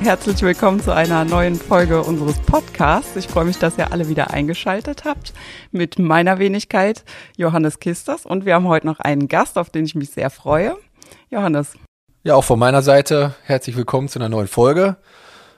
Herzlich 0.00 0.40
willkommen 0.42 0.80
zu 0.80 0.94
einer 0.94 1.24
neuen 1.24 1.56
Folge 1.56 2.02
unseres 2.02 2.38
Podcasts. 2.38 3.16
Ich 3.16 3.26
freue 3.26 3.44
mich, 3.44 3.58
dass 3.58 3.76
ihr 3.78 3.92
alle 3.92 4.08
wieder 4.08 4.30
eingeschaltet 4.30 5.04
habt 5.04 5.32
mit 5.72 5.98
meiner 5.98 6.38
Wenigkeit 6.38 7.04
Johannes 7.36 7.80
Kisters. 7.80 8.24
Und 8.24 8.46
wir 8.46 8.54
haben 8.54 8.68
heute 8.68 8.86
noch 8.86 9.00
einen 9.00 9.26
Gast, 9.26 9.58
auf 9.58 9.70
den 9.70 9.84
ich 9.84 9.96
mich 9.96 10.10
sehr 10.10 10.30
freue. 10.30 10.76
Johannes. 11.30 11.74
Ja, 12.22 12.36
auch 12.36 12.44
von 12.44 12.60
meiner 12.60 12.82
Seite 12.82 13.34
herzlich 13.42 13.76
willkommen 13.76 14.08
zu 14.08 14.20
einer 14.20 14.28
neuen 14.28 14.46
Folge. 14.46 14.96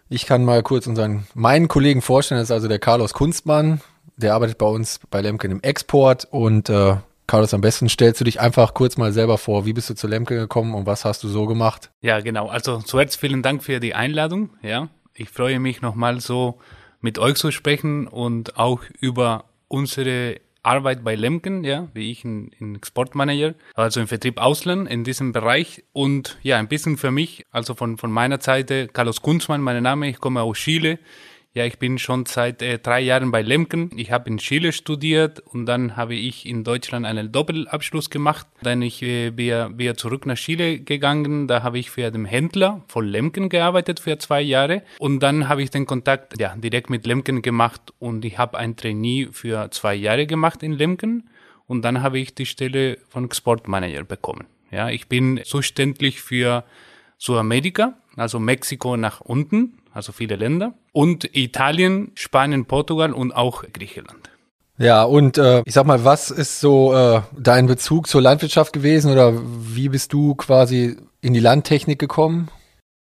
Ich 0.08 0.24
kann 0.24 0.44
mal 0.44 0.62
kurz 0.62 0.86
unseren, 0.86 1.26
meinen 1.34 1.68
Kollegen 1.68 2.00
vorstellen, 2.00 2.40
das 2.40 2.48
ist 2.48 2.52
also 2.54 2.66
der 2.66 2.78
Carlos 2.78 3.12
Kunstmann. 3.12 3.82
Der 4.16 4.34
arbeitet 4.34 4.56
bei 4.56 4.66
uns 4.66 5.00
bei 5.10 5.20
Lemken 5.20 5.50
im 5.50 5.62
Export 5.62 6.26
und 6.30 6.70
äh, 6.70 6.96
Carlos, 7.30 7.54
am 7.54 7.60
besten 7.60 7.88
stellst 7.88 8.20
du 8.20 8.24
dich 8.24 8.40
einfach 8.40 8.74
kurz 8.74 8.96
mal 8.96 9.12
selber 9.12 9.38
vor. 9.38 9.64
Wie 9.64 9.72
bist 9.72 9.88
du 9.88 9.94
zu 9.94 10.08
Lemke 10.08 10.34
gekommen 10.34 10.74
und 10.74 10.86
was 10.86 11.04
hast 11.04 11.22
du 11.22 11.28
so 11.28 11.46
gemacht? 11.46 11.92
Ja, 12.00 12.18
genau. 12.18 12.48
Also 12.48 12.78
zuerst 12.78 13.20
vielen 13.20 13.40
Dank 13.40 13.62
für 13.62 13.78
die 13.78 13.94
Einladung. 13.94 14.50
Ja, 14.62 14.88
ich 15.14 15.28
freue 15.28 15.60
mich 15.60 15.80
nochmal 15.80 16.18
so 16.18 16.58
mit 17.00 17.20
euch 17.20 17.36
zu 17.36 17.52
sprechen 17.52 18.08
und 18.08 18.58
auch 18.58 18.80
über 18.98 19.44
unsere 19.68 20.40
Arbeit 20.64 21.04
bei 21.04 21.14
Lemken, 21.14 21.62
ja, 21.62 21.86
wie 21.94 22.10
ich 22.10 22.24
ein, 22.24 22.50
ein 22.60 22.74
Exportmanager, 22.74 23.54
also 23.74 24.00
im 24.00 24.08
Vertrieb 24.08 24.40
Ausland 24.40 24.90
in 24.90 25.04
diesem 25.04 25.30
Bereich 25.30 25.84
und 25.92 26.36
ja, 26.42 26.58
ein 26.58 26.66
bisschen 26.66 26.96
für 26.96 27.12
mich, 27.12 27.46
also 27.52 27.76
von, 27.76 27.96
von 27.96 28.10
meiner 28.10 28.40
Seite, 28.40 28.88
Carlos 28.88 29.22
Kunzmann, 29.22 29.60
mein 29.60 29.80
Name, 29.84 30.08
ich 30.08 30.18
komme 30.18 30.42
aus 30.42 30.58
Chile, 30.58 30.98
ja, 31.52 31.64
ich 31.64 31.80
bin 31.80 31.98
schon 31.98 32.26
seit 32.26 32.62
äh, 32.62 32.78
drei 32.78 33.00
Jahren 33.00 33.32
bei 33.32 33.42
Lemken. 33.42 33.90
Ich 33.96 34.12
habe 34.12 34.30
in 34.30 34.38
Chile 34.38 34.72
studiert 34.72 35.40
und 35.40 35.66
dann 35.66 35.96
habe 35.96 36.14
ich 36.14 36.46
in 36.46 36.62
Deutschland 36.62 37.04
einen 37.04 37.32
Doppelabschluss 37.32 38.08
gemacht. 38.08 38.46
Dann 38.62 38.82
ich 38.82 39.02
äh, 39.02 39.30
bin, 39.30 39.96
zurück 39.96 40.26
nach 40.26 40.36
Chile 40.36 40.78
gegangen. 40.78 41.48
Da 41.48 41.64
habe 41.64 41.80
ich 41.80 41.90
für 41.90 42.12
den 42.12 42.24
Händler 42.24 42.84
von 42.86 43.04
Lemken 43.04 43.48
gearbeitet 43.48 43.98
für 43.98 44.16
zwei 44.18 44.40
Jahre 44.40 44.82
und 45.00 45.20
dann 45.20 45.48
habe 45.48 45.62
ich 45.64 45.70
den 45.70 45.86
Kontakt 45.86 46.40
ja 46.40 46.54
direkt 46.54 46.88
mit 46.88 47.04
Lemken 47.04 47.42
gemacht 47.42 47.92
und 47.98 48.24
ich 48.24 48.38
habe 48.38 48.56
ein 48.56 48.76
Trainee 48.76 49.28
für 49.32 49.72
zwei 49.72 49.96
Jahre 49.96 50.26
gemacht 50.26 50.62
in 50.62 50.72
Lemken 50.72 51.30
und 51.66 51.82
dann 51.82 52.00
habe 52.00 52.20
ich 52.20 52.32
die 52.32 52.46
Stelle 52.46 52.98
von 53.08 53.24
Exportmanager 53.24 54.04
bekommen. 54.04 54.46
Ja, 54.70 54.88
ich 54.88 55.08
bin 55.08 55.40
zuständig 55.42 56.20
für 56.20 56.62
Südamerika, 57.18 57.94
also 58.16 58.38
Mexiko 58.38 58.96
nach 58.96 59.20
unten 59.20 59.79
also 59.92 60.12
viele 60.12 60.36
Länder, 60.36 60.74
und 60.92 61.36
Italien, 61.36 62.12
Spanien, 62.14 62.66
Portugal 62.66 63.12
und 63.12 63.32
auch 63.32 63.64
Griechenland. 63.72 64.30
Ja, 64.78 65.02
und 65.02 65.36
äh, 65.36 65.62
ich 65.66 65.74
sag 65.74 65.84
mal, 65.84 66.04
was 66.04 66.30
ist 66.30 66.60
so 66.60 66.94
äh, 66.94 67.20
dein 67.38 67.66
Bezug 67.66 68.06
zur 68.06 68.22
Landwirtschaft 68.22 68.72
gewesen 68.72 69.12
oder 69.12 69.34
wie 69.36 69.90
bist 69.90 70.12
du 70.14 70.34
quasi 70.34 70.96
in 71.20 71.34
die 71.34 71.40
Landtechnik 71.40 71.98
gekommen? 71.98 72.48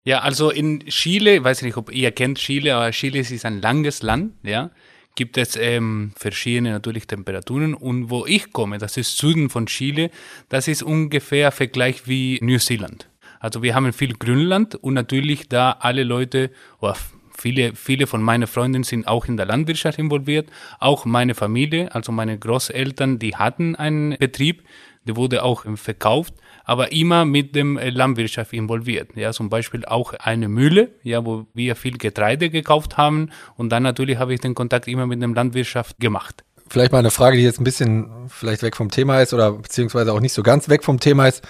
Ja, 0.05 0.20
also 0.20 0.50
in 0.50 0.80
Chile, 0.86 1.36
ich 1.36 1.45
weiß 1.45 1.62
nicht, 1.62 1.77
ob 1.77 1.92
ihr 1.92 2.11
kennt 2.11 2.39
Chile, 2.39 2.74
aber 2.74 2.91
Chile 2.91 3.20
ist 3.20 3.45
ein 3.45 3.61
langes 3.61 4.02
Land, 4.02 4.33
ja. 4.42 4.70
Gibt 5.14 5.36
es 5.36 5.55
ähm, 5.57 6.12
verschiedene 6.17 6.70
natürlich 6.70 7.07
Temperaturen 7.07 7.74
und 7.74 8.08
wo 8.08 8.24
ich 8.24 8.52
komme, 8.52 8.79
das 8.79 8.96
ist 8.96 9.17
Süden 9.17 9.51
von 9.51 9.67
Chile, 9.67 10.11
das 10.48 10.67
ist 10.67 10.83
ungefähr 10.83 11.52
Vergleich 11.52 12.07
wie 12.07 12.39
New 12.41 12.58
Zealand. 12.58 13.08
Also 13.40 13.62
wir 13.62 13.74
haben 13.74 13.92
viel 13.92 14.14
Grünland 14.14 14.74
und 14.74 14.94
natürlich 14.94 15.48
da 15.48 15.76
alle 15.80 16.04
Leute, 16.04 16.50
oder 16.80 16.96
viele, 17.36 17.74
viele 17.74 18.06
von 18.06 18.22
meinen 18.22 18.46
Freunden 18.46 18.82
sind 18.82 19.06
auch 19.06 19.26
in 19.26 19.36
der 19.36 19.46
Landwirtschaft 19.46 19.98
involviert, 19.98 20.50
auch 20.80 21.04
meine 21.04 21.34
Familie, 21.34 21.94
also 21.94 22.12
meine 22.12 22.38
Großeltern, 22.38 23.18
die 23.18 23.36
hatten 23.36 23.76
einen 23.76 24.16
Betrieb, 24.18 24.64
der 25.06 25.16
wurde 25.16 25.42
auch 25.42 25.64
verkauft, 25.76 26.34
aber 26.64 26.92
immer 26.92 27.24
mit 27.24 27.54
dem 27.54 27.78
äh, 27.78 27.88
Landwirtschaft 27.88 28.52
involviert. 28.52 29.16
Ja, 29.16 29.32
zum 29.32 29.48
Beispiel 29.48 29.86
auch 29.86 30.12
eine 30.12 30.48
Mühle, 30.48 30.90
ja, 31.02 31.24
wo 31.24 31.46
wir 31.55 31.76
viel 31.76 31.96
Getreide 31.96 32.50
gekauft 32.50 32.98
haben 32.98 33.30
und 33.56 33.70
dann 33.70 33.84
natürlich 33.84 34.18
habe 34.18 34.34
ich 34.34 34.40
den 34.40 34.55
Kontakt 34.55 34.86
immer 34.86 35.06
mit 35.06 35.22
dem 35.22 35.32
Landwirtschaft 35.32 35.98
gemacht. 35.98 36.44
Vielleicht 36.68 36.92
mal 36.92 36.98
eine 36.98 37.10
Frage, 37.10 37.38
die 37.38 37.44
jetzt 37.44 37.58
ein 37.58 37.64
bisschen 37.64 38.10
vielleicht 38.28 38.62
weg 38.62 38.76
vom 38.76 38.90
Thema 38.90 39.22
ist 39.22 39.32
oder 39.32 39.52
beziehungsweise 39.52 40.12
auch 40.12 40.20
nicht 40.20 40.34
so 40.34 40.42
ganz 40.42 40.68
weg 40.68 40.84
vom 40.84 41.00
Thema 41.00 41.26
ist. 41.26 41.42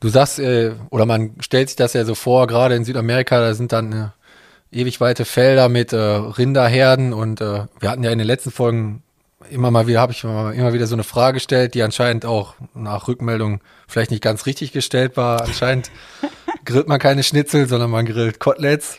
Du 0.00 0.08
sagst, 0.08 0.38
äh, 0.38 0.72
oder 0.90 1.06
man 1.06 1.34
stellt 1.40 1.68
sich 1.68 1.76
das 1.76 1.92
ja 1.92 2.04
so 2.04 2.14
vor, 2.14 2.46
gerade 2.46 2.74
in 2.74 2.84
Südamerika, 2.84 3.38
da 3.38 3.54
sind 3.54 3.72
dann 3.72 3.92
äh, 3.92 4.78
ewig 4.80 5.00
weite 5.00 5.24
Felder 5.24 5.68
mit 5.68 5.92
äh, 5.92 5.96
Rinderherden 5.96 7.12
und 7.12 7.40
äh, 7.40 7.66
wir 7.78 7.90
hatten 7.90 8.02
ja 8.02 8.10
in 8.10 8.18
den 8.18 8.26
letzten 8.26 8.50
Folgen 8.50 9.02
immer 9.50 9.70
mal 9.70 9.86
wieder, 9.86 10.00
habe 10.00 10.12
ich 10.12 10.24
immer 10.24 10.72
wieder 10.72 10.86
so 10.86 10.94
eine 10.94 11.02
Frage 11.02 11.34
gestellt, 11.34 11.74
die 11.74 11.82
anscheinend 11.82 12.24
auch 12.24 12.54
nach 12.74 13.08
Rückmeldung 13.08 13.60
vielleicht 13.88 14.10
nicht 14.10 14.22
ganz 14.22 14.46
richtig 14.46 14.72
gestellt 14.72 15.16
war. 15.16 15.42
Anscheinend 15.42 15.90
grillt 16.64 16.88
man 16.88 16.98
keine 16.98 17.22
Schnitzel, 17.22 17.66
sondern 17.66 17.90
man 17.90 18.06
grillt 18.06 18.38
Koteletts. 18.38 18.98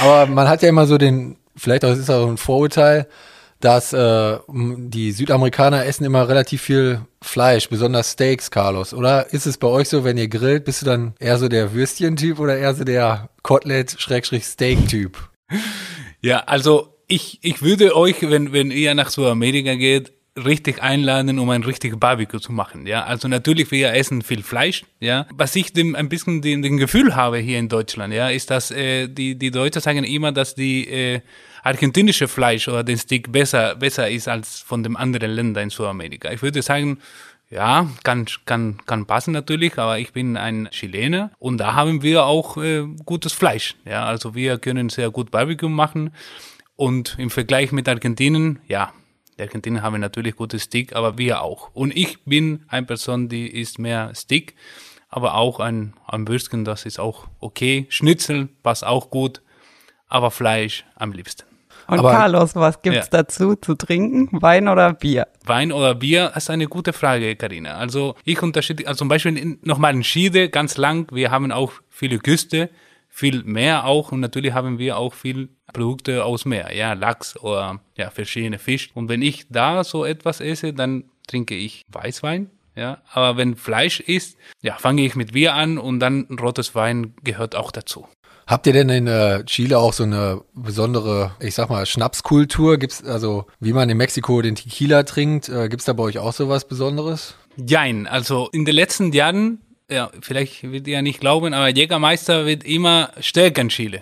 Aber 0.00 0.26
man 0.26 0.48
hat 0.48 0.62
ja 0.62 0.68
immer 0.68 0.86
so 0.86 0.98
den, 0.98 1.36
vielleicht 1.56 1.84
auch, 1.84 1.90
ist 1.90 2.10
auch 2.10 2.28
ein 2.28 2.36
Vorurteil, 2.36 3.06
dass 3.60 3.92
äh, 3.92 4.38
die 4.48 5.12
Südamerikaner 5.12 5.84
essen 5.84 6.04
immer 6.04 6.28
relativ 6.28 6.62
viel 6.62 7.02
Fleisch, 7.22 7.68
besonders 7.68 8.12
Steaks, 8.12 8.50
Carlos. 8.50 8.94
Oder 8.94 9.32
ist 9.32 9.46
es 9.46 9.58
bei 9.58 9.68
euch 9.68 9.88
so, 9.88 10.04
wenn 10.04 10.16
ihr 10.16 10.28
grillt, 10.28 10.64
bist 10.64 10.82
du 10.82 10.86
dann 10.86 11.14
eher 11.18 11.38
so 11.38 11.48
der 11.48 11.74
Würstchen-Typ 11.74 12.38
oder 12.38 12.56
eher 12.56 12.74
so 12.74 12.84
der 12.84 13.28
Kotelett-Steak-Typ? 13.42 15.18
Ja, 16.22 16.40
also 16.40 16.96
ich, 17.06 17.38
ich 17.42 17.60
würde 17.60 17.96
euch, 17.96 18.22
wenn, 18.22 18.52
wenn 18.52 18.70
ihr 18.70 18.94
nach 18.94 19.10
Südamerika 19.10 19.74
geht, 19.74 20.12
richtig 20.36 20.82
einladen, 20.82 21.38
um 21.38 21.50
ein 21.50 21.64
richtiges 21.64 21.98
Barbecue 21.98 22.38
zu 22.38 22.52
machen. 22.52 22.86
Ja, 22.86 23.04
also 23.04 23.28
natürlich 23.28 23.70
wir 23.70 23.92
essen 23.92 24.22
viel 24.22 24.42
Fleisch. 24.42 24.84
Ja, 25.00 25.26
was 25.34 25.56
ich 25.56 25.72
dem 25.72 25.94
ein 25.94 26.08
bisschen 26.08 26.40
den, 26.40 26.62
den 26.62 26.76
Gefühl 26.76 27.16
habe 27.16 27.38
hier 27.38 27.58
in 27.58 27.68
Deutschland, 27.68 28.14
ja, 28.14 28.28
ist, 28.28 28.50
dass 28.50 28.70
äh, 28.70 29.08
die 29.08 29.36
die 29.36 29.50
Deutschen 29.50 29.82
sagen 29.82 30.04
immer, 30.04 30.32
dass 30.32 30.54
die 30.54 30.88
äh, 30.88 31.20
argentinische 31.62 32.28
Fleisch 32.28 32.68
oder 32.68 32.84
den 32.84 32.96
Steak 32.96 33.32
besser, 33.32 33.76
besser 33.76 34.08
ist 34.08 34.28
als 34.28 34.60
von 34.60 34.82
den 34.82 34.96
anderen 34.96 35.30
Ländern 35.30 35.64
in 35.64 35.70
Südamerika. 35.70 36.30
Ich 36.30 36.42
würde 36.42 36.62
sagen, 36.62 36.98
ja, 37.50 37.88
kann, 38.04 38.26
kann, 38.46 38.78
kann 38.86 39.06
passen 39.06 39.32
natürlich, 39.32 39.76
aber 39.76 39.98
ich 39.98 40.12
bin 40.12 40.36
ein 40.36 40.68
Chilener 40.70 41.32
und 41.38 41.58
da 41.58 41.74
haben 41.74 42.02
wir 42.02 42.24
auch 42.24 42.56
äh, 42.56 42.84
gutes 43.04 43.32
Fleisch. 43.32 43.74
Ja, 43.84 44.04
also 44.04 44.34
wir 44.34 44.58
können 44.58 44.88
sehr 44.88 45.10
gut 45.10 45.30
Barbecue 45.30 45.68
machen 45.68 46.12
und 46.76 47.16
im 47.18 47.30
Vergleich 47.30 47.72
mit 47.72 47.88
Argentinien, 47.88 48.60
ja, 48.68 48.92
die 49.36 49.42
Argentinier 49.42 49.82
haben 49.82 50.00
natürlich 50.00 50.36
gutes 50.36 50.64
Steak, 50.64 50.94
aber 50.94 51.18
wir 51.18 51.42
auch. 51.42 51.70
Und 51.74 51.96
ich 51.96 52.22
bin 52.24 52.64
eine 52.68 52.86
Person, 52.86 53.28
die 53.28 53.48
isst 53.48 53.78
mehr 53.78 54.12
Steak, 54.14 54.54
aber 55.08 55.34
auch 55.34 55.60
ein, 55.60 55.94
ein 56.06 56.28
Würstchen, 56.28 56.64
das 56.64 56.84
ist 56.84 57.00
auch 57.00 57.26
okay. 57.40 57.86
Schnitzel 57.88 58.48
passt 58.62 58.84
auch 58.84 59.10
gut, 59.10 59.42
aber 60.08 60.30
Fleisch 60.30 60.84
am 60.94 61.12
liebsten. 61.12 61.49
Und 61.90 61.98
Aber, 61.98 62.12
Carlos, 62.12 62.54
was 62.54 62.82
gibt's 62.82 63.08
ja. 63.10 63.22
dazu 63.22 63.56
zu 63.56 63.74
trinken? 63.74 64.28
Wein 64.40 64.68
oder 64.68 64.94
Bier? 64.94 65.26
Wein 65.44 65.72
oder 65.72 65.96
Bier 65.96 66.32
ist 66.36 66.48
eine 66.48 66.68
gute 66.68 66.92
Frage, 66.92 67.34
Karina. 67.34 67.78
Also 67.78 68.14
ich 68.24 68.40
unterschiede, 68.40 68.86
also 68.86 68.98
zum 68.98 69.08
Beispiel 69.08 69.58
nochmal 69.62 69.94
in 69.94 70.04
Schiede, 70.04 70.50
ganz 70.50 70.76
lang. 70.76 71.08
Wir 71.10 71.32
haben 71.32 71.50
auch 71.50 71.72
viele 71.88 72.20
Küste, 72.20 72.70
viel 73.08 73.42
Meer 73.42 73.86
auch 73.86 74.12
und 74.12 74.20
natürlich 74.20 74.52
haben 74.52 74.78
wir 74.78 74.98
auch 74.98 75.14
viel 75.14 75.48
Produkte 75.72 76.24
aus 76.24 76.44
Meer, 76.44 76.72
ja, 76.72 76.92
Lachs 76.92 77.36
oder 77.36 77.80
ja, 77.96 78.10
verschiedene 78.10 78.60
Fisch. 78.60 78.90
Und 78.94 79.08
wenn 79.08 79.20
ich 79.20 79.48
da 79.48 79.82
so 79.82 80.04
etwas 80.04 80.40
esse, 80.40 80.72
dann 80.72 81.04
trinke 81.26 81.56
ich 81.56 81.82
Weißwein, 81.88 82.50
ja. 82.76 82.98
Aber 83.12 83.36
wenn 83.36 83.56
Fleisch 83.56 83.98
ist, 83.98 84.38
ja, 84.62 84.76
fange 84.76 85.04
ich 85.04 85.16
mit 85.16 85.32
Bier 85.32 85.54
an 85.54 85.76
und 85.76 85.98
dann 85.98 86.28
rotes 86.40 86.76
Wein 86.76 87.14
gehört 87.24 87.56
auch 87.56 87.72
dazu. 87.72 88.06
Habt 88.50 88.66
ihr 88.66 88.72
denn 88.72 88.88
in 88.88 89.06
äh, 89.06 89.44
Chile 89.44 89.78
auch 89.78 89.92
so 89.92 90.02
eine 90.02 90.42
besondere, 90.54 91.30
ich 91.38 91.54
sag 91.54 91.70
mal, 91.70 91.86
Schnapskultur? 91.86 92.78
Gibt's 92.78 93.04
also, 93.04 93.46
wie 93.60 93.72
man 93.72 93.88
in 93.88 93.96
Mexiko 93.96 94.42
den 94.42 94.56
Tequila 94.56 95.04
trinkt, 95.04 95.48
äh, 95.48 95.68
gibt's 95.68 95.84
da 95.84 95.92
bei 95.92 96.02
euch 96.02 96.18
auch 96.18 96.32
sowas 96.32 96.66
Besonderes? 96.66 97.36
Jein, 97.56 98.08
also 98.08 98.48
in 98.50 98.64
den 98.64 98.74
letzten 98.74 99.12
Jahren 99.12 99.60
ja, 99.90 100.10
vielleicht 100.20 100.62
wird 100.70 100.86
ihr 100.86 100.94
ja 100.94 101.02
nicht 101.02 101.20
glauben, 101.20 101.52
aber 101.52 101.68
Jägermeister 101.68 102.46
wird 102.46 102.64
immer 102.64 103.10
stärker 103.20 103.62
in 103.62 103.68
Chile. 103.68 104.00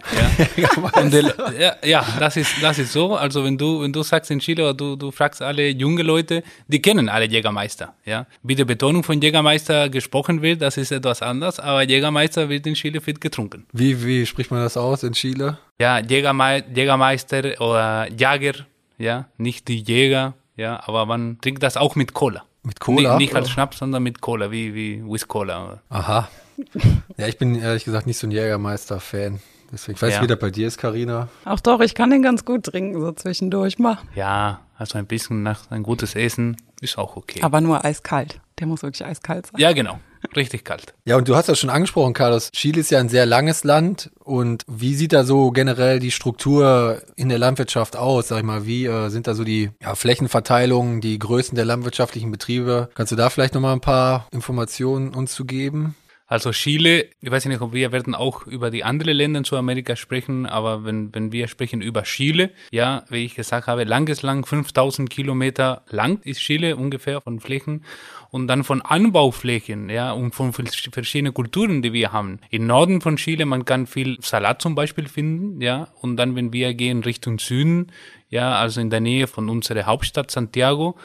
Ja, 0.57 0.69
Und 1.03 1.13
der, 1.13 1.35
ja, 1.59 1.77
ja, 1.85 2.07
das 2.19 2.37
ist, 2.37 2.55
das 2.63 2.79
ist 2.79 2.93
so. 2.93 3.17
Also 3.17 3.45
wenn 3.45 3.57
du, 3.57 3.81
wenn 3.81 3.93
du 3.93 4.03
sagst 4.03 4.31
in 4.31 4.41
Chile 4.41 4.65
oder 4.65 4.75
du, 4.75 4.97
du 4.97 5.11
fragst 5.11 5.41
alle 5.43 5.69
junge 5.69 6.03
Leute, 6.03 6.43
die 6.67 6.83
kennen 6.83 7.09
alle 7.09 7.27
Jägermeister. 7.27 7.95
Ja, 8.05 8.27
wie 8.43 8.55
die 8.55 8.65
Betonung 8.65 9.03
von 9.03 9.21
Jägermeister 9.21 9.89
gesprochen 9.89 10.43
wird, 10.43 10.63
das 10.63 10.77
ist 10.77 10.93
etwas 10.93 11.23
anders, 11.23 11.59
aber 11.61 11.83
Jägermeister 11.83 12.49
wird 12.49 12.67
in 12.67 12.75
Chile 12.75 13.01
fit 13.01 13.21
getrunken. 13.21 13.67
Wie, 13.73 14.05
wie 14.05 14.27
spricht 14.27 14.51
man 14.51 14.61
das 14.61 14.77
aus 14.77 15.03
in 15.03 15.13
Chile? 15.13 15.59
Ja, 15.81 16.01
Jägerme 16.01 16.65
Jägermeister 16.75 17.61
oder 17.61 18.09
Jager, 18.17 18.67
ja, 18.99 19.29
nicht 19.39 19.69
die 19.69 19.81
Jäger, 19.81 20.35
ja, 20.57 20.83
aber 20.87 21.07
man 21.07 21.41
trinkt 21.41 21.63
das 21.63 21.77
auch 21.77 21.95
mit 21.95 22.13
Cola. 22.15 22.45
Mit 22.69 22.81
Cola? 22.81 23.17
Nicht, 23.17 23.33
nicht 23.33 23.35
als 23.35 23.49
Schnaps, 23.51 23.79
sondern 23.79 24.03
mit 24.03 24.21
Cola, 24.21 24.51
wie, 24.51 24.75
wie 24.75 25.03
Whisk 25.03 25.29
Cola. 25.29 25.81
Aha. 25.89 26.29
Ja, 27.17 27.27
ich 27.27 27.39
bin 27.39 27.55
ehrlich 27.55 27.85
gesagt 27.85 28.07
nicht 28.07 28.19
so 28.19 28.27
ein 28.27 28.31
Jägermeister-Fan. 28.31 29.41
Deswegen, 29.73 29.97
ich 29.97 30.03
weiß 30.03 30.15
Ja. 30.17 30.23
wie 30.23 30.27
das 30.27 30.39
bei 30.39 30.51
dir 30.51 30.67
ist, 30.69 30.77
Karina. 30.77 31.29
Ach 31.47 31.61
doch, 31.61 31.81
ich 31.81 31.95
kann 31.95 32.11
den 32.11 32.23
ganz 32.23 32.45
gut 32.45 32.65
trinken, 32.65 33.01
so 33.01 33.11
zwischendurch 33.13 33.79
mal. 33.79 33.99
Ja, 34.15 34.61
also 34.77 34.99
ein 34.99 35.07
bisschen 35.07 35.43
nach 35.43 35.71
ein 35.71 35.83
gutes 35.83 36.15
Essen 36.15 36.57
ist 36.83 36.99
auch 36.99 37.17
okay. 37.17 37.41
Aber 37.43 37.61
nur 37.63 37.85
eiskalt. 37.85 38.41
Der 38.59 38.67
muss 38.67 38.83
wirklich 38.83 39.05
eiskalt 39.07 39.47
sein. 39.47 39.61
ja, 39.61 39.73
genau. 39.73 39.99
Richtig 40.37 40.65
kalt. 40.65 40.95
Ja, 41.05 41.17
und 41.17 41.29
du 41.29 41.37
hast 41.37 41.49
das 41.49 41.59
schon 41.59 41.71
angesprochen, 41.71 42.13
Carlos. 42.13 42.51
Chile 42.53 42.81
ist 42.81 42.91
ja 42.91 43.01
ein 43.01 43.09
sehr 43.09 43.27
langes 43.27 43.65
Land. 43.65 44.11
Und 44.23 44.65
wie 44.67 44.95
sieht 44.95 45.13
da 45.13 45.25
so 45.25 45.51
generell 45.51 45.99
die 45.99 46.11
Struktur 46.11 47.03
in 47.17 47.29
der 47.29 47.39
Landwirtschaft 47.39 47.97
aus? 47.97 48.29
Sag 48.29 48.39
ich 48.39 48.45
mal, 48.45 48.67
wie 48.67 48.87
äh, 48.87 49.09
sind 49.09 49.27
da 49.27 49.35
so 49.35 49.45
die 49.45 49.71
ja, 49.81 49.95
Flächenverteilungen, 49.95 51.01
die 51.01 51.19
Größen 51.19 51.57
der 51.57 51.65
landwirtschaftlichen 51.65 52.31
Betriebe? 52.31 52.91
Kannst 52.95 53.13
du 53.13 53.17
da 53.17 53.31
vielleicht 53.31 53.55
nochmal 53.55 53.73
ein 53.73 53.81
paar 53.81 54.29
Informationen 54.31 55.15
uns 55.15 55.35
zu 55.35 55.45
geben? 55.45 55.95
Also 56.31 56.51
Chile, 56.51 57.09
ich 57.23 57.31
weiß 57.31 57.47
nicht, 57.47 57.63
ob 57.63 57.73
wir 57.73 57.91
werden 57.91 58.15
auch 58.15 58.47
über 58.47 58.71
die 58.71 58.85
anderen 58.85 59.17
Länder 59.17 59.39
in 59.39 59.45
Südamerika 59.45 59.97
sprechen, 59.97 60.45
aber 60.45 60.85
wenn, 60.85 61.15
wenn 61.15 61.33
wir 61.33 61.49
sprechen 61.49 61.81
über 61.81 62.03
Chile, 62.03 62.51
ja, 62.71 63.05
wie 63.09 63.25
ich 63.25 63.35
gesagt 63.35 63.67
habe, 63.67 63.85
langes 63.85 64.21
lang, 64.21 64.45
5000 64.45 65.09
Kilometer 65.09 65.85
lang 65.89 66.21
ist 66.25 66.41
Chile 66.41 66.77
ungefähr 66.77 67.23
von 67.23 67.41
Flächen 67.41 67.83
und 68.31 68.47
dann 68.47 68.65
von 68.65 68.83
Anbauflächen, 68.83 69.89
ja, 69.89 70.13
und 70.13 70.35
von 70.35 70.53
vers- 70.53 70.89
verschiedenen 70.93 71.35
Kulturen, 71.35 71.83
die 71.83 71.93
wir 71.93 72.13
haben. 72.13 72.41
Im 72.51 72.67
Norden 72.67 73.01
von 73.01 73.17
Chile, 73.17 73.47
man 73.47 73.65
kann 73.65 73.87
viel 73.87 74.19
Salat 74.21 74.61
zum 74.61 74.75
Beispiel 74.75 75.09
finden, 75.09 75.61
ja, 75.61 75.89
und 76.01 76.17
dann, 76.17 76.37
wenn 76.37 76.53
wir 76.53 76.75
gehen 76.75 77.03
Richtung 77.03 77.39
Süden, 77.39 77.93
ja, 78.31 78.57
also 78.59 78.81
in 78.81 78.91
der 78.91 79.01
Nähe 79.01 79.27
von 79.27 79.49
unserer 79.49 79.87
Hauptstadt 79.87 80.31
Santiago, 80.31 80.97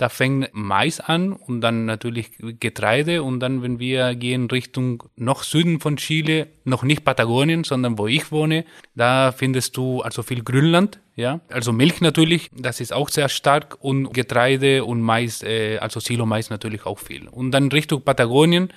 da 0.00 0.08
fängt 0.08 0.48
Mais 0.54 0.98
an 0.98 1.34
und 1.34 1.60
dann 1.60 1.84
natürlich 1.84 2.30
Getreide 2.58 3.22
und 3.22 3.38
dann, 3.40 3.62
wenn 3.62 3.78
wir 3.78 4.14
gehen 4.14 4.46
Richtung 4.46 5.02
noch 5.14 5.42
Süden 5.42 5.78
von 5.78 5.98
Chile, 5.98 6.46
noch 6.64 6.82
nicht 6.84 7.04
Patagonien, 7.04 7.64
sondern 7.64 7.98
wo 7.98 8.06
ich 8.06 8.32
wohne, 8.32 8.64
da 8.94 9.30
findest 9.30 9.76
du 9.76 10.00
also 10.00 10.22
viel 10.22 10.42
Grünland, 10.42 11.00
ja. 11.16 11.40
Also 11.50 11.74
Milch 11.74 12.00
natürlich, 12.00 12.50
das 12.56 12.80
ist 12.80 12.94
auch 12.94 13.10
sehr 13.10 13.28
stark 13.28 13.76
und 13.80 14.14
Getreide 14.14 14.86
und 14.86 15.02
Mais, 15.02 15.42
äh, 15.42 15.76
also 15.76 16.00
Silo-Mais 16.00 16.48
natürlich 16.48 16.86
auch 16.86 16.98
viel. 16.98 17.28
Und 17.28 17.50
dann 17.50 17.68
Richtung 17.68 18.00
Patagonien, 18.00 18.70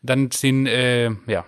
dann 0.00 0.30
sind, 0.30 0.66
äh, 0.66 1.10
ja, 1.26 1.44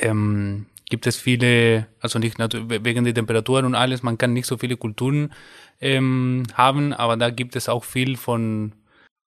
ähm, 0.00 0.66
gibt 0.90 1.06
es 1.06 1.16
viele, 1.16 1.86
also 2.00 2.18
nicht 2.18 2.38
wegen 2.38 3.04
der 3.04 3.14
Temperaturen 3.14 3.64
und 3.64 3.74
alles, 3.74 4.02
man 4.02 4.18
kann 4.18 4.34
nicht 4.34 4.46
so 4.46 4.58
viele 4.58 4.76
Kulturen 4.76 5.32
ähm, 5.80 6.44
haben, 6.54 6.92
aber 6.92 7.16
da 7.16 7.30
gibt 7.30 7.56
es 7.56 7.68
auch 7.68 7.84
viel 7.84 8.16
von, 8.16 8.72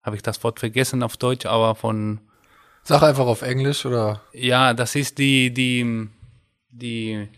habe 0.02 0.16
ich 0.16 0.22
das 0.22 0.42
Wort 0.44 0.60
vergessen 0.60 1.02
auf 1.02 1.16
Deutsch, 1.16 1.46
aber 1.46 1.74
von, 1.74 2.20
Sag 2.82 3.02
einfach 3.02 3.26
auf 3.26 3.42
Englisch 3.42 3.84
oder? 3.86 4.22
ja, 4.32 4.72
das 4.74 4.94
ist 4.96 5.18
die, 5.18 5.52
die, 5.52 6.08
die, 6.70 7.28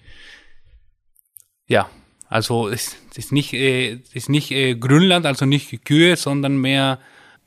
ja, 1.67 1.89
also 2.29 2.69
es 2.69 2.97
ist 3.15 3.33
nicht, 3.33 3.53
äh, 3.53 3.95
es 4.05 4.15
ist 4.15 4.29
nicht 4.29 4.51
äh, 4.51 4.75
Grünland, 4.75 5.27
also 5.27 5.45
nicht 5.45 5.85
Kühe, 5.85 6.17
sondern 6.17 6.57
mehr, 6.57 6.99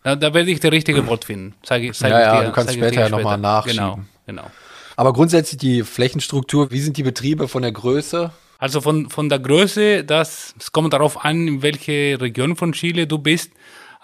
da, 0.03 0.15
da 0.15 0.33
werde 0.33 0.51
ich 0.51 0.59
das 0.59 0.71
richtige 0.71 1.07
Wort 1.07 1.25
finden. 1.25 1.55
Ich- 1.63 1.69
sag 1.97 2.11
Ja, 2.11 2.19
ja, 2.21 2.39
dir, 2.41 2.45
du 2.47 2.51
kannst 2.51 2.73
später 2.73 2.91
dir 2.91 2.99
ja 3.01 3.09
noch 3.09 3.23
mal 3.23 3.37
nachschieben. 3.37 3.77
Genau, 3.77 3.99
genau. 4.27 4.51
Aber 4.97 5.13
grundsätzlich 5.13 5.57
die 5.57 5.83
Flächenstruktur, 5.83 6.71
wie 6.71 6.79
sind 6.79 6.97
die 6.97 7.03
Betriebe 7.03 7.47
von 7.47 7.63
der 7.63 7.71
Größe? 7.71 8.31
Also 8.57 8.81
von, 8.81 9.09
von 9.09 9.29
der 9.29 9.39
Größe, 9.39 10.03
das, 10.03 10.55
es 10.59 10.71
kommt 10.71 10.93
darauf 10.93 11.23
an, 11.25 11.47
in 11.47 11.61
welche 11.61 12.17
Region 12.19 12.55
von 12.55 12.71
Chile 12.71 13.07
du 13.07 13.17
bist. 13.17 13.51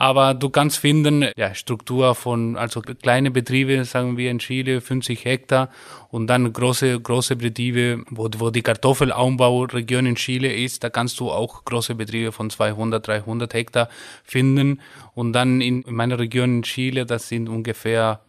Aber 0.02 0.34
du 0.34 0.50
kannst 0.50 0.80
finden, 0.80 1.30
ja, 1.38 1.54
Struktur 1.54 2.16
von, 2.16 2.58
also 2.58 2.82
kleine 2.82 3.30
Betriebe, 3.30 3.86
sagen 3.86 4.18
wir 4.18 4.32
in 4.32 4.40
Chile, 4.40 4.82
50 4.82 5.26
Hektar 5.26 5.70
und 6.10 6.26
dann 6.26 6.52
große, 6.52 7.00
große 7.00 7.36
Betriebe, 7.36 8.04
wo, 8.10 8.28
wo 8.38 8.50
die 8.50 8.64
Kartoffelanbauregion 8.64 10.08
in 10.08 10.16
Chile 10.16 10.52
ist, 10.52 10.84
da 10.84 10.90
kannst 10.90 11.20
du 11.20 11.30
auch 11.30 11.66
große 11.66 11.94
Betriebe 11.94 12.32
von 12.32 12.50
200, 12.50 13.08
300 13.08 13.54
Hektar 13.54 13.90
finden. 14.24 14.82
Und 15.14 15.34
dann 15.34 15.62
in, 15.62 15.84
in 15.84 15.94
meiner 15.94 16.18
Region 16.18 16.58
in 16.58 16.64
Chile, 16.64 17.06
das 17.06 17.28
sind 17.28 17.48
ungefähr 17.48 18.22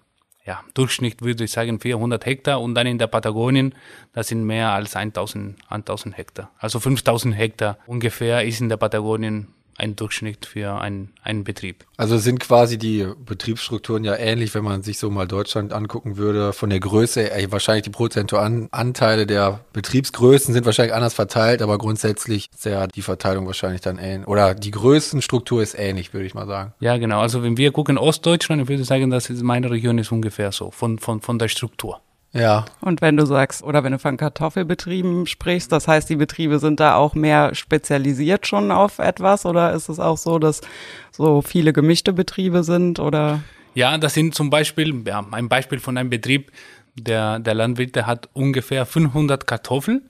ja, 0.44 0.60
Durchschnitt 0.74 1.22
würde 1.22 1.44
ich 1.44 1.52
sagen 1.52 1.78
400 1.78 2.26
Hektar 2.26 2.60
und 2.60 2.74
dann 2.74 2.86
in 2.86 2.98
der 2.98 3.06
Patagonien, 3.06 3.74
das 4.12 4.28
sind 4.28 4.44
mehr 4.44 4.70
als 4.70 4.96
1000, 4.96 5.56
1000 5.68 6.16
Hektar. 6.16 6.50
Also 6.58 6.80
5000 6.80 7.36
Hektar 7.36 7.78
ungefähr 7.86 8.44
ist 8.44 8.60
in 8.60 8.68
der 8.68 8.76
Patagonien 8.76 9.48
ein 9.76 9.96
Durchschnitt 9.96 10.46
für 10.46 10.80
einen, 10.80 11.12
einen 11.22 11.44
Betrieb. 11.44 11.84
Also 11.96 12.18
sind 12.18 12.40
quasi 12.40 12.78
die 12.78 13.06
Betriebsstrukturen 13.24 14.04
ja 14.04 14.16
ähnlich, 14.16 14.54
wenn 14.54 14.64
man 14.64 14.82
sich 14.82 14.98
so 14.98 15.10
mal 15.10 15.26
Deutschland 15.26 15.72
angucken 15.72 16.16
würde. 16.16 16.52
Von 16.52 16.70
der 16.70 16.80
Größe, 16.80 17.30
wahrscheinlich 17.48 17.84
die 17.84 17.90
prozentualen 17.90 18.68
Anteile 18.72 19.26
der 19.26 19.60
Betriebsgrößen 19.72 20.52
sind 20.52 20.66
wahrscheinlich 20.66 20.94
anders 20.94 21.14
verteilt, 21.14 21.62
aber 21.62 21.78
grundsätzlich 21.78 22.48
ist 22.52 22.64
ja 22.64 22.86
die 22.86 23.02
Verteilung 23.02 23.46
wahrscheinlich 23.46 23.80
dann 23.80 23.98
ähnlich. 23.98 24.28
Oder 24.28 24.54
die 24.54 24.70
Größenstruktur 24.70 25.62
ist 25.62 25.78
ähnlich, 25.78 26.12
würde 26.12 26.26
ich 26.26 26.34
mal 26.34 26.46
sagen. 26.46 26.74
Ja, 26.80 26.96
genau. 26.98 27.20
Also 27.20 27.42
wenn 27.42 27.56
wir 27.56 27.72
gucken 27.72 27.98
Ostdeutschland, 27.98 28.62
ich 28.62 28.68
würde 28.68 28.84
sagen, 28.84 29.10
dass 29.10 29.28
meine 29.28 29.70
Region 29.70 29.98
ist 29.98 30.12
ungefähr 30.12 30.52
so, 30.52 30.70
von, 30.70 30.98
von, 30.98 31.20
von 31.20 31.38
der 31.38 31.48
Struktur. 31.48 32.00
Ja, 32.34 32.64
Und 32.80 33.02
wenn 33.02 33.18
du 33.18 33.26
sagst, 33.26 33.62
oder 33.62 33.84
wenn 33.84 33.92
du 33.92 33.98
von 33.98 34.16
Kartoffelbetrieben 34.16 35.26
sprichst, 35.26 35.70
das 35.70 35.86
heißt, 35.86 36.08
die 36.08 36.16
Betriebe 36.16 36.58
sind 36.58 36.80
da 36.80 36.94
auch 36.94 37.14
mehr 37.14 37.54
spezialisiert 37.54 38.46
schon 38.46 38.70
auf 38.70 38.98
etwas? 38.98 39.44
Oder 39.44 39.74
ist 39.74 39.90
es 39.90 40.00
auch 40.00 40.16
so, 40.16 40.38
dass 40.38 40.62
so 41.10 41.42
viele 41.42 41.74
gemischte 41.74 42.14
Betriebe 42.14 42.64
sind 42.64 42.98
oder? 42.98 43.40
Ja, 43.74 43.98
das 43.98 44.14
sind 44.14 44.34
zum 44.34 44.48
Beispiel, 44.48 45.02
ja, 45.06 45.24
ein 45.30 45.50
Beispiel 45.50 45.78
von 45.78 45.98
einem 45.98 46.08
Betrieb, 46.08 46.52
der, 46.94 47.38
der 47.38 47.54
Landwirt, 47.54 47.96
der 47.96 48.06
hat 48.06 48.28
ungefähr 48.32 48.86
500 48.86 49.46
Kartoffeln, 49.46 50.02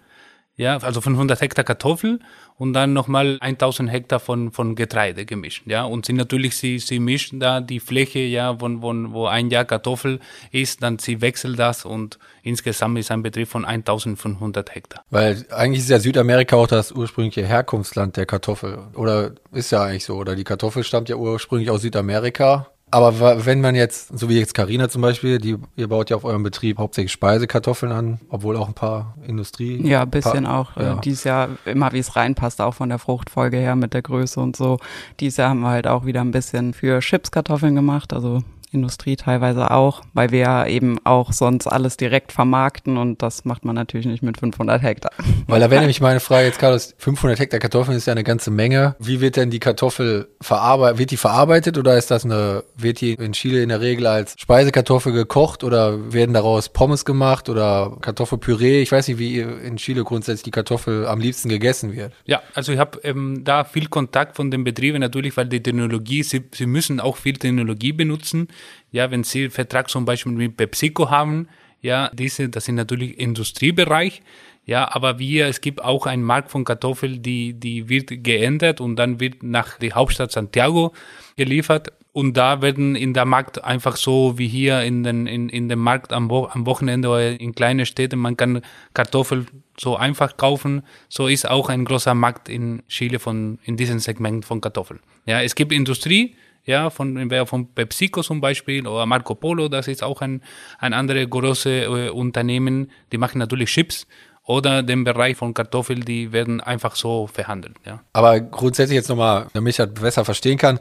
ja, 0.56 0.76
also 0.78 1.00
500 1.00 1.40
Hektar 1.40 1.64
Kartoffel 1.64 2.20
und 2.58 2.74
dann 2.74 2.92
nochmal 2.92 3.38
1000 3.40 3.90
Hektar 3.90 4.20
von, 4.20 4.52
von 4.52 4.74
Getreide 4.74 5.24
gemischt, 5.24 5.62
ja, 5.66 5.84
und 5.84 6.06
sie 6.06 6.12
natürlich, 6.12 6.56
sie, 6.56 6.78
sie 6.78 6.98
mischen 6.98 7.40
da 7.40 7.60
die 7.60 7.80
Fläche, 7.80 8.20
ja, 8.20 8.60
wo, 8.60 8.68
wo, 8.82 8.92
wo 9.12 9.26
ein 9.26 9.50
Jahr 9.50 9.64
Kartoffel 9.64 10.20
ist, 10.50 10.82
dann 10.82 10.98
sie 10.98 11.20
wechseln 11.20 11.56
das 11.56 11.84
und 11.84 12.18
insgesamt 12.42 12.98
ist 12.98 13.10
ein 13.10 13.22
Betrieb 13.22 13.48
von 13.48 13.64
1500 13.64 14.74
Hektar. 14.74 15.04
weil 15.10 15.44
eigentlich 15.50 15.82
ist 15.82 15.90
ja 15.90 15.98
Südamerika 15.98 16.56
auch 16.56 16.66
das 16.66 16.92
ursprüngliche 16.92 17.46
Herkunftsland 17.46 18.16
der 18.16 18.26
Kartoffel. 18.26 18.78
Oder 18.94 19.32
ist 19.52 19.72
ja 19.72 19.84
eigentlich 19.84 20.04
so. 20.04 20.16
Oder 20.16 20.36
die 20.36 20.44
Kartoffel 20.44 20.84
stammt 20.84 21.08
ja 21.08 21.16
ursprünglich 21.16 21.70
aus 21.70 21.82
Südamerika. 21.82 22.71
Aber 22.92 23.46
wenn 23.46 23.62
man 23.62 23.74
jetzt, 23.74 24.18
so 24.18 24.28
wie 24.28 24.38
jetzt 24.38 24.52
Carina 24.52 24.86
zum 24.90 25.00
Beispiel, 25.00 25.38
die, 25.38 25.56
ihr 25.76 25.88
baut 25.88 26.10
ja 26.10 26.16
auf 26.16 26.24
eurem 26.24 26.42
Betrieb 26.42 26.76
hauptsächlich 26.76 27.10
Speisekartoffeln 27.10 27.90
an, 27.90 28.20
obwohl 28.28 28.54
auch 28.54 28.68
ein 28.68 28.74
paar 28.74 29.14
Industrie. 29.26 29.80
Ja, 29.82 30.02
ein 30.02 30.10
bisschen 30.10 30.44
paar, 30.44 30.60
auch. 30.60 30.76
Ja. 30.76 30.98
Äh, 30.98 31.00
dieses 31.00 31.24
Jahr 31.24 31.48
immer, 31.64 31.90
wie 31.92 32.00
es 32.00 32.16
reinpasst, 32.16 32.60
auch 32.60 32.74
von 32.74 32.90
der 32.90 32.98
Fruchtfolge 32.98 33.56
her 33.56 33.76
mit 33.76 33.94
der 33.94 34.02
Größe 34.02 34.38
und 34.38 34.56
so. 34.56 34.76
Dieses 35.20 35.38
Jahr 35.38 35.48
haben 35.48 35.60
wir 35.60 35.70
halt 35.70 35.86
auch 35.86 36.04
wieder 36.04 36.20
ein 36.20 36.32
bisschen 36.32 36.74
für 36.74 37.00
Chipskartoffeln 37.00 37.74
gemacht, 37.74 38.12
also 38.12 38.42
Industrie 38.72 39.16
teilweise 39.16 39.70
auch, 39.70 40.02
weil 40.14 40.30
wir 40.30 40.40
ja 40.40 40.66
eben 40.66 40.98
auch 41.04 41.32
sonst 41.32 41.66
alles 41.66 41.96
direkt 41.96 42.32
vermarkten 42.32 42.96
und 42.96 43.22
das 43.22 43.44
macht 43.44 43.64
man 43.64 43.74
natürlich 43.74 44.06
nicht 44.06 44.22
mit 44.22 44.38
500 44.38 44.82
Hektar. 44.82 45.12
Weil 45.46 45.60
da 45.60 45.70
wäre 45.70 45.80
nämlich 45.80 46.00
meine 46.00 46.20
Frage 46.20 46.46
jetzt, 46.46 46.58
Carlos, 46.58 46.94
500 46.98 47.38
Hektar 47.38 47.60
Kartoffeln 47.60 47.96
ist 47.96 48.06
ja 48.06 48.12
eine 48.12 48.24
ganze 48.24 48.50
Menge. 48.50 48.96
Wie 48.98 49.20
wird 49.20 49.36
denn 49.36 49.50
die 49.50 49.60
Kartoffel 49.60 50.28
verarbeitet? 50.40 50.98
Wird 50.98 51.10
die 51.10 51.16
verarbeitet 51.16 51.78
oder 51.78 51.96
ist 51.96 52.10
das 52.10 52.24
eine, 52.24 52.64
wird 52.76 53.00
die 53.00 53.14
in 53.14 53.32
Chile 53.32 53.62
in 53.62 53.68
der 53.68 53.80
Regel 53.80 54.06
als 54.06 54.34
Speisekartoffel 54.38 55.12
gekocht 55.12 55.64
oder 55.64 56.12
werden 56.12 56.32
daraus 56.32 56.68
Pommes 56.68 57.04
gemacht 57.04 57.48
oder 57.48 57.96
Kartoffelpüree? 58.00 58.82
Ich 58.82 58.92
weiß 58.92 59.08
nicht, 59.08 59.18
wie 59.18 59.40
in 59.40 59.76
Chile 59.76 60.04
grundsätzlich 60.04 60.44
die 60.44 60.50
Kartoffel 60.50 61.06
am 61.06 61.20
liebsten 61.20 61.48
gegessen 61.48 61.94
wird. 61.94 62.12
Ja, 62.24 62.42
also 62.54 62.72
ich 62.72 62.78
habe 62.78 63.00
ähm, 63.04 63.42
da 63.44 63.64
viel 63.64 63.86
Kontakt 63.88 64.36
von 64.36 64.50
den 64.50 64.64
Betrieben 64.64 65.00
natürlich, 65.00 65.36
weil 65.36 65.46
die 65.46 65.62
Technologie, 65.62 66.22
sie, 66.22 66.44
sie 66.52 66.66
müssen 66.66 67.00
auch 67.00 67.16
viel 67.16 67.36
Technologie 67.36 67.92
benutzen. 67.92 68.48
Ja, 68.92 69.10
wenn 69.10 69.24
sie 69.24 69.50
Vertrag 69.50 69.90
zum 69.90 70.04
Beispiel 70.04 70.32
mit 70.32 70.56
PepsiCo 70.56 71.10
haben, 71.10 71.48
ja, 71.80 72.10
diese, 72.12 72.48
das 72.48 72.66
sind 72.66 72.76
natürlich 72.76 73.18
Industriebereich. 73.18 74.22
Ja, 74.64 74.94
aber 74.94 75.18
wir, 75.18 75.48
es 75.48 75.60
gibt 75.60 75.82
auch 75.82 76.06
einen 76.06 76.22
Markt 76.22 76.52
von 76.52 76.64
Kartoffeln, 76.64 77.20
die, 77.20 77.54
die 77.54 77.88
wird 77.88 78.22
geändert 78.22 78.80
und 78.80 78.94
dann 78.94 79.18
wird 79.18 79.42
nach 79.42 79.76
die 79.78 79.92
Hauptstadt 79.92 80.30
Santiago 80.30 80.92
geliefert. 81.36 81.92
Und 82.12 82.36
da 82.36 82.62
werden 82.62 82.94
in 82.94 83.14
der 83.14 83.24
Markt 83.24 83.64
einfach 83.64 83.96
so 83.96 84.38
wie 84.38 84.46
hier 84.46 84.82
in 84.82 85.02
den, 85.02 85.26
in, 85.26 85.48
in 85.48 85.68
dem 85.68 85.80
Markt 85.80 86.12
am, 86.12 86.30
Wo 86.30 86.46
am 86.46 86.66
Wochenende 86.66 87.08
oder 87.08 87.40
in 87.40 87.54
kleine 87.54 87.86
Städte, 87.86 88.16
man 88.16 88.36
kann 88.36 88.60
Kartoffeln 88.94 89.48
so 89.80 89.96
einfach 89.96 90.36
kaufen. 90.36 90.82
So 91.08 91.26
ist 91.26 91.48
auch 91.48 91.68
ein 91.68 91.84
großer 91.84 92.14
Markt 92.14 92.48
in 92.48 92.82
Chile 92.86 93.18
von, 93.18 93.58
in 93.64 93.76
diesem 93.76 93.98
Segment 93.98 94.44
von 94.44 94.60
Kartoffeln. 94.60 95.00
Ja, 95.24 95.42
es 95.42 95.54
gibt 95.54 95.72
Industrie, 95.72 96.36
ja, 96.64 96.90
von, 96.90 97.30
von 97.46 97.74
PepsiCo 97.74 98.22
zum 98.22 98.40
Beispiel 98.40 98.86
oder 98.86 99.06
Marco 99.06 99.34
Polo, 99.34 99.68
das 99.68 99.88
ist 99.88 100.02
auch 100.02 100.20
ein, 100.20 100.42
ein 100.78 100.92
andere 100.92 101.26
große 101.26 101.84
äh, 101.84 102.08
Unternehmen, 102.10 102.90
die 103.10 103.18
machen 103.18 103.38
natürlich 103.38 103.70
Chips 103.70 104.06
oder 104.44 104.82
den 104.82 105.04
Bereich 105.04 105.36
von 105.36 105.54
Kartoffeln, 105.54 106.02
die 106.02 106.32
werden 106.32 106.60
einfach 106.60 106.96
so 106.96 107.26
verhandelt. 107.26 107.76
Ja. 107.84 108.00
Aber 108.12 108.40
grundsätzlich 108.40 108.96
jetzt 108.96 109.08
nochmal, 109.08 109.46
damit 109.52 109.70
ich 109.70 109.76
das 109.76 109.92
besser 109.94 110.24
verstehen 110.24 110.58
kann, 110.58 110.78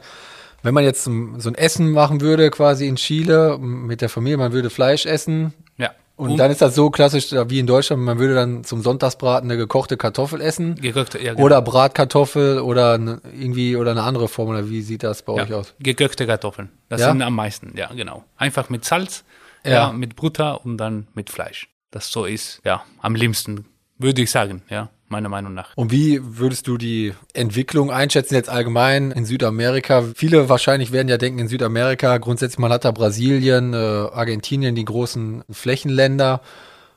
wenn 0.62 0.74
man 0.74 0.84
jetzt 0.84 1.04
so 1.04 1.10
ein 1.10 1.54
Essen 1.56 1.90
machen 1.90 2.20
würde, 2.20 2.50
quasi 2.50 2.86
in 2.86 2.96
Chile 2.96 3.58
mit 3.58 4.00
der 4.00 4.08
Familie, 4.08 4.38
man 4.38 4.52
würde 4.52 4.70
Fleisch 4.70 5.06
essen. 5.06 5.52
Und, 6.22 6.30
und 6.30 6.36
dann 6.36 6.52
ist 6.52 6.62
das 6.62 6.76
so 6.76 6.88
klassisch 6.90 7.32
wie 7.32 7.58
in 7.58 7.66
Deutschland, 7.66 8.00
man 8.02 8.18
würde 8.20 8.34
dann 8.36 8.62
zum 8.62 8.80
Sonntagsbraten 8.80 9.50
eine 9.50 9.58
gekochte 9.58 9.96
Kartoffel 9.96 10.40
essen. 10.40 10.76
Gekochte, 10.76 11.20
ja, 11.20 11.32
genau. 11.34 11.44
Oder 11.44 11.60
Bratkartoffel 11.62 12.60
oder 12.60 12.94
irgendwie 12.94 13.74
oder 13.76 13.90
eine 13.90 14.04
andere 14.04 14.28
Form. 14.28 14.50
Oder 14.50 14.70
wie 14.70 14.82
sieht 14.82 15.02
das 15.02 15.22
bei 15.22 15.34
ja, 15.34 15.42
euch 15.42 15.52
aus? 15.52 15.74
Gekochte 15.80 16.26
Kartoffeln. 16.26 16.70
Das 16.88 17.00
Ja? 17.00 17.08
sind 17.08 17.22
am 17.22 17.34
meisten, 17.34 17.76
ja, 17.76 17.88
genau. 17.92 18.22
Einfach 18.36 18.70
mit 18.70 18.84
Salz, 18.84 19.24
Ja. 19.64 19.70
ja. 19.72 19.92
mit 19.92 20.14
Butter 20.14 20.64
und 20.64 20.76
dann 20.78 21.08
mit 21.14 21.28
Fleisch. 21.28 21.68
Das 21.90 22.08
so 22.12 22.24
ist, 22.24 22.60
ja, 22.64 22.84
am 23.00 23.16
liebsten, 23.16 23.66
würde 23.98 24.22
ich 24.22 24.30
sagen, 24.30 24.62
ja, 24.70 24.90
meiner 25.12 25.28
Meinung 25.28 25.54
nach. 25.54 25.70
Und 25.76 25.92
wie 25.92 26.20
würdest 26.22 26.66
du 26.66 26.76
die 26.76 27.14
Entwicklung 27.34 27.92
einschätzen 27.92 28.34
jetzt 28.34 28.48
allgemein 28.48 29.12
in 29.12 29.24
Südamerika? 29.24 30.02
Viele 30.16 30.48
wahrscheinlich 30.48 30.90
werden 30.90 31.08
ja 31.08 31.18
denken 31.18 31.38
in 31.38 31.48
Südamerika, 31.48 32.18
grundsätzlich 32.18 32.58
man 32.58 32.72
hat 32.72 32.84
da 32.84 32.90
Brasilien, 32.90 33.74
äh, 33.74 33.76
Argentinien, 33.76 34.74
die 34.74 34.84
großen 34.84 35.44
Flächenländer, 35.50 36.40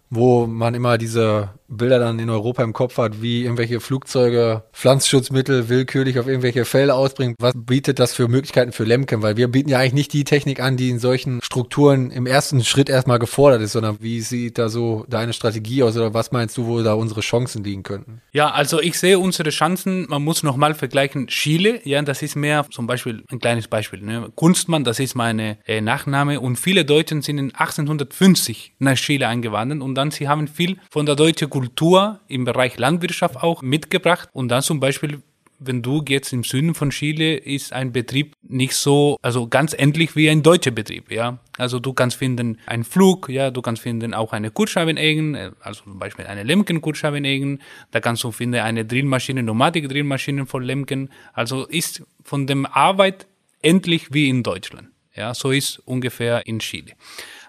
wo 0.10 0.48
man 0.48 0.74
immer 0.74 0.98
diese 0.98 1.50
Bilder 1.68 2.00
dann 2.00 2.20
in 2.20 2.30
Europa 2.30 2.64
im 2.64 2.74
Kopf 2.74 2.98
hat, 2.98 3.22
wie 3.22 3.44
irgendwelche 3.44 3.80
Flugzeuge 3.80 4.64
Pflanzenschutzmittel 4.74 5.70
willkürlich 5.70 6.20
auf 6.20 6.28
irgendwelche 6.28 6.66
Felder 6.66 6.96
ausbringen. 6.96 7.36
Was 7.40 7.54
bietet 7.56 8.00
das 8.00 8.14
für 8.14 8.28
Möglichkeiten 8.28 8.72
für 8.72 8.84
Lemken? 8.84 9.22
Weil 9.22 9.38
wir 9.38 9.48
bieten 9.48 9.70
ja 9.70 9.80
eigentlich 9.80 9.94
nicht 9.94 10.14
die 10.14 10.24
Technik 10.24 10.60
an, 10.60 10.78
die 10.78 10.90
in 10.90 11.00
solchen 11.00 11.40
Strukturen 11.42 12.12
im 12.12 12.26
ersten 12.26 12.64
Schritt 12.64 12.90
erstmal 12.90 13.20
gefordert 13.20 13.62
ist, 13.62 13.74
sondern 13.74 13.98
wie 14.00 14.22
sieht 14.22 14.58
da 14.58 14.70
so 14.70 15.06
deine 15.10 15.34
Strategie 15.34 15.84
aus 15.84 15.98
oder 15.98 16.14
was 16.14 16.32
meinst 16.32 16.58
du, 16.58 16.68
wo 16.68 16.82
da 16.82 16.94
unsere 16.94 17.22
Chancen 17.22 17.64
liegen 17.64 17.84
könnten? 17.84 18.22
Ja, 18.32 18.52
also 18.52 18.80
ich 18.80 19.00
sehe 19.00 19.20
unsere 19.20 19.50
Chancen, 19.50 20.06
man 20.10 20.24
muss 20.24 20.44
nochmal 20.44 20.74
vergleichen, 20.74 21.28
Chile, 21.28 21.82
ja, 21.84 22.02
das 22.02 22.22
ist 22.22 22.36
mehr, 22.36 22.66
zum 22.70 22.88
Beispiel, 22.88 23.24
ein 23.32 23.40
kleines 23.40 23.68
Beispiel, 23.68 24.02
ne? 24.02 24.32
Kunstmann, 24.36 24.84
das 24.84 25.00
ist 25.00 25.16
meine 25.16 25.58
äh, 25.66 25.82
Nachname 25.82 26.40
und 26.40 26.58
viele 26.58 26.86
Deutschen 26.86 27.22
sind 27.22 27.38
in 27.38 27.56
1850 27.56 28.74
nach 28.80 28.96
Chile 28.96 29.28
eingewandert 29.28 29.82
und 29.82 29.96
dann 29.96 30.12
sie 30.12 30.28
haben 30.28 30.48
viel 30.48 30.78
von 30.90 31.06
der 31.06 31.16
deutschen 31.16 31.50
Kultur 31.56 32.20
im 32.28 32.44
Bereich 32.44 32.78
Landwirtschaft 32.78 33.38
auch 33.38 33.62
mitgebracht 33.62 34.28
und 34.34 34.50
dann 34.50 34.62
zum 34.62 34.82
Beispiel 34.82 35.22
wenn 35.58 35.82
du 35.82 36.04
jetzt 36.06 36.34
im 36.34 36.44
Süden 36.44 36.76
von 36.76 36.90
Chile 36.90 37.38
ist 37.38 37.72
ein 37.72 37.94
Betrieb 37.94 38.34
nicht 38.44 38.76
so, 38.76 39.18
also 39.22 39.48
ganz 39.48 39.74
ähnlich 39.78 40.14
wie 40.18 40.30
ein 40.30 40.44
deutscher 40.44 40.72
Betrieb, 40.72 41.10
ja. 41.10 41.40
Also 41.58 41.80
du 41.80 41.94
kannst 41.94 42.18
finden 42.18 42.60
einen 42.66 42.84
Flug, 42.84 43.30
ja, 43.30 43.52
du 43.52 43.62
kannst 43.62 43.82
finden 43.82 44.14
auch 44.14 44.34
eine 44.34 44.52
Kurzscheibenegen, 44.52 45.54
also 45.62 45.84
zum 45.84 45.98
Beispiel 45.98 46.26
eine 46.26 46.44
Lemken-Kurzscheibenegen, 46.44 47.62
da 47.92 48.02
kannst 48.02 48.26
du 48.26 48.34
finden 48.34 48.60
eine 48.60 48.84
Drillmaschine, 48.84 49.44
Pneumatik-Drillmaschinen 49.44 50.46
von 50.46 50.62
Lemken, 50.62 51.10
also 51.32 51.66
ist 51.66 52.04
von 52.22 52.48
dem 52.48 52.66
Arbeit 52.66 53.28
ähnlich 53.64 54.14
wie 54.14 54.28
in 54.28 54.44
Deutschland, 54.44 54.90
ja, 55.16 55.34
so 55.34 55.52
ist 55.52 55.80
ungefähr 55.86 56.46
in 56.48 56.60
Chile. 56.60 56.92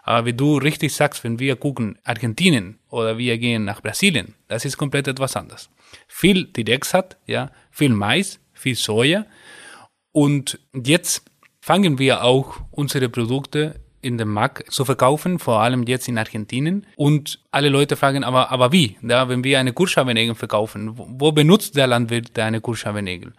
Aber 0.06 0.24
wie 0.24 0.32
du 0.32 0.56
richtig 0.56 0.94
sagst, 0.94 1.24
wenn 1.24 1.40
wir 1.40 1.56
gucken 1.56 1.98
Argentinien 2.04 2.78
oder 2.88 3.18
wir 3.18 3.36
gehen 3.38 3.64
nach 3.64 3.82
Brasilien, 3.82 4.34
das 4.46 4.64
ist 4.64 4.78
komplett 4.78 5.08
etwas 5.08 5.36
anderes. 5.36 5.68
Viel 6.06 6.44
Direx 6.44 6.94
hat, 6.94 7.16
ja, 7.26 7.50
viel 7.72 7.90
Mais, 7.90 8.38
viel 8.52 8.76
Soja. 8.76 9.26
Und 10.12 10.60
jetzt 10.72 11.24
fangen 11.60 11.98
wir 11.98 12.22
auch 12.22 12.60
unsere 12.70 13.08
Produkte 13.08 13.80
in 14.00 14.16
den 14.16 14.28
Markt 14.28 14.70
zu 14.70 14.84
verkaufen, 14.84 15.40
vor 15.40 15.60
allem 15.60 15.82
jetzt 15.82 16.06
in 16.06 16.18
Argentinien. 16.18 16.86
Und 16.94 17.40
alle 17.50 17.68
Leute 17.68 17.96
fragen, 17.96 18.22
aber, 18.22 18.52
aber 18.52 18.70
wie? 18.70 18.96
Da, 19.02 19.28
wenn 19.28 19.42
wir 19.42 19.58
eine 19.58 19.72
Kurschabenegel 19.72 20.36
verkaufen, 20.36 20.92
wo, 20.94 21.32
benutzt 21.32 21.76
der 21.76 21.88
Landwirt 21.88 22.38
eine 22.38 22.60
Kurschabenegel? 22.60 23.32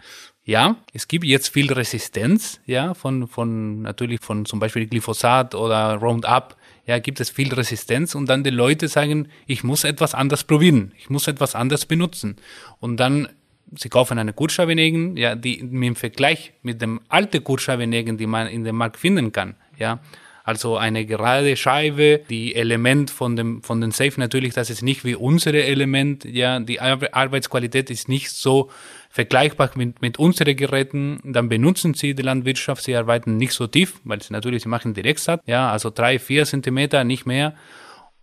Ja, 0.48 0.77
es 0.94 1.10
gibt 1.10 1.25
jetzt 1.25 1.50
viel 1.50 1.74
Resistenz, 1.74 2.62
ja, 2.66 2.94
von, 2.94 3.27
von, 3.27 3.82
natürlich 3.82 4.22
von 4.22 4.46
zum 4.46 4.62
Beispiel 4.62 4.88
Glyphosat 4.88 5.54
oder 5.56 5.96
Roundup, 5.96 6.56
ja, 6.86 7.00
gibt 7.00 7.20
es 7.20 7.30
viel 7.30 7.54
Resistenz 7.54 8.16
und 8.16 8.30
dann 8.30 8.46
die 8.46 8.50
Leute 8.50 8.88
sagen, 8.88 9.27
ich 9.46 9.66
muss 9.66 9.84
etwas 9.84 10.16
anders 10.16 10.46
probieren, 10.46 10.94
ich 10.98 11.10
muss 11.10 11.27
etwas 11.27 11.54
anders 11.54 11.86
benutzen. 11.86 12.38
Und 12.80 12.96
dann, 12.96 13.27
sie 13.75 13.89
kaufen 13.89 14.18
eine 14.20 14.32
Kurschabenegen, 14.32 15.18
ja, 15.18 15.36
die 15.36 15.60
im 15.60 15.98
Vergleich 15.98 16.54
mit 16.62 16.82
dem 16.82 17.01
alten 17.10 17.44
Kurschabenegen, 17.44 18.18
die 18.18 18.25
man 18.25 18.48
in 18.48 18.63
dem 18.63 18.77
Markt 18.77 18.96
finden 18.96 19.34
kann, 19.34 19.58
ja, 19.77 20.00
also 20.46 20.77
eine 20.77 21.06
gerade 21.06 21.58
Scheibe, 21.58 22.22
die 22.30 22.56
Element 22.56 23.12
von 23.12 23.36
dem, 23.36 23.62
von 23.63 23.82
den 23.82 23.92
Safe 23.92 24.13
natürlich, 24.16 24.54
das 24.54 24.70
ist 24.70 24.82
nicht 24.82 25.04
wie 25.04 25.13
unsere 25.13 25.62
Element, 25.62 26.24
ja, 26.24 26.62
die 26.62 26.80
Ar 26.80 27.00
Arbeitsqualität 27.12 27.89
ist 27.89 28.08
nicht 28.08 28.32
so 28.32 28.72
vergleichbar 29.18 29.72
mit, 29.74 30.00
mit 30.00 30.20
unseren 30.20 30.56
Geräten, 30.56 31.20
dann 31.24 31.50
benutzen 31.50 31.96
sie 31.96 32.14
die 32.14 32.22
Landwirtschaft, 32.22 32.84
sie 32.84 32.96
arbeiten 32.96 33.36
nicht 33.38 33.52
so 33.52 33.66
tief, 33.66 34.00
weil 34.04 34.22
sie 34.22 34.32
natürlich, 34.32 34.62
sie 34.62 34.70
machen 34.70 34.94
Direktsat, 34.94 35.42
ja, 35.48 35.72
also 35.72 35.90
drei, 35.90 36.20
vier 36.20 36.46
Zentimeter, 36.46 37.04
nicht 37.04 37.26
mehr. 37.26 37.56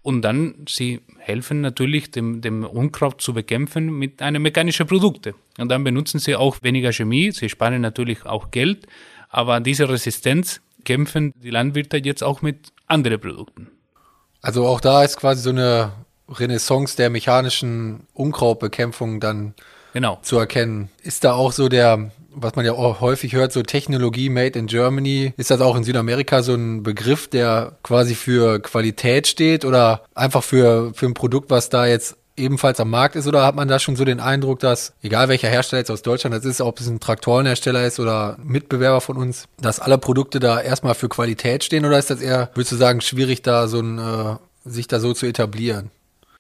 Und 0.03 0.23
dann, 0.23 0.55
sie 0.69 1.01
helfen 1.19 1.63
natürlich, 1.63 2.13
dem, 2.13 2.41
dem 2.43 2.63
Unkraut 2.63 3.21
zu 3.21 3.35
bekämpfen 3.35 3.99
mit 3.99 4.23
einem 4.23 4.43
mechanischen 4.43 4.87
Produkte. 4.87 5.35
Und 5.59 5.69
dann 5.69 5.83
benutzen 5.83 6.21
sie 6.21 6.37
auch 6.37 6.59
weniger 6.63 6.93
Chemie, 6.93 7.33
sie 7.33 7.49
sparen 7.49 7.81
natürlich 7.81 8.25
auch 8.25 8.53
Geld, 8.53 8.87
aber 9.31 9.59
diese 9.59 9.89
Resistenz 9.89 10.61
kämpfen 10.85 11.33
die 11.43 11.51
Landwirte 11.51 11.97
jetzt 11.97 12.23
auch 12.23 12.41
mit 12.41 12.73
anderen 12.87 13.21
Produkten. 13.21 13.67
Also 14.43 14.65
auch 14.65 14.81
da 14.81 15.03
ist 15.03 15.17
quasi 15.17 15.43
so 15.43 15.51
eine 15.51 15.91
Renaissance 16.29 16.97
der 16.97 17.11
mechanischen 17.11 18.07
Unkrautbekämpfung 18.13 19.19
dann 19.19 19.55
Genau. 19.95 20.19
zu 20.23 20.39
erkennen. 20.39 20.91
Ist 21.03 21.25
da 21.25 21.33
auch 21.33 21.53
so 21.53 21.69
der, 21.69 22.11
was 22.35 22.57
man 22.57 22.67
ja 22.67 22.73
auch 22.73 23.01
häufig 23.01 23.33
hört, 23.33 23.53
so 23.53 23.63
Technologie 23.63 24.29
made 24.29 24.59
in 24.59 24.67
Germany, 24.67 25.33
ist 25.37 25.51
das 25.51 25.61
auch 25.61 25.77
in 25.77 25.85
Südamerika 25.85 26.43
so 26.43 26.55
ein 26.55 26.83
Begriff, 26.83 27.29
der 27.29 27.79
quasi 27.85 28.17
für 28.17 28.61
Qualität 28.61 29.29
steht 29.29 29.65
oder 29.65 30.05
einfach 30.15 30.43
für, 30.43 30.93
für 30.95 31.07
ein 31.07 31.15
Produkt, 31.15 31.49
was 31.49 31.69
da 31.69 31.87
jetzt 31.87 32.17
ebenfalls 32.37 32.81
am 32.81 32.91
Markt 32.91 33.15
ist 33.15 33.29
oder 33.29 33.47
hat 33.47 33.55
man 33.55 33.69
da 33.69 33.79
schon 33.79 33.95
so 33.95 34.05
den 34.05 34.19
Eindruck, 34.19 34.59
dass, 34.59 34.95
egal 35.03 35.29
welcher 35.29 35.49
Hersteller 35.49 35.81
jetzt 35.81 35.91
aus 35.91 36.03
Deutschland 36.03 36.35
das 36.35 36.45
ist, 36.45 36.61
ob 36.61 36.81
es 36.81 36.89
ein 36.89 36.99
Traktorenhersteller 36.99 37.87
ist 37.87 38.01
oder 38.01 38.37
Mitbewerber 38.43 39.01
von 39.01 39.17
uns, 39.17 39.47
dass 39.61 39.79
alle 39.79 39.99
Produkte 39.99 40.41
da 40.41 40.61
erstmal 40.61 40.95
für 40.95 41.09
Qualität 41.09 41.63
stehen 41.63 41.85
oder 41.85 41.99
ist 41.99 42.11
das 42.11 42.21
eher, 42.21 42.51
würdest 42.55 42.73
du 42.73 42.77
sagen, 42.77 43.01
schwierig 43.01 43.43
da 43.43 43.69
so 43.69 43.79
ein, 43.79 43.99
äh, 43.99 44.37
sich 44.65 44.89
da 44.89 44.99
so 44.99 45.13
zu 45.13 45.27
etablieren? 45.27 45.93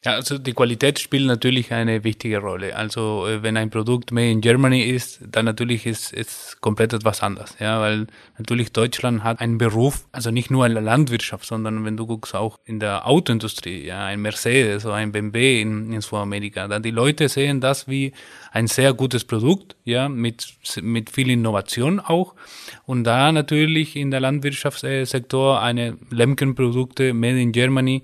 Ja, 0.05 0.17
also 0.17 0.37
die 0.37 0.53
Qualität 0.53 0.99
spielt 0.99 1.25
natürlich 1.27 1.73
eine 1.73 2.05
wichtige 2.05 2.37
Rolle. 2.39 2.77
Also 2.77 3.27
äh, 3.27 3.43
wenn 3.43 3.57
ein 3.57 3.71
Produkt 3.71 4.13
made 4.13 4.31
in 4.31 4.43
Germany 4.43 4.83
ist, 4.83 5.21
dann 5.27 5.47
natürlich 5.47 5.87
ist 5.87 6.13
es 6.13 6.59
komplett 6.61 6.93
etwas 6.93 7.23
anders. 7.23 7.57
Ja, 7.59 7.81
weil 7.81 8.07
natürlich 8.37 8.71
Deutschland 8.71 9.25
hat 9.25 9.41
einen 9.41 9.57
Beruf, 9.57 10.07
also 10.13 10.31
nicht 10.31 10.51
nur 10.51 10.67
in 10.67 10.75
der 10.75 10.83
Landwirtschaft, 10.83 11.47
sondern 11.47 11.87
wenn 11.87 11.97
du 11.97 12.07
guckst 12.07 12.35
auch 12.35 12.59
in 12.67 12.81
der 12.81 13.07
Autoindustrie, 13.07 13.87
ja, 13.87 14.05
ein 14.05 14.21
Mercedes 14.21 14.85
oder 14.85 14.97
ein 14.97 15.11
BMW 15.11 15.63
in, 15.63 15.91
in 15.91 16.03
Südamerika, 16.03 16.69
dann 16.69 16.83
die 16.83 16.91
Leute 16.91 17.31
sehen 17.31 17.63
das 17.63 17.89
wie 17.89 18.13
ein 18.53 18.67
sehr 18.67 18.93
gutes 18.93 19.25
Produkt, 19.25 19.75
ja, 19.85 20.11
mit, 20.11 20.53
mit 20.83 21.09
viel 21.09 21.31
Innovation 21.31 21.99
auch. 21.99 22.35
Und 22.85 23.05
da 23.05 23.33
natürlich 23.33 23.97
in 23.97 24.11
der 24.11 24.21
Landwirtschaftssektor 24.21 25.63
eine 25.63 25.97
Lemken-Produkte 26.11 27.15
made 27.15 27.41
in 27.41 27.53
Germany, 27.53 28.03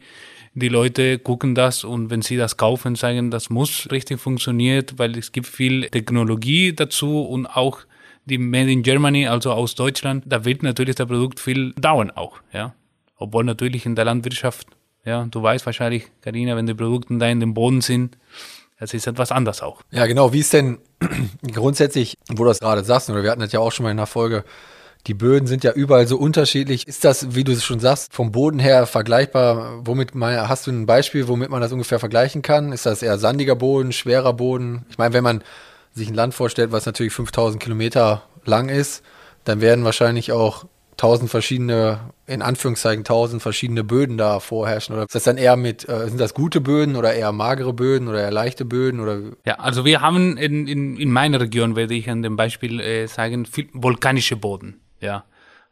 die 0.54 0.69
Leute 0.69 1.19
gucken 1.19 1.54
das 1.54 1.85
und 1.85 2.11
wenn 2.11 2.23
sie 2.23 2.37
das 2.37 2.57
kaufen, 2.57 2.97
sagen, 2.97 3.30
das 3.30 3.50
muss 3.50 3.88
richtig 3.90 4.21
funktioniert, 4.21 4.99
weil 4.99 5.16
es 5.16 5.33
gibt 5.33 5.47
viel 5.47 5.88
Technologie 5.88 6.73
dazu 6.73 7.23
und 7.23 7.47
auch 7.47 7.80
die 8.25 8.38
Made 8.38 8.71
in 8.71 8.83
Germany, 8.83 9.26
also 9.26 9.52
aus 9.52 9.75
Deutschland, 9.75 10.25
da 10.26 10.45
wird 10.45 10.62
natürlich 10.62 10.97
das 10.97 11.07
Produkt 11.07 11.40
viel 11.40 11.73
dauern 11.75 12.11
auch, 12.11 12.40
ja. 12.52 12.75
Obwohl 13.16 13.45
natürlich 13.45 13.87
in 13.87 13.95
der 13.95 14.07
Landwirtschaft, 14.07 14.66
ja, 15.04 15.26
du 15.30 15.42
weißt 15.42 15.66
wahrscheinlich, 15.66 16.04
Karina, 16.23 16.57
wenn 16.57 16.66
die 16.66 16.75
Produkte 16.75 17.16
da 17.19 17.28
in 17.28 17.40
dem 17.40 17.54
Boden 17.54 17.80
sind, 17.80 18.16
das 18.78 18.95
ist 18.95 19.07
etwas 19.07 19.30
anders 19.30 19.62
auch. 19.62 19.83
Ja, 19.90 20.07
genau. 20.07 20.33
Wie 20.33 20.38
ist 20.40 20.54
denn 20.54 20.78
grundsätzlich, 21.52 22.16
wo 22.30 22.45
du 22.45 22.47
das 22.47 22.61
gerade 22.61 22.83
sagst, 22.83 23.11
oder 23.11 23.23
wir 23.23 23.30
hatten 23.30 23.42
das 23.42 23.52
ja 23.52 23.61
auch 23.61 23.73
schon 23.73 23.85
mal 23.85 23.90
in 23.90 23.99
der 23.99 24.07
Folge, 24.07 24.45
die 25.07 25.14
Böden 25.14 25.47
sind 25.47 25.64
ja 25.64 25.73
überall 25.73 26.07
so 26.07 26.16
unterschiedlich. 26.16 26.87
Ist 26.87 27.04
das, 27.04 27.35
wie 27.35 27.45
du 27.45 27.52
es 27.52 27.64
schon 27.64 27.80
sagst, 27.80 28.12
vom 28.12 28.33
Boden 28.33 28.59
her 28.59 28.87
vergleichbar? 28.87 29.80
Womit 29.85 30.14
mal, 30.14 30.49
hast 30.49 30.66
du 30.66 30.71
ein 30.71 30.87
Beispiel, 30.87 31.28
womit 31.28 31.50
man 31.50 31.61
das 31.61 31.73
ungefähr 31.73 31.99
vergleichen 31.99 32.42
kann? 32.42 32.73
Ist 32.73 32.87
das 32.87 33.02
eher 33.02 33.19
sandiger 33.19 33.57
Boden, 33.57 33.92
schwerer 33.92 34.33
Boden? 34.33 34.85
Ich 34.90 34.99
meine, 34.99 35.14
wenn 35.14 35.25
man 35.25 35.42
sich 35.95 36.09
ein 36.09 36.14
Land 36.14 36.35
vorstellt, 36.35 36.73
was 36.73 36.87
natürlich 36.87 37.12
5000 37.12 37.62
Kilometer 37.62 38.23
lang 38.45 38.69
ist, 38.69 39.02
dann 39.45 39.61
werden 39.61 39.85
wahrscheinlich 39.85 40.33
auch 40.33 40.66
tausend 41.00 41.30
verschiedene, 41.30 41.99
in 42.26 42.42
Anführungszeichen 42.42 43.04
tausend 43.04 43.40
verschiedene 43.40 43.85
Böden 43.85 44.19
da 44.19 44.38
vorherrschen? 44.38 44.95
Oder 44.95 45.04
ist 45.04 45.14
das 45.14 45.25
dann 45.25 45.38
eher 45.38 45.57
mit, 45.57 45.88
äh, 45.88 46.09
sind 46.09 46.21
das 46.21 46.35
gute 46.35 46.61
Böden 46.61 46.95
oder 46.95 47.14
eher 47.14 47.33
magere 47.33 47.73
Böden 47.73 48.07
oder 48.07 48.21
eher 48.21 48.30
leichte 48.30 48.66
Böden? 48.66 49.00
Oder? 49.00 49.21
Ja, 49.47 49.54
also 49.54 49.87
wir 49.87 50.02
haben 50.02 50.37
in, 50.37 50.66
in, 50.69 50.99
in 50.99 51.11
meiner 51.11 51.40
Region, 51.40 51.75
werde 51.75 51.95
ich 51.95 52.11
an 52.11 52.23
dem 52.23 52.37
Beispiel 52.37 52.80
äh, 52.80 53.07
sagen, 53.07 53.47
viel 53.47 53.69
vulkanische 53.73 54.37
Boden, 54.37 54.78
ja, 55.00 55.25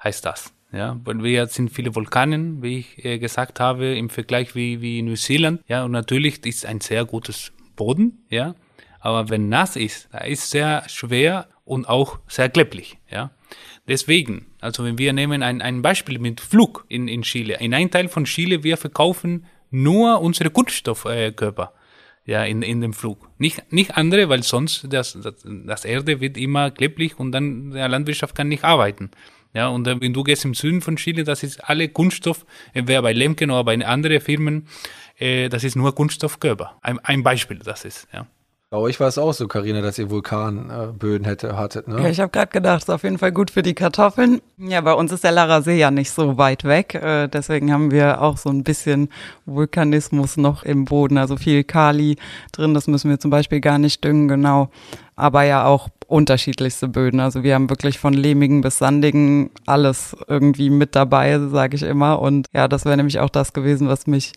heißt 0.03 0.25
das. 0.25 0.53
Ja, 0.71 1.01
weil 1.05 1.23
wir 1.23 1.47
sind 1.47 1.71
viele 1.71 1.95
Vulkanen, 1.95 2.63
wie 2.63 2.81
ich 2.81 3.05
äh, 3.05 3.19
gesagt 3.19 3.59
habe, 3.59 3.97
im 3.97 4.11
Vergleich 4.11 4.55
wie, 4.55 4.83
wie 4.83 5.01
Neuseeland. 5.01 5.63
Ja, 5.67 5.85
und 5.85 5.93
natürlich 5.93 6.45
ist 6.45 6.67
ein 6.67 6.81
sehr 6.81 7.07
gutes 7.07 7.53
Boden, 7.75 8.25
ja. 8.29 8.55
Aber 9.01 9.31
wenn 9.31 9.49
nass 9.49 9.77
ist, 9.77 10.09
da 10.13 10.19
ist 10.19 10.51
sehr 10.51 10.85
schwer 10.89 11.49
und 11.65 11.89
auch 11.89 12.19
sehr 12.29 12.51
klebrig, 12.51 12.99
ja. 13.11 13.31
Deswegen, 13.87 14.47
also 14.61 14.85
wenn 14.85 14.99
wir 14.99 15.15
nehmen 15.15 15.43
ein, 15.43 15.63
ein 15.63 15.81
Beispiel 15.81 16.19
mit 16.19 16.43
Flug 16.43 16.85
in, 16.89 17.09
in 17.09 17.23
Chile. 17.23 17.57
In 17.61 17.73
einem 17.73 17.91
Teil 17.91 18.09
von 18.09 18.25
Chile, 18.25 18.63
wir 18.63 18.77
verkaufen 18.77 19.47
nur 19.71 20.21
unsere 20.21 20.51
Kunststoffkörper. 20.51 21.73
Äh, 21.75 21.78
ja, 22.29 22.45
in, 22.45 22.61
in 22.61 22.83
dem 22.83 22.93
Flug. 22.93 23.31
Nicht, 23.39 23.73
nicht 23.73 23.97
andere, 23.97 24.29
weil 24.29 24.43
sonst 24.43 24.87
das, 24.91 25.19
das, 25.23 25.37
das 25.45 25.87
Erde 25.87 26.21
wird 26.21 26.37
immer 26.37 26.71
klebrig 26.71 27.19
und 27.19 27.33
dann 27.33 27.71
der 27.71 27.89
Landwirtschaft 27.89 28.35
kann 28.35 28.49
nicht 28.49 28.65
arbeiten. 28.65 29.11
Ja, 29.55 29.69
und 29.69 29.87
wenn 29.87 30.13
du 30.13 30.23
gehst 30.25 30.45
im 30.45 30.53
Süden 30.53 30.83
von 30.83 30.97
Chile, 30.97 31.25
das 31.25 31.43
ist 31.43 31.67
alle 31.71 31.89
Kunststoff, 31.89 32.45
entweder 32.75 33.01
bei 33.01 33.15
Lemken 33.15 33.51
oder 33.51 33.65
bei 33.65 33.83
anderen 33.83 34.21
Firmen, 34.21 34.69
äh, 35.17 35.49
das 35.49 35.65
ist 35.65 35.75
nur 35.75 35.95
Kunststoffkörper. 35.95 36.77
Ein, 36.83 36.99
ein 36.99 37.23
Beispiel, 37.23 37.61
das 37.61 37.87
ist, 37.87 38.07
ja. 38.13 38.27
Bei 38.71 38.77
euch 38.77 39.01
war 39.01 39.09
es 39.09 39.17
auch 39.17 39.33
so, 39.33 39.49
Karina, 39.49 39.81
dass 39.81 39.99
ihr 39.99 40.11
Vulkanböden 40.11 41.27
hätte, 41.27 41.57
hattet, 41.57 41.89
ne? 41.89 42.03
Ja, 42.03 42.11
ich 42.11 42.21
habe 42.21 42.31
gerade 42.31 42.53
gedacht, 42.53 42.83
ist 42.83 42.91
auf 42.91 43.03
jeden 43.03 43.17
Fall 43.17 43.33
gut 43.33 43.51
für 43.51 43.63
die 43.63 43.73
Kartoffeln. 43.73 44.43
Ja, 44.59 44.83
bei 44.83 44.93
uns 44.93 45.11
ist 45.11 45.25
der 45.25 45.33
Lara 45.33 45.63
See 45.63 45.79
ja 45.79 45.91
nicht 45.91 46.11
so 46.11 46.37
weit 46.37 46.65
weg. 46.65 46.95
Äh, 46.95 47.29
deswegen 47.29 47.73
haben 47.73 47.91
wir 47.91 48.21
auch 48.21 48.37
so 48.37 48.51
ein 48.51 48.65
bisschen 48.65 49.09
Vulkanismus 49.47 50.37
noch 50.37 50.65
im 50.65 50.85
Boden. 50.85 51.17
Also 51.17 51.39
viel 51.39 51.65
Kali 51.65 52.17
drin, 52.53 52.75
das 52.75 52.89
müssen 52.89 53.09
wir 53.09 53.19
zum 53.19 53.31
Beispiel 53.31 53.61
gar 53.61 53.79
nicht 53.79 54.05
düngen, 54.05 54.29
genau. 54.29 54.69
Aber 55.17 55.45
ja 55.45 55.65
auch 55.65 55.89
unterschiedlichste 56.07 56.89
Böden. 56.89 57.21
Also 57.21 57.43
wir 57.43 57.55
haben 57.55 57.71
wirklich 57.71 57.99
von 57.99 58.13
lehmigen 58.13 58.61
bis 58.61 58.77
sandigen 58.77 59.49
alles 59.65 60.15
irgendwie 60.27 60.69
mit 60.69 60.95
dabei, 60.95 61.39
sage 61.39 61.75
ich 61.75 61.85
immer. 61.85 62.21
Und 62.21 62.49
ja, 62.53 62.69
das 62.69 62.85
wäre 62.85 62.99
nämlich 62.99 63.19
auch 63.21 63.31
das 63.31 63.55
gewesen, 63.55 63.89
was 63.89 64.07
mich 64.07 64.35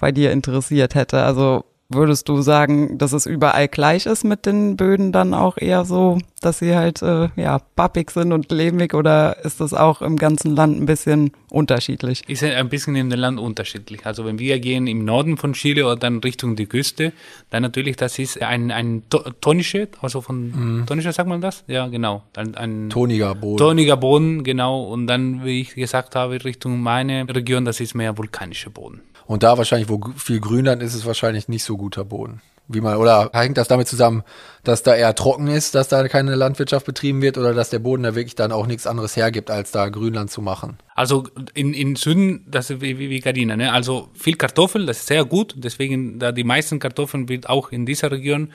bei 0.00 0.10
dir 0.10 0.32
interessiert 0.32 0.96
hätte. 0.96 1.22
Also 1.22 1.64
Würdest 1.90 2.28
du 2.28 2.42
sagen, 2.42 2.98
dass 2.98 3.12
es 3.12 3.24
überall 3.24 3.66
gleich 3.66 4.04
ist 4.04 4.22
mit 4.22 4.44
den 4.44 4.76
Böden 4.76 5.10
dann 5.10 5.32
auch 5.32 5.56
eher 5.56 5.86
so, 5.86 6.18
dass 6.42 6.58
sie 6.58 6.76
halt 6.76 7.00
äh, 7.00 7.30
ja 7.36 7.60
pappig 7.76 8.10
sind 8.10 8.32
und 8.32 8.52
lehmig 8.52 8.92
oder 8.92 9.42
ist 9.42 9.62
das 9.62 9.72
auch 9.72 10.02
im 10.02 10.16
ganzen 10.16 10.54
Land 10.54 10.78
ein 10.78 10.84
bisschen 10.84 11.30
unterschiedlich? 11.48 12.28
Ist 12.28 12.44
ein 12.44 12.68
bisschen 12.68 12.94
im 12.94 13.08
Land 13.08 13.40
unterschiedlich. 13.40 14.04
Also 14.04 14.26
wenn 14.26 14.38
wir 14.38 14.60
gehen 14.60 14.86
im 14.86 15.06
Norden 15.06 15.38
von 15.38 15.54
Chile 15.54 15.86
oder 15.86 15.96
dann 15.96 16.18
Richtung 16.18 16.56
die 16.56 16.66
Küste, 16.66 17.14
dann 17.48 17.62
natürlich 17.62 17.96
das 17.96 18.18
ist 18.18 18.42
ein, 18.42 18.70
ein 18.70 19.04
tonische, 19.40 19.88
also 20.02 20.20
von 20.20 20.80
mhm. 20.80 20.86
tonischer 20.86 21.14
sagt 21.14 21.30
man 21.30 21.40
das? 21.40 21.64
Ja, 21.68 21.86
genau. 21.86 22.22
Ein, 22.36 22.54
ein 22.54 22.90
toniger 22.90 23.34
Boden. 23.34 23.56
Toniger 23.56 23.96
Boden, 23.96 24.44
genau. 24.44 24.84
Und 24.84 25.06
dann, 25.06 25.42
wie 25.42 25.62
ich 25.62 25.74
gesagt 25.74 26.16
habe, 26.16 26.44
Richtung 26.44 26.82
meine 26.82 27.26
Region, 27.34 27.64
das 27.64 27.80
ist 27.80 27.94
mehr 27.94 28.18
vulkanischer 28.18 28.68
Boden. 28.68 29.00
Und 29.28 29.42
da 29.42 29.58
wahrscheinlich, 29.58 29.90
wo 29.90 30.00
viel 30.16 30.40
Grünland 30.40 30.82
ist, 30.82 30.94
ist 30.94 31.04
wahrscheinlich 31.04 31.48
nicht 31.48 31.62
so 31.62 31.76
guter 31.76 32.02
Boden. 32.02 32.40
Wie 32.66 32.80
man, 32.80 32.96
oder 32.96 33.30
hängt 33.34 33.58
das 33.58 33.68
damit 33.68 33.86
zusammen, 33.86 34.22
dass 34.64 34.82
da 34.82 34.94
eher 34.94 35.14
trocken 35.14 35.48
ist, 35.48 35.74
dass 35.74 35.88
da 35.88 36.08
keine 36.08 36.34
Landwirtschaft 36.34 36.86
betrieben 36.86 37.20
wird 37.20 37.36
oder 37.36 37.52
dass 37.52 37.68
der 37.68 37.78
Boden 37.78 38.04
da 38.04 38.14
wirklich 38.14 38.36
dann 38.36 38.52
auch 38.52 38.66
nichts 38.66 38.86
anderes 38.86 39.16
hergibt, 39.16 39.50
als 39.50 39.70
da 39.70 39.90
Grünland 39.90 40.30
zu 40.30 40.40
machen? 40.40 40.78
Also 40.94 41.28
in, 41.52 41.74
in 41.74 41.94
Süden, 41.94 42.46
das 42.48 42.70
ist 42.70 42.80
wie, 42.80 42.98
wie, 42.98 43.10
wie 43.10 43.20
Gardina, 43.20 43.54
ne? 43.54 43.70
Also 43.70 44.08
viel 44.14 44.36
Kartoffel, 44.36 44.86
das 44.86 45.00
ist 45.00 45.08
sehr 45.08 45.26
gut. 45.26 45.54
Deswegen, 45.58 46.18
da 46.18 46.32
die 46.32 46.44
meisten 46.44 46.78
Kartoffeln 46.78 47.28
wird 47.28 47.50
auch 47.50 47.70
in 47.70 47.84
dieser 47.84 48.10
Region 48.10 48.50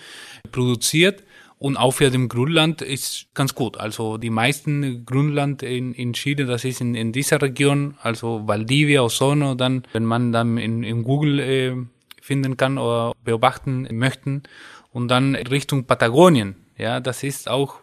produziert. 0.51 1.23
Und 1.63 1.77
auch 1.77 1.91
für 1.91 2.11
dem 2.11 2.27
Grünland 2.27 2.81
ist 2.81 3.27
ganz 3.33 3.55
gut. 3.55 3.77
Also 3.77 4.17
die 4.17 4.29
meisten 4.29 5.05
Grünland 5.05 5.63
in, 5.63 5.93
in 5.93 6.11
Chile, 6.11 6.45
das 6.45 6.65
ist 6.65 6.81
in, 6.81 6.93
in 6.93 7.13
dieser 7.13 7.41
Region, 7.41 7.95
also 8.01 8.45
Valdivia, 8.45 9.01
Ozono, 9.01 9.55
dann, 9.55 9.83
wenn 9.93 10.03
man 10.03 10.33
dann 10.33 10.57
in, 10.57 10.83
in 10.83 11.03
Google 11.03 11.39
äh, 11.39 11.73
finden 12.21 12.57
kann 12.57 12.77
oder 12.77 13.13
beobachten 13.23 13.87
möchten. 13.93 14.43
Und 14.91 15.07
dann 15.07 15.35
Richtung 15.35 15.85
Patagonien, 15.85 16.57
ja, 16.77 16.99
das 16.99 17.23
ist 17.23 17.47
auch 17.47 17.75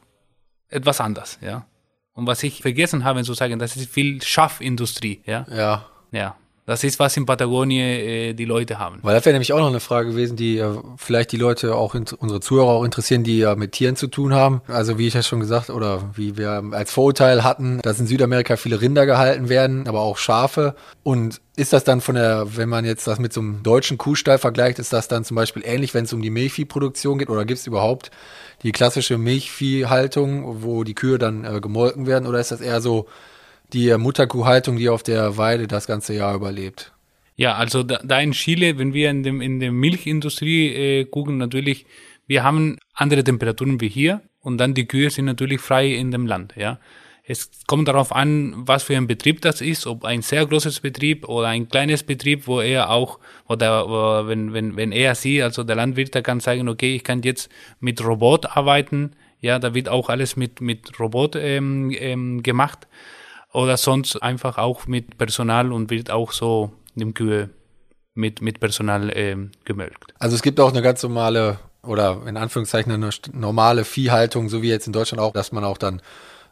etwas 0.69 1.01
anders, 1.01 1.39
ja. 1.41 1.65
Und 2.13 2.27
was 2.27 2.43
ich 2.43 2.61
vergessen 2.61 3.05
habe 3.05 3.23
zu 3.23 3.33
sagen, 3.33 3.59
das 3.59 3.77
ist 3.77 3.91
viel 3.91 4.21
Schaffindustrie, 4.21 5.23
ja. 5.25 5.47
Ja. 5.51 5.87
Ja. 6.11 6.37
Das 6.67 6.85
ist, 6.85 6.99
was 6.99 7.17
in 7.17 7.27
Patagonien 7.27 7.81
äh, 7.81 8.35
die 8.35 8.45
Leute 8.45 8.79
haben. 8.79 8.99
Weil 9.03 9.15
das 9.15 9.25
wäre 9.25 9.33
nämlich 9.33 9.53
auch 9.53 9.59
noch 9.59 9.69
eine 9.69 9.81
Frage 9.81 10.11
gewesen, 10.11 10.37
die 10.37 10.59
äh, 10.59 10.75
vielleicht 10.97 11.33
die 11.33 11.37
Leute 11.37 11.75
auch, 11.75 11.95
unsere 11.95 12.41
Zuhörer 12.41 12.69
auch 12.69 12.85
interessieren, 12.85 13.25
die 13.25 13.39
ja 13.39 13.57
mit 13.57 13.73
Tieren 13.73 13.97
zu 13.97 14.07
tun 14.07 14.35
haben. 14.35 14.61
Also 14.69 14.99
wie 14.99 15.07
ich 15.07 15.15
ja 15.15 15.23
schon 15.23 15.41
gesagt 15.41 15.71
oder 15.71 16.11
wie 16.15 16.37
wir 16.37 16.63
als 16.73 16.93
Vorurteil 16.93 17.43
hatten, 17.43 17.81
dass 17.83 17.99
in 17.99 18.07
Südamerika 18.07 18.57
viele 18.57 18.81
Rinder 18.81 19.07
gehalten 19.07 19.49
werden, 19.49 19.89
aber 19.89 20.01
auch 20.01 20.17
Schafe. 20.17 20.77
Und 21.03 21.41
ist 21.57 21.73
das 21.73 21.85
dann 21.85 22.01
von 22.01 22.15
der, 22.15 22.57
wenn 22.57 22.69
man 22.69 22.85
jetzt 22.85 23.07
das 23.07 23.19
mit 23.19 23.33
so 23.33 23.41
einem 23.41 23.63
deutschen 23.63 23.99
Kuhstall 23.99 24.39
vergleicht, 24.39 24.79
ist 24.79 24.93
das 24.93 25.09
dann 25.09 25.25
zum 25.25 25.35
Beispiel 25.35 25.63
ähnlich, 25.65 25.93
wenn 25.95 26.05
es 26.05 26.13
um 26.13 26.23
die 26.23 26.31
Milchviehproduktion 26.31 27.19
geht? 27.19 27.31
Oder 27.31 27.45
gibt 27.45 27.59
es 27.59 27.67
überhaupt 27.67 28.11
die 28.63 28.73
klassische 28.73 29.19
Milchviehhaltung, 29.19 30.63
wo 30.63 30.85
die 30.85 30.95
Kühe 30.95 31.19
dann 31.19 31.45
äh, 31.45 31.61
gemolken 31.61 32.07
werden? 32.07 32.27
Oder 32.27 32.39
ist 32.39 32.53
das 32.53 32.61
eher 32.61 32.81
so, 32.81 33.07
die 33.73 33.97
Mutterkuhhaltung, 33.97 34.77
die 34.77 34.89
auf 34.89 35.03
der 35.03 35.37
Weide 35.37 35.67
das 35.67 35.87
ganze 35.87 36.15
Jahr 36.15 36.35
überlebt. 36.35 36.93
Ja, 37.37 37.55
also 37.55 37.83
da, 37.83 38.01
da 38.05 38.21
in 38.21 38.33
Chile, 38.33 38.79
wenn 38.79 38.93
wir 38.93 39.11
in, 39.11 39.23
dem, 39.23 39.41
in 39.41 39.61
der 39.61 39.73
Milchindustrie 39.73 40.75
äh, 40.75 41.05
gucken, 41.07 41.39
natürlich, 41.39 41.87
wir 42.27 42.45
haben 42.45 42.79
andere 42.93 43.25
Temperaturen 43.25 43.81
wie 43.81 43.89
hier 43.89 44.21
und 44.41 44.59
dann 44.59 44.75
die 44.75 44.87
Kühe 44.87 45.11
sind 45.11 45.25
natürlich 45.25 45.61
frei 45.61 45.89
in 45.89 46.11
dem 46.11 46.27
Land, 46.27 46.55
ja. 46.57 46.79
Es 47.23 47.49
kommt 47.69 47.87
darauf 47.87 48.13
an, 48.15 48.55
was 48.57 48.83
für 48.83 48.97
ein 48.97 49.07
Betrieb 49.07 49.41
das 49.41 49.61
ist, 49.61 49.87
ob 49.87 50.05
ein 50.05 50.21
sehr 50.21 50.45
großes 50.45 50.81
Betrieb 50.81 51.29
oder 51.29 51.47
ein 51.47 51.69
kleines 51.69 52.03
Betrieb, 52.03 52.49
wo 52.49 52.61
er 52.61 52.91
auch, 52.91 53.21
oder 53.47 54.27
wenn, 54.27 54.53
wenn, 54.53 54.77
wenn 54.77 54.91
er 54.91 55.15
sie, 55.15 55.41
also 55.41 55.63
der 55.63 55.77
Landwirt, 55.77 56.15
der 56.15 56.23
kann 56.23 56.41
sagen, 56.41 56.69
okay, 56.69 56.97
ich 56.97 57.05
kann 57.05 57.23
jetzt 57.23 57.49
mit 57.79 58.05
Robot 58.05 58.57
arbeiten, 58.57 59.13
ja, 59.41 59.59
da 59.59 59.75
wird 59.75 59.89
auch 59.89 60.09
alles 60.09 60.37
mit, 60.37 60.61
mit 60.61 60.99
Robot 60.99 61.37
ähm, 61.37 61.91
ähm, 61.97 62.43
gemacht 62.43 62.89
oder 63.53 63.77
sonst 63.77 64.23
einfach 64.23 64.59
auch 64.59 64.87
mit 64.87 65.19
Personal 65.19 65.73
und 65.73 65.91
wird 65.91 66.11
auch 66.11 66.33
so 66.33 66.73
im 66.95 67.15
Kühe 67.15 67.51
mit, 68.15 68.43
mit 68.43 68.61
Personal 68.61 69.11
äh, 69.11 69.37
gemölkt. 69.65 70.15
Also 70.19 70.37
es 70.37 70.43
gibt 70.43 70.61
auch 70.61 70.71
eine 70.71 70.83
ganz 70.83 71.03
normale 71.03 71.59
oder 71.83 72.23
in 72.27 72.37
Anführungszeichen 72.37 72.93
eine 72.93 73.11
normale 73.33 73.85
Viehhaltung, 73.85 74.49
so 74.49 74.63
wie 74.63 74.69
jetzt 74.69 74.87
in 74.87 74.93
Deutschland 74.93 75.21
auch, 75.21 75.33
dass 75.33 75.53
man 75.53 75.65
auch 75.65 75.79
dann 75.79 76.03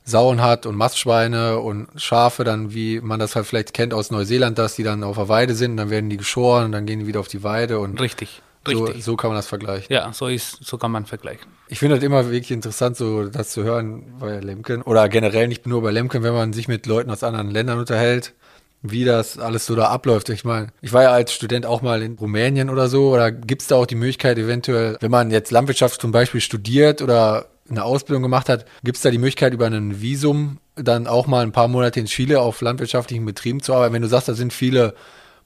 Sauen 0.04 0.40
hat 0.40 0.64
und 0.64 0.74
Mastschweine 0.74 1.58
und 1.58 1.88
Schafe, 1.96 2.44
dann 2.44 2.72
wie 2.72 3.00
man 3.00 3.20
das 3.20 3.36
halt 3.36 3.46
vielleicht 3.46 3.74
kennt 3.74 3.92
aus 3.92 4.10
Neuseeland, 4.10 4.58
dass 4.58 4.76
die 4.76 4.82
dann 4.82 5.04
auf 5.04 5.16
der 5.16 5.28
Weide 5.28 5.54
sind, 5.54 5.76
dann 5.76 5.90
werden 5.90 6.08
die 6.08 6.16
geschoren 6.16 6.66
und 6.66 6.72
dann 6.72 6.86
gehen 6.86 7.00
die 7.00 7.06
wieder 7.06 7.20
auf 7.20 7.28
die 7.28 7.42
Weide 7.42 7.78
und 7.78 8.00
richtig. 8.00 8.42
So, 8.66 8.92
so, 8.98 9.16
kann 9.16 9.30
man 9.30 9.36
das 9.36 9.46
vergleichen. 9.46 9.86
Ja, 9.92 10.12
so 10.12 10.26
ist, 10.26 10.64
so 10.64 10.76
kann 10.78 10.90
man 10.90 11.06
vergleichen. 11.06 11.46
Ich 11.68 11.78
finde 11.78 11.96
das 11.96 12.04
immer 12.04 12.26
wirklich 12.26 12.50
interessant, 12.50 12.96
so 12.96 13.24
das 13.24 13.50
zu 13.50 13.64
hören 13.64 14.14
bei 14.18 14.40
Lemken 14.40 14.82
oder 14.82 15.08
generell 15.08 15.48
nicht 15.48 15.66
nur 15.66 15.82
bei 15.82 15.90
Lemken, 15.90 16.22
wenn 16.22 16.34
man 16.34 16.52
sich 16.52 16.68
mit 16.68 16.86
Leuten 16.86 17.10
aus 17.10 17.22
anderen 17.22 17.50
Ländern 17.50 17.78
unterhält, 17.78 18.34
wie 18.82 19.04
das 19.04 19.38
alles 19.38 19.66
so 19.66 19.74
da 19.74 19.88
abläuft. 19.88 20.28
Ich 20.28 20.44
meine, 20.44 20.68
ich 20.80 20.92
war 20.92 21.02
ja 21.02 21.10
als 21.10 21.32
Student 21.32 21.66
auch 21.66 21.82
mal 21.82 22.02
in 22.02 22.14
Rumänien 22.14 22.70
oder 22.70 22.88
so, 22.88 23.10
oder 23.12 23.30
gibt 23.32 23.62
es 23.62 23.68
da 23.68 23.76
auch 23.76 23.86
die 23.86 23.94
Möglichkeit 23.94 24.38
eventuell, 24.38 24.96
wenn 25.00 25.10
man 25.10 25.30
jetzt 25.30 25.50
Landwirtschaft 25.50 26.00
zum 26.00 26.12
Beispiel 26.12 26.40
studiert 26.40 27.02
oder 27.02 27.46
eine 27.70 27.84
Ausbildung 27.84 28.22
gemacht 28.22 28.48
hat, 28.48 28.66
gibt 28.82 28.96
es 28.96 29.02
da 29.02 29.10
die 29.10 29.18
Möglichkeit 29.18 29.52
über 29.52 29.66
ein 29.66 30.00
Visum 30.00 30.58
dann 30.74 31.06
auch 31.06 31.26
mal 31.26 31.42
ein 31.42 31.52
paar 31.52 31.68
Monate 31.68 32.00
in 32.00 32.06
Chile 32.06 32.40
auf 32.40 32.60
landwirtschaftlichen 32.60 33.24
Betrieben 33.24 33.62
zu 33.62 33.74
arbeiten? 33.74 33.94
Wenn 33.94 34.02
du 34.02 34.08
sagst, 34.08 34.28
da 34.28 34.34
sind 34.34 34.52
viele 34.52 34.94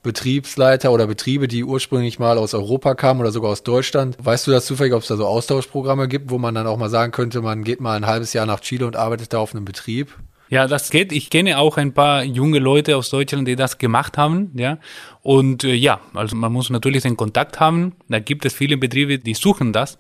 Betriebsleiter 0.02 0.92
oder 0.92 1.06
Betriebe, 1.06 1.46
die 1.48 1.64
ursprünglich 1.64 2.18
mal 2.18 2.38
aus 2.38 2.54
Europa 2.54 2.94
kamen 2.94 3.20
oder 3.20 3.30
sogar 3.30 3.52
aus 3.52 3.62
Deutschland. 3.62 4.16
Weißt 4.20 4.46
du 4.46 4.50
das 4.50 4.66
zufällig, 4.66 4.94
ob 4.94 5.02
es 5.02 5.08
da 5.08 5.16
so 5.16 5.26
Austauschprogramme 5.26 6.08
gibt, 6.08 6.30
wo 6.30 6.38
man 6.38 6.54
dann 6.54 6.66
auch 6.66 6.76
mal 6.76 6.90
sagen 6.90 7.12
könnte, 7.12 7.40
man 7.40 7.62
geht 7.62 7.80
mal 7.80 7.96
ein 7.96 8.06
halbes 8.06 8.32
Jahr 8.32 8.46
nach 8.46 8.60
Chile 8.60 8.86
und 8.86 8.96
arbeitet 8.96 9.32
da 9.32 9.38
auf 9.38 9.54
einem 9.54 9.64
Betrieb? 9.64 10.16
Ja, 10.52 10.66
das 10.66 10.90
geht. 10.90 11.12
Ich 11.12 11.30
kenne 11.30 11.56
auch 11.56 11.78
ein 11.78 11.94
paar 11.94 12.24
junge 12.24 12.58
Leute 12.58 12.98
aus 12.98 13.08
Deutschland, 13.08 13.48
die 13.48 13.56
das 13.56 13.78
gemacht 13.78 14.18
haben, 14.18 14.50
ja. 14.54 14.78
Und 15.22 15.64
äh, 15.64 15.72
ja, 15.72 16.00
also 16.12 16.36
man 16.36 16.52
muss 16.52 16.68
natürlich 16.68 17.04
den 17.04 17.16
Kontakt 17.16 17.58
haben. 17.58 17.94
Da 18.10 18.18
gibt 18.18 18.44
es 18.44 18.52
viele 18.52 18.76
Betriebe, 18.76 19.18
die 19.18 19.32
suchen 19.32 19.72
das. 19.72 19.96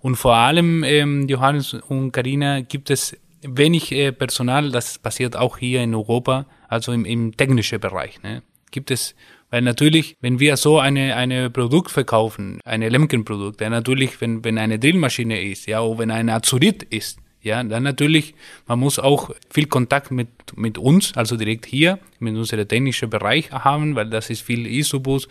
Und 0.00 0.16
vor 0.16 0.34
allem, 0.34 0.84
ähm, 0.84 1.26
Johannes 1.26 1.72
und 1.72 2.12
Karina, 2.12 2.60
gibt 2.60 2.90
es 2.90 3.16
wenig 3.40 3.92
äh, 3.92 4.12
Personal. 4.12 4.70
Das 4.72 4.98
passiert 4.98 5.36
auch 5.36 5.56
hier 5.56 5.82
in 5.82 5.94
Europa, 5.94 6.44
also 6.68 6.92
im, 6.92 7.06
im 7.06 7.34
technischen 7.34 7.80
Bereich. 7.80 8.22
Ne? 8.22 8.42
Gibt 8.74 8.90
es 8.90 9.14
weil 9.50 9.62
natürlich, 9.62 10.16
wenn 10.20 10.40
wir 10.40 10.56
so 10.56 10.80
eine, 10.80 11.14
eine 11.14 11.48
Produkt 11.48 11.92
verkaufen, 11.92 12.58
eine 12.64 12.88
Lemken-Produkt, 12.88 13.60
ja, 13.60 13.70
natürlich, 13.70 14.20
wenn, 14.20 14.42
wenn 14.42 14.58
eine 14.58 14.80
Drillmaschine 14.80 15.40
ist, 15.40 15.68
ja, 15.68 15.80
oder 15.80 16.00
wenn 16.00 16.10
ein 16.10 16.28
Azurit 16.28 16.82
ist, 16.82 17.20
Ja, 17.44 17.62
dann 17.62 17.82
natürlich, 17.82 18.34
man 18.66 18.78
muss 18.80 18.98
auch 18.98 19.30
viel 19.50 19.66
Kontakt 19.66 20.10
mit, 20.10 20.28
mit 20.56 20.78
uns, 20.78 21.12
also 21.14 21.36
direkt 21.36 21.66
hier, 21.66 21.98
mit 22.18 22.34
unserem 22.34 22.66
technischen 22.66 23.10
Bereich 23.10 23.52
haben, 23.52 23.94
weil 23.96 24.08
das 24.08 24.30
ist 24.30 24.40
viel 24.40 24.66
Isobus, 24.66 25.28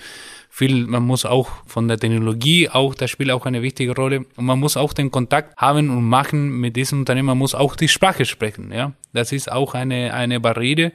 viel, 0.48 0.86
man 0.86 1.02
muss 1.02 1.26
auch 1.26 1.50
von 1.66 1.88
der 1.88 1.98
Technologie 1.98 2.70
auch, 2.70 2.94
das 2.94 3.10
spielt 3.10 3.32
auch 3.32 3.48
eine 3.48 3.64
wichtige 3.64 3.96
Rolle. 3.96 4.26
Und 4.36 4.46
man 4.46 4.60
muss 4.60 4.78
auch 4.78 4.94
den 4.94 5.10
Kontakt 5.10 5.58
haben 5.58 5.90
und 5.90 6.08
machen 6.08 6.52
mit 6.60 6.76
diesem 6.76 7.00
Unternehmen, 7.00 7.26
man 7.26 7.40
muss 7.40 7.56
auch 7.56 7.76
die 7.76 7.88
Sprache 7.88 8.26
sprechen, 8.26 8.72
ja. 8.72 8.94
Das 9.12 9.32
ist 9.32 9.52
auch 9.52 9.74
eine, 9.74 10.14
eine 10.14 10.40
Barriere. 10.40 10.92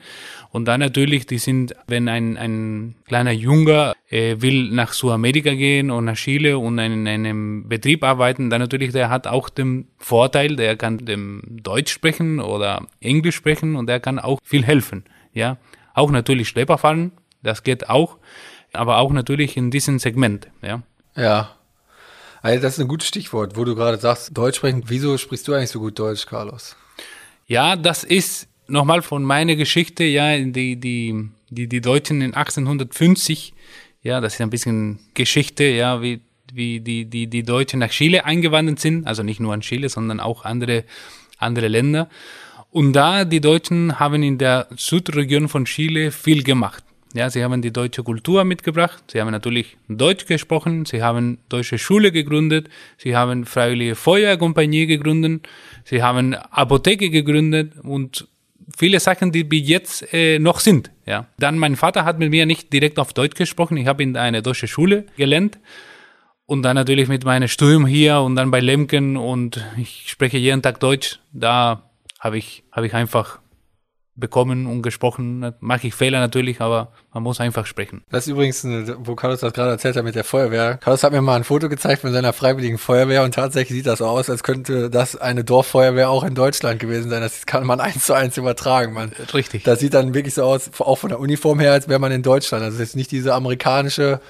Und 0.51 0.65
dann 0.67 0.81
natürlich, 0.81 1.27
die 1.27 1.39
sind, 1.39 1.75
wenn 1.87 2.09
ein, 2.09 2.37
ein 2.37 2.95
kleiner 3.07 3.33
Junge 3.33 3.93
äh, 4.09 4.37
will 4.41 4.71
nach 4.71 4.93
Südamerika 4.95 5.53
gehen 5.53 5.91
und 5.91 6.07
nach 6.07 6.17
Chile 6.17 6.59
und 6.59 6.79
in 6.79 7.07
einem 7.07 7.69
Betrieb 7.69 8.03
arbeiten, 8.03 8.49
dann 8.49 8.61
natürlich, 8.61 8.93
der 8.93 9.11
hat 9.11 9.27
auch 9.27 9.51
den 9.51 9.89
Vorteil, 9.99 10.57
der 10.57 10.77
kann 10.77 10.99
dem 10.99 11.43
Deutsch 11.63 11.93
sprechen 11.93 12.41
oder 12.41 12.87
Englisch 13.01 13.37
sprechen 13.37 13.77
und 13.77 13.89
der 13.89 14.01
kann 14.01 14.19
auch 14.19 14.41
viel 14.43 14.65
helfen, 14.65 15.05
ja. 15.35 15.59
Auch 15.93 16.11
natürlich 16.11 16.49
Schlepper 16.49 16.79
fahren, 16.79 17.13
das 17.43 17.63
geht 17.63 17.91
auch 17.91 18.19
aber 18.73 18.99
auch 18.99 19.13
natürlich 19.13 19.57
in 19.57 19.71
diesem 19.71 19.99
Segment, 19.99 20.49
ja. 20.63 20.83
Ja. 21.17 21.55
Also 22.43 22.63
das 22.63 22.75
ist 22.75 22.81
ein 22.81 22.89
gutes 22.89 23.09
Stichwort, 23.09 23.57
wo 23.57 23.65
du 23.65 23.75
gerade 23.75 23.99
sagst, 23.99 24.37
Deutsch 24.37 24.57
sprechen. 24.57 24.85
Wieso 24.87 25.19
sprichst 25.19 25.49
du 25.49 25.55
eigentlich 25.55 25.71
so 25.71 25.81
gut 25.81 25.99
Deutsch, 25.99 26.27
Carlos? 26.27 26.77
Ja, 27.47 27.75
das 27.75 28.05
ist 28.05 28.48
nochmal 28.69 29.03
von 29.03 29.25
meiner 29.25 29.57
Geschichte, 29.57 30.05
ja, 30.05 30.39
die, 30.39 30.77
die, 30.77 31.29
die, 31.51 31.69
die 31.69 31.81
Deutschen 31.81 32.21
in 32.21 32.35
1850, 32.35 33.55
ja, 34.03 34.21
das 34.21 34.35
ist 34.35 34.41
ein 34.41 34.51
bisschen 34.51 35.01
Geschichte, 35.15 35.65
ja, 35.65 36.01
wie, 36.03 36.21
wie 36.53 36.81
die, 36.81 37.07
die, 37.07 37.27
die 37.27 37.43
Deutschen 37.43 37.81
nach 37.81 37.91
Chile 37.91 38.25
eingewandert 38.25 38.79
sind, 38.79 39.07
also 39.07 39.23
nicht 39.23 39.41
nur 39.41 39.53
an 39.53 39.61
Chile, 39.63 39.89
sondern 39.89 40.21
auch 40.21 40.45
andere, 40.45 40.85
andere 41.39 41.69
Länder. 41.69 42.09
Und 42.71 42.93
da 42.93 43.25
die 43.25 43.41
Deutschen 43.41 43.99
haben 43.99 44.23
in 44.23 44.39
der 44.39 44.69
Südregion 44.77 45.49
von 45.49 45.65
Chile 45.65 46.11
viel 46.11 46.43
gemacht. 46.43 46.85
Ja, 47.15 47.31
sie 47.31 47.43
haben 47.43 47.63
die 47.63 47.73
deutsche 47.73 48.03
Kultur 48.03 48.45
mitgebracht. 48.45 49.03
Sie 49.11 49.19
haben 49.19 49.31
natürlich 49.31 49.79
Deutsch 49.89 50.27
gesprochen. 50.27 50.85
Sie 50.85 51.03
haben 51.03 51.39
deutsche 51.49 51.79
Schule 51.79 52.13
gegründet. 52.13 52.69
Sie 52.99 53.17
haben 53.17 53.47
Freiwillige 53.47 53.95
Feuerkompanie 53.95 54.87
gegründet. 54.87 55.49
Sie 55.85 56.03
haben 56.03 56.35
Apotheke 56.35 57.09
gegründet 57.09 57.73
und 57.83 58.29
viele 58.77 59.01
Sachen, 59.01 59.33
die 59.33 59.45
bis 59.45 59.69
jetzt 59.69 60.13
äh, 60.13 60.39
noch 60.39 60.61
sind. 60.61 60.91
Ja. 61.07 61.27
Dann 61.39 61.59
mein 61.59 61.77
Vater 61.77 62.05
hat 62.05 62.19
mit 62.19 62.31
mir 62.31 62.47
nicht 62.47 62.73
direkt 62.73 62.99
auf 62.99 63.13
Deutsch 63.13 63.37
gesprochen. 63.37 63.77
Ich 63.77 63.87
habe 63.87 64.03
in 64.03 64.17
einer 64.17 64.43
deutschen 64.43 64.69
Schule 64.69 65.07
gelernt. 65.17 65.59
Und 66.47 66.63
dann 66.63 66.77
natürlich 66.77 67.09
mit 67.09 67.25
meinem 67.25 67.49
Studium 67.49 67.85
hier 67.85 68.21
und 68.21 68.35
dann 68.35 68.51
bei 68.51 68.61
Lemken 68.61 69.19
und 69.19 69.63
ich 69.77 70.05
spreche 70.09 70.39
jeden 70.39 70.63
Tag 70.63 70.81
Deutsch. 70.81 71.21
Da 71.31 71.91
habe 72.19 72.39
ich, 72.39 72.65
habe 72.73 72.87
ich 72.87 72.95
einfach 72.95 73.39
bekommen 74.19 74.67
und 74.67 74.83
gesprochen. 74.83 75.55
Mache 75.61 75.87
ich 75.87 75.95
Fehler 75.95 76.19
natürlich, 76.21 76.61
aber 76.61 76.93
man 77.13 77.23
muss 77.23 77.41
einfach 77.41 77.67
sprechen. 77.67 78.03
Das 78.11 78.27
ist 78.27 78.33
übrigens, 78.33 78.67
wo 78.99 79.15
Carlos 79.15 79.41
das 79.41 79.53
gerade 79.53 79.71
erzählt 79.71 79.97
hat 79.97 80.05
mit 80.05 80.15
der 80.15 80.25
Feuerwehr. 80.25 80.79
Carlos 80.79 81.03
hat 81.03 81.13
mir 81.13 81.23
mal 81.23 81.37
ein 81.37 81.45
Foto 81.45 81.69
gezeigt 81.69 82.03
von 82.03 82.13
seiner 82.13 82.33
freiwilligen 82.33 82.79
Feuerwehr 82.79 83.23
und 83.23 83.35
tatsächlich 83.35 83.79
sieht 83.79 83.87
das 83.87 84.01
so 84.01 84.07
aus, 84.07 84.29
als 84.29 84.43
könnte 84.43 84.91
das 84.91 85.17
eine 85.17 85.45
Dorffeuerwehr 85.45 86.11
auch 86.11 86.25
in 86.25 86.35
Deutschland 86.35 86.81
gewesen 86.81 87.11
sein. 87.11 87.23
Das 87.23 87.47
kann 87.47 87.67
man 87.67 87.81
eins 87.89 88.07
zu 88.07 88.15
eins 88.15 88.37
übertragen. 88.37 88.93
Man, 88.93 89.13
Richtig. 89.33 89.65
Das 89.65 89.81
sieht 89.81 89.95
dann 89.95 90.15
wirklich 90.15 90.35
so 90.35 90.45
aus, 90.45 90.71
auch 90.79 90.97
von 90.99 91.11
der 91.11 91.21
Uniform 91.21 91.61
her, 91.61 91.73
als 91.73 91.89
wäre 91.89 92.01
man 92.01 92.13
in 92.13 92.23
Deutschland. 92.23 92.65
Also 92.65 92.77
es 92.77 92.91
ist 92.91 92.97
nicht 92.97 93.11
diese 93.11 93.35
amerikanische 93.35 94.21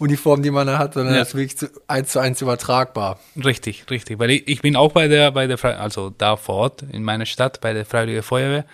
Uniform, 0.00 0.42
die 0.42 0.50
man 0.50 0.66
da 0.66 0.78
hat, 0.78 0.94
sondern 0.94 1.14
ja. 1.14 1.20
das 1.20 1.28
ist 1.28 1.34
wirklich 1.34 1.58
zu, 1.58 1.70
eins 1.86 2.10
zu 2.10 2.20
eins 2.20 2.40
übertragbar. 2.40 3.18
Richtig, 3.44 3.84
richtig. 3.90 4.18
Weil 4.18 4.30
ich, 4.30 4.48
ich 4.48 4.62
bin 4.62 4.74
auch 4.74 4.92
bei 4.92 5.08
der, 5.08 5.30
bei 5.30 5.46
der, 5.46 5.62
also 5.78 6.10
da 6.16 6.36
vor 6.36 6.54
Ort 6.56 6.82
in 6.90 7.02
meiner 7.02 7.26
Stadt 7.26 7.60
bei 7.60 7.74
der 7.74 7.84
Freiwillige 7.84 8.22
Feuerwehr. 8.22 8.64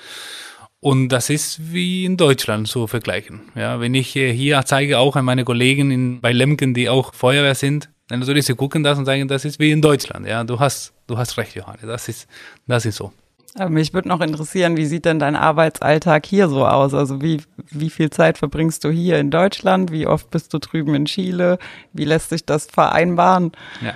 Und 0.80 1.08
das 1.08 1.30
ist 1.30 1.72
wie 1.72 2.04
in 2.04 2.16
Deutschland 2.16 2.68
zu 2.68 2.86
vergleichen. 2.86 3.40
Ja, 3.54 3.80
wenn 3.80 3.94
ich 3.94 4.08
hier 4.08 4.62
zeige 4.64 4.98
auch 4.98 5.16
an 5.16 5.24
meine 5.24 5.44
Kollegen 5.44 5.90
in, 5.90 6.20
bei 6.20 6.32
Lemken, 6.32 6.74
die 6.74 6.88
auch 6.88 7.14
Feuerwehr 7.14 7.54
sind, 7.54 7.88
dann 8.08 8.20
natürlich 8.20 8.46
sie 8.46 8.54
gucken 8.54 8.82
das 8.82 8.98
und 8.98 9.04
sagen, 9.04 9.26
das 9.26 9.44
ist 9.44 9.58
wie 9.58 9.72
in 9.72 9.82
Deutschland. 9.82 10.26
Ja, 10.26 10.44
du 10.44 10.60
hast, 10.60 10.92
du 11.06 11.18
hast 11.18 11.36
recht, 11.38 11.54
Johannes. 11.56 11.82
Das 11.82 12.08
ist, 12.08 12.28
das 12.66 12.84
ist 12.84 12.96
so. 12.96 13.12
Aber 13.58 13.70
mich 13.70 13.94
würde 13.94 14.08
noch 14.08 14.20
interessieren, 14.20 14.76
wie 14.76 14.84
sieht 14.84 15.06
denn 15.06 15.18
dein 15.18 15.34
Arbeitsalltag 15.34 16.26
hier 16.26 16.48
so 16.48 16.66
aus? 16.66 16.92
Also 16.92 17.22
wie, 17.22 17.40
wie 17.70 17.90
viel 17.90 18.10
Zeit 18.10 18.36
verbringst 18.36 18.84
du 18.84 18.90
hier 18.90 19.18
in 19.18 19.30
Deutschland? 19.30 19.90
Wie 19.90 20.06
oft 20.06 20.30
bist 20.30 20.52
du 20.52 20.58
drüben 20.58 20.94
in 20.94 21.06
Chile? 21.06 21.58
Wie 21.92 22.04
lässt 22.04 22.28
sich 22.28 22.44
das 22.44 22.66
vereinbaren? 22.66 23.52
Ja. 23.80 23.94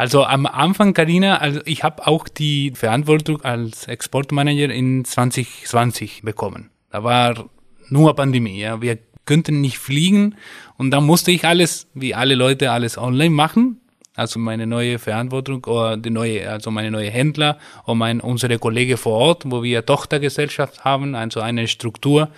Also 0.00 0.24
am 0.24 0.46
Anfang, 0.46 0.94
Karina, 0.94 1.36
also 1.40 1.60
ich 1.66 1.84
habe 1.84 2.06
auch 2.06 2.26
die 2.26 2.72
Verantwortung 2.74 3.42
als 3.42 3.86
Exportmanager 3.86 4.72
in 4.72 5.04
2020 5.04 6.22
bekommen. 6.22 6.70
Da 6.90 7.04
war 7.04 7.50
nur 7.90 8.16
Pandemie. 8.16 8.58
Ja. 8.58 8.80
Wir 8.80 8.96
könnten 9.26 9.60
nicht 9.60 9.76
fliegen 9.76 10.36
und 10.78 10.90
da 10.90 11.02
musste 11.02 11.32
ich 11.32 11.44
alles, 11.44 11.86
wie 11.92 12.14
alle 12.14 12.34
Leute, 12.34 12.70
alles 12.70 12.96
online 12.96 13.34
machen. 13.34 13.82
Also 14.16 14.38
meine 14.38 14.66
neue 14.66 14.98
Verantwortung 14.98 15.62
oder 15.66 15.98
die 15.98 16.08
neue, 16.08 16.50
also 16.50 16.70
meine 16.70 16.90
neue 16.90 17.10
Händler 17.10 17.58
und 17.84 17.98
mein, 17.98 18.22
unsere 18.22 18.58
Kollegen 18.58 18.96
vor 18.96 19.18
Ort, 19.18 19.42
wo 19.44 19.62
wir 19.62 19.84
Tochtergesellschaft 19.84 20.82
haben, 20.82 21.14
also 21.14 21.40
eine 21.40 21.68
Struktur, 21.68 22.30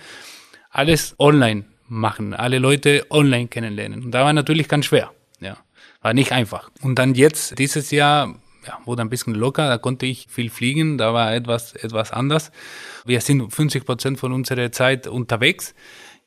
alles 0.69 1.15
online 1.17 1.63
machen, 1.87 2.33
alle 2.33 2.59
Leute 2.59 3.05
online 3.09 3.47
kennenlernen. 3.47 4.03
Und 4.03 4.11
da 4.11 4.25
war 4.25 4.33
natürlich 4.33 4.67
ganz 4.67 4.87
schwer. 4.87 5.13
War 6.03 6.13
nicht 6.13 6.33
einfach. 6.33 6.69
Und 6.81 6.99
dann 6.99 7.15
jetzt, 7.15 7.57
dieses 7.57 7.89
Jahr, 7.89 8.35
ja, 8.67 8.77
wurde 8.85 9.01
ein 9.01 9.09
bisschen 9.09 9.33
locker, 9.33 9.67
da 9.67 9.77
konnte 9.77 10.05
ich 10.05 10.27
viel 10.29 10.49
fliegen, 10.49 10.97
da 10.97 11.13
war 11.13 11.33
etwas, 11.33 11.73
etwas 11.73 12.11
anders. 12.11 12.51
Wir 13.05 13.21
sind 13.21 13.51
50 13.51 13.85
Prozent 13.85 14.19
von 14.19 14.33
unserer 14.33 14.71
Zeit 14.71 15.07
unterwegs. 15.07 15.73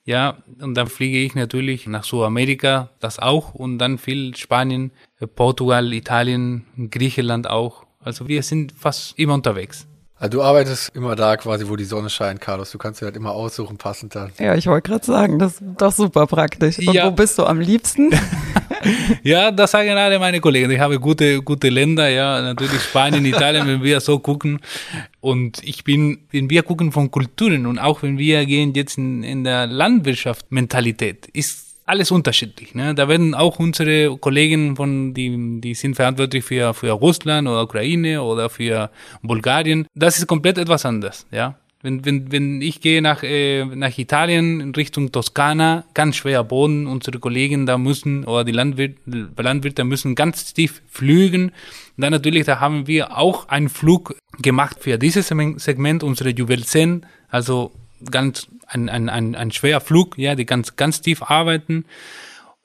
Ja, 0.05 0.39
und 0.61 0.75
dann 0.75 0.87
fliege 0.87 1.19
ich 1.19 1.35
natürlich 1.35 1.87
nach 1.87 2.05
Südamerika, 2.05 2.91
das 3.01 3.19
auch, 3.19 3.55
und 3.55 3.79
dann 3.79 3.99
viel 3.99 4.35
Spanien, 4.37 4.93
Portugal, 5.35 5.93
Italien, 5.93 6.65
Griechenland 6.91 7.51
auch. 7.51 7.85
Also 8.01 8.29
wir 8.29 8.43
sind 8.43 8.73
fast 8.73 9.19
immer 9.19 9.35
unterwegs. 9.35 9.87
Also 10.19 10.39
du 10.39 10.43
arbeitest 10.43 10.95
immer 10.95 11.17
da 11.17 11.37
quasi, 11.37 11.69
wo 11.69 11.77
die 11.77 11.85
Sonne 11.85 12.09
scheint, 12.09 12.41
Carlos. 12.41 12.71
Du 12.71 12.79
kannst 12.79 13.03
dir 13.03 13.07
halt 13.07 13.17
immer 13.17 13.33
aussuchen, 13.33 13.77
passend 13.77 14.15
dann. 14.15 14.33
Ja, 14.39 14.55
ich 14.55 14.67
wollte 14.67 14.91
gerade 14.91 15.05
sagen, 15.05 15.39
das 15.39 15.55
ist 15.55 15.63
doch 15.77 15.93
super 15.93 16.27
praktisch. 16.27 16.79
Und 16.79 16.95
ja. 16.95 17.07
wo 17.07 17.11
bist 17.11 17.39
du 17.39 17.45
am 17.45 17.61
liebsten? 17.61 18.11
ja, 19.23 19.51
das 19.51 19.71
sagen 19.71 19.91
alle 19.91 20.19
meine 20.19 20.41
Kollegen. 20.41 20.71
Ich 20.71 20.81
habe 20.81 20.99
gute, 20.99 21.43
gute 21.43 21.69
Länder, 21.69 22.09
ja, 22.09 22.41
natürlich 22.41 22.81
Spanien, 22.83 23.25
Italien, 23.25 23.67
wenn 23.67 23.83
wir 23.83 24.01
so 24.01 24.19
gucken. 24.19 24.61
Und 25.21 25.63
ich 25.63 25.85
bin, 25.85 26.19
wenn 26.31 26.51
wir 26.51 26.63
gucken 26.63 26.93
von 26.93 27.11
Kulturen 27.11 27.67
und 27.67 27.79
auch 27.79 28.03
wenn 28.03 28.19
wir 28.19 28.45
gehen 28.47 28.75
jetzt 28.75 28.99
in, 28.99 29.23
in 29.23 29.45
der 29.45 29.67
Landwirtschaft 29.67 30.51
Mentalität, 30.51 31.27
ist 31.33 31.67
alles 31.87 32.11
unterschiedlich. 32.11 32.75
Ne? 32.75 32.95
Da 32.95 33.09
werden 33.09 33.35
auch 33.35 33.59
unsere 33.59 34.17
Kollegen 34.19 34.77
von, 34.77 35.15
die, 35.15 35.61
die 35.61 35.75
sind 35.75 35.95
verantwortlich 35.95 36.45
für, 36.45 36.75
für 36.75 36.91
Russland 36.91 37.49
oder 37.49 37.63
Ukraine 37.63 38.23
oder 38.23 38.51
für 38.51 38.91
Bulgarien. 39.23 39.87
Das 39.95 40.19
ist 40.19 40.27
komplett 40.27 40.59
etwas 40.59 40.85
anders, 40.85 41.27
ja. 41.31 41.57
Wenn, 41.87 42.05
wenn, 42.05 42.33
wenn 42.33 42.63
ich 42.63 42.81
gehe 42.81 43.01
nach, 43.01 43.23
äh, 43.23 43.65
nach 43.65 43.97
Italien 43.97 44.59
in 44.59 44.75
Richtung 44.75 45.13
Toskana, 45.13 45.85
ganz 45.95 46.17
schwer 46.17 46.43
Boden, 46.43 46.89
unsere 46.89 47.21
Kollegen 47.21 47.65
da 47.65 47.79
müssen, 47.79 48.25
oder 48.25 48.43
die 48.43 48.51
Landwirt, 48.51 48.97
Landwirte 49.07 49.85
müssen 49.85 50.17
ganz 50.17 50.53
tief 50.53 50.83
flügen. 50.89 51.53
Dann 51.97 52.11
natürlich, 52.11 52.45
da 52.45 52.59
haben 52.59 52.89
wir 52.89 53.17
auch 53.17 53.49
einen 53.51 53.69
Flug 53.69 54.17
gemacht 54.43 54.79
für 54.81 54.99
dieses 54.99 55.29
Segment, 55.29 56.03
unsere 56.03 56.31
Juwelzen, 56.31 57.07
also 57.29 57.71
ganz 58.11 58.49
ein, 58.67 58.89
ein, 58.89 59.09
ein, 59.09 59.37
ein 59.37 59.53
schwerer 59.53 59.81
Flug, 59.81 60.19
ja, 60.19 60.35
die 60.35 60.45
ganz, 60.45 60.75
ganz 60.75 61.03
tief 61.03 61.23
arbeiten. 61.23 61.85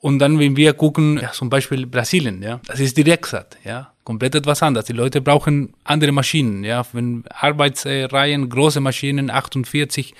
Und 0.02 0.18
dann, 0.18 0.40
wenn 0.40 0.56
wir 0.56 0.72
gucken, 0.72 1.20
ja, 1.22 1.30
zum 1.30 1.48
Beispiel 1.48 1.86
Brasilien, 1.86 2.42
ja, 2.42 2.60
das 2.66 2.80
ist 2.80 2.96
Direktsaat, 2.96 3.56
ja, 3.62 3.92
komplett 4.02 4.34
etwas 4.34 4.60
anderes. 4.60 4.86
Die 4.86 4.92
Leute 4.92 5.20
brauchen 5.20 5.74
andere 5.84 6.10
Maschinen, 6.10 6.64
ja, 6.64 6.84
wenn 6.92 7.22
Arbeitsreihen, 7.30 8.48
große 8.48 8.80
Maschinen, 8.80 9.30
48 9.30 10.12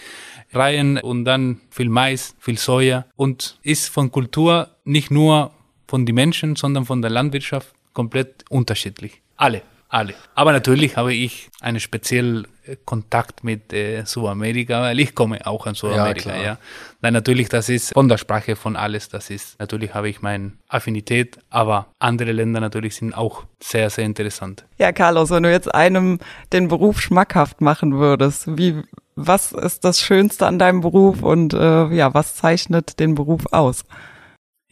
Reihen 0.53 0.99
und 0.99 1.25
dann 1.25 1.61
viel 1.71 1.89
Mais, 1.89 2.37
viel 2.39 2.59
Soja 2.59 3.07
und 3.17 3.59
ist 3.65 3.89
von 3.89 4.13
Kultur 4.13 4.69
nicht 4.85 5.11
nur 5.11 5.51
von 5.89 6.07
den 6.07 6.15
Menschen, 6.15 6.55
sondern 6.55 6.85
von 6.85 7.03
der 7.03 7.11
Landwirtschaft 7.11 7.75
komplett 7.93 8.45
unterschiedlich. 8.51 9.21
Alle, 9.37 9.63
alle. 9.93 10.15
Aber 10.35 10.53
natürlich 10.53 10.97
habe 10.97 11.13
ich 11.13 11.51
einen 11.61 11.81
speziellen 11.81 12.47
Kontakt 12.85 13.45
mit 13.45 13.73
äh, 13.73 14.05
Südamerika, 14.05 14.83
weil 14.83 15.01
ich 15.01 15.15
komme 15.15 15.45
auch 15.45 15.67
an 15.67 15.75
Südamerika, 15.75 16.35
ja, 16.37 16.43
ja. 16.43 16.59
Dann 17.01 17.13
natürlich, 17.13 17.49
das 17.49 17.69
ist 17.69 17.93
von 17.93 18.09
der 18.09 18.19
Sprache 18.19 18.57
von 18.57 18.77
alles, 18.77 19.09
das 19.09 19.31
ist, 19.31 19.59
natürlich 19.59 19.93
habe 19.95 20.09
ich 20.09 20.23
meine 20.23 20.53
Affinität, 20.69 21.39
aber 21.51 21.87
andere 21.99 22.33
Länder 22.33 22.61
natürlich 22.61 22.95
sind 22.97 23.15
auch 23.15 23.45
sehr, 23.61 23.91
sehr 23.91 24.05
interessant. 24.05 24.65
Ja, 24.79 24.93
Carlos, 24.93 25.31
wenn 25.31 25.43
du 25.43 25.51
jetzt 25.51 25.75
einem 25.75 26.21
den 26.53 26.69
Beruf 26.69 27.01
schmackhaft 27.01 27.61
machen 27.61 27.99
würdest, 27.99 28.57
wie, 28.57 28.83
was 29.17 29.53
ist 29.53 29.85
das 29.85 30.01
Schönste 30.01 30.47
an 30.47 30.59
deinem 30.59 30.81
Beruf 30.81 31.23
und 31.23 31.53
äh, 31.55 31.89
ja, 31.89 32.15
was 32.15 32.37
zeichnet 32.37 33.01
den 33.01 33.15
Beruf 33.15 33.47
aus? 33.51 33.85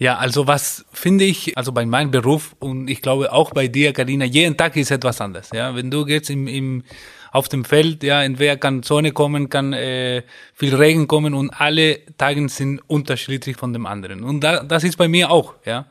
Ja, 0.01 0.17
also 0.17 0.47
was 0.47 0.87
finde 0.95 1.27
ich, 1.27 1.59
also 1.59 1.73
bei 1.73 1.85
meinem 1.85 2.11
Beruf 2.11 2.57
und 2.59 2.89
ich 2.89 3.03
glaube 3.03 3.31
auch 3.35 3.51
bei 3.53 3.69
dir, 3.69 3.93
Karina, 3.93 4.25
jeden 4.25 4.57
Tag 4.57 4.75
ist 4.77 4.91
etwas 4.91 5.21
anders. 5.21 5.51
Ja, 5.53 5.75
wenn 5.75 5.91
du 5.91 6.07
jetzt 6.07 6.31
im, 6.31 6.49
im 6.49 6.85
auf 7.33 7.51
dem 7.51 7.67
Feld, 7.67 8.03
ja, 8.03 8.23
entweder 8.23 8.57
kann 8.57 8.83
Sonne 8.83 9.13
kommen, 9.13 9.51
kann 9.51 9.75
äh, 9.75 10.23
viel 10.55 10.75
Regen 10.75 11.07
kommen 11.07 11.35
und 11.35 11.51
alle 11.51 12.01
Tage 12.17 12.49
sind 12.49 12.81
unterschiedlich 12.87 13.59
von 13.59 13.75
dem 13.75 13.85
anderen. 13.85 14.25
Und 14.25 14.41
da, 14.41 14.63
das 14.65 14.85
ist 14.85 14.97
bei 14.97 15.07
mir 15.07 15.31
auch, 15.31 15.55
ja. 15.67 15.87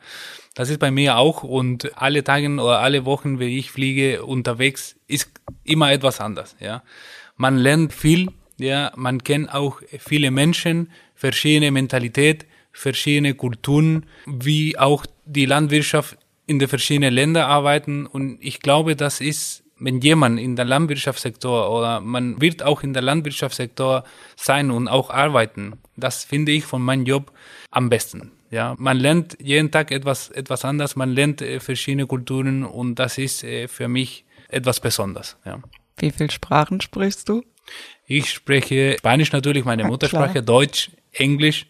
Das 0.56 0.70
ist 0.70 0.80
bei 0.80 0.90
mir 0.90 1.16
auch 1.16 1.44
und 1.44 1.96
alle 1.96 2.24
Tage 2.24 2.52
oder 2.52 2.80
alle 2.80 3.04
Wochen, 3.04 3.38
wenn 3.38 3.48
ich 3.48 3.70
fliege 3.70 4.24
unterwegs, 4.24 4.96
ist 5.06 5.30
immer 5.62 5.92
etwas 5.92 6.20
anders, 6.20 6.56
ja. 6.58 6.82
Man 7.36 7.58
lernt 7.58 7.92
viel, 7.92 8.32
ja, 8.58 8.90
man 8.96 9.22
kennt 9.22 9.54
auch 9.54 9.80
viele 10.00 10.32
Menschen, 10.32 10.90
verschiedene 11.14 11.70
Mentalität, 11.70 12.44
verschiedene 12.80 13.34
Kulturen, 13.34 14.06
wie 14.26 14.78
auch 14.78 15.04
die 15.26 15.44
Landwirtschaft 15.44 16.16
in 16.46 16.58
den 16.58 16.68
verschiedenen 16.68 17.12
Ländern 17.12 17.44
arbeiten 17.44 18.06
und 18.06 18.38
ich 18.40 18.60
glaube, 18.60 18.96
das 18.96 19.20
ist 19.20 19.64
wenn 19.82 20.00
jemand 20.00 20.38
in 20.38 20.56
der 20.56 20.66
Landwirtschaftssektor 20.66 21.70
oder 21.70 22.00
man 22.00 22.38
wird 22.38 22.62
auch 22.62 22.82
in 22.82 22.92
der 22.92 23.00
Landwirtschaftssektor 23.02 24.04
sein 24.36 24.70
und 24.70 24.88
auch 24.88 25.08
arbeiten, 25.08 25.78
das 25.96 26.22
finde 26.22 26.52
ich 26.52 26.64
von 26.64 26.82
meinem 26.82 27.06
Job 27.06 27.32
am 27.70 27.88
besten. 27.88 28.32
Ja, 28.50 28.74
man 28.78 28.98
lernt 28.98 29.38
jeden 29.40 29.70
Tag 29.70 29.90
etwas, 29.90 30.28
etwas 30.28 30.66
anders, 30.66 30.96
man 30.96 31.10
lernt 31.10 31.40
äh, 31.40 31.60
verschiedene 31.60 32.06
Kulturen 32.06 32.64
und 32.64 32.96
das 32.96 33.16
ist 33.16 33.42
äh, 33.42 33.68
für 33.68 33.88
mich 33.88 34.26
etwas 34.48 34.80
Besonderes. 34.80 35.38
Ja. 35.46 35.62
Wie 35.96 36.10
viele 36.10 36.30
Sprachen 36.30 36.80
sprichst 36.82 37.28
du? 37.28 37.42
Ich 38.06 38.30
spreche 38.30 38.96
Spanisch 38.98 39.32
natürlich, 39.32 39.64
meine 39.64 39.84
Muttersprache, 39.84 40.36
ja, 40.36 40.42
Deutsch, 40.42 40.90
Englisch 41.12 41.66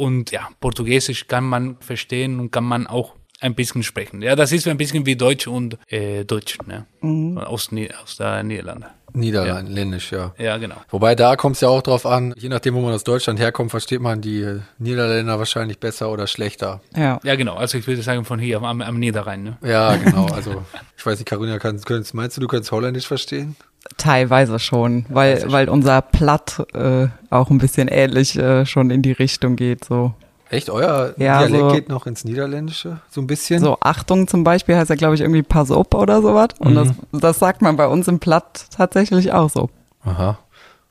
und 0.00 0.30
ja, 0.30 0.48
Portugiesisch 0.60 1.28
kann 1.28 1.44
man 1.44 1.76
verstehen 1.80 2.40
und 2.40 2.50
kann 2.50 2.64
man 2.64 2.86
auch 2.86 3.14
ein 3.40 3.54
bisschen 3.54 3.82
sprechen. 3.82 4.22
Ja, 4.22 4.36
das 4.36 4.52
ist 4.52 4.66
ein 4.68 4.76
bisschen 4.76 5.06
wie 5.06 5.16
Deutsch 5.16 5.46
und 5.46 5.78
äh, 5.88 6.24
Deutsch, 6.24 6.58
ne? 6.66 6.86
Mhm. 7.00 7.38
Aus, 7.38 7.70
aus 8.02 8.16
der 8.16 8.42
Niederlande. 8.42 8.88
Niederländisch, 9.12 10.12
ja. 10.12 10.34
ja. 10.38 10.44
Ja, 10.44 10.58
genau. 10.58 10.76
Wobei 10.90 11.14
da 11.14 11.36
kommt 11.36 11.56
es 11.56 11.62
ja 11.62 11.68
auch 11.68 11.82
drauf 11.82 12.06
an, 12.06 12.34
je 12.36 12.48
nachdem, 12.48 12.74
wo 12.74 12.80
man 12.80 12.94
aus 12.94 13.04
Deutschland 13.04 13.40
herkommt, 13.40 13.70
versteht 13.70 14.00
man 14.00 14.20
die 14.20 14.60
Niederländer 14.78 15.38
wahrscheinlich 15.38 15.78
besser 15.78 16.10
oder 16.10 16.26
schlechter. 16.26 16.80
Ja, 16.96 17.18
ja 17.24 17.34
genau. 17.34 17.56
Also 17.56 17.78
ich 17.78 17.86
würde 17.86 18.02
sagen 18.02 18.24
von 18.24 18.38
hier 18.38 18.62
am, 18.62 18.80
am 18.80 18.98
Niederrhein. 18.98 19.42
Ne? 19.42 19.58
Ja, 19.62 19.96
genau. 19.96 20.26
Also 20.40 20.62
ich 20.96 21.04
weiß 21.04 21.18
nicht, 21.18 21.28
Carina, 21.28 21.58
kannst, 21.58 21.86
könntest, 21.86 22.14
meinst 22.14 22.36
du, 22.36 22.40
du 22.40 22.46
könntest 22.46 22.72
Holländisch 22.72 23.06
verstehen? 23.06 23.56
Teilweise 23.96 24.58
schon, 24.58 25.06
weil, 25.08 25.50
weil 25.50 25.68
unser 25.68 26.02
Platt 26.02 26.66
äh, 26.74 27.08
auch 27.30 27.50
ein 27.50 27.58
bisschen 27.58 27.88
ähnlich 27.88 28.38
äh, 28.38 28.66
schon 28.66 28.90
in 28.90 29.02
die 29.02 29.12
Richtung 29.12 29.56
geht. 29.56 29.84
So. 29.84 30.14
Echt? 30.50 30.68
Euer 30.68 31.14
ja, 31.16 31.38
Dialekt 31.38 31.70
so, 31.70 31.74
geht 31.74 31.88
noch 31.88 32.06
ins 32.06 32.24
Niederländische, 32.24 33.00
so 33.08 33.20
ein 33.20 33.26
bisschen? 33.26 33.60
So, 33.60 33.78
Achtung 33.80 34.26
zum 34.26 34.42
Beispiel 34.44 34.76
heißt 34.76 34.90
ja, 34.90 34.96
glaube 34.96 35.14
ich, 35.14 35.20
irgendwie 35.20 35.42
Pass 35.42 35.70
up 35.70 35.94
oder 35.94 36.20
sowas. 36.20 36.48
Und 36.58 36.72
mhm. 36.72 36.74
das, 36.74 37.20
das 37.20 37.38
sagt 37.38 37.62
man 37.62 37.76
bei 37.76 37.86
uns 37.86 38.08
im 38.08 38.18
Platt 38.18 38.66
tatsächlich 38.70 39.32
auch 39.32 39.48
so. 39.48 39.70
Aha. 40.04 40.38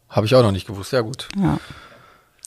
Habe 0.08 0.26
ich 0.26 0.34
auch 0.34 0.42
noch 0.42 0.52
nicht 0.52 0.66
gewusst. 0.66 0.92
Ja, 0.94 1.02
gut. 1.02 1.28
Ja. 1.38 1.60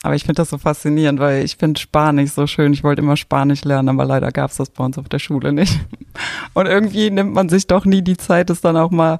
Aber 0.01 0.15
ich 0.15 0.23
finde 0.23 0.41
das 0.41 0.49
so 0.49 0.57
faszinierend, 0.57 1.19
weil 1.19 1.45
ich 1.45 1.55
finde 1.55 1.79
Spanisch 1.79 2.31
so 2.31 2.45
schön. 2.45 2.73
Ich 2.73 2.83
wollte 2.83 3.01
immer 3.01 3.15
Spanisch 3.15 3.63
lernen, 3.63 3.87
aber 3.87 4.03
leider 4.03 4.31
gab 4.33 4.51
es 4.51 4.57
das 4.57 4.69
bei 4.69 4.83
uns 4.83 4.97
auf 4.97 5.07
der 5.07 5.19
Schule 5.19 5.53
nicht. 5.53 5.79
Und 6.53 6.65
irgendwie 6.65 7.09
nimmt 7.09 7.33
man 7.33 7.47
sich 7.47 7.67
doch 7.67 7.85
nie 7.85 8.01
die 8.01 8.17
Zeit, 8.17 8.49
es 8.49 8.59
dann 8.59 8.75
auch 8.75 8.91
mal 8.91 9.19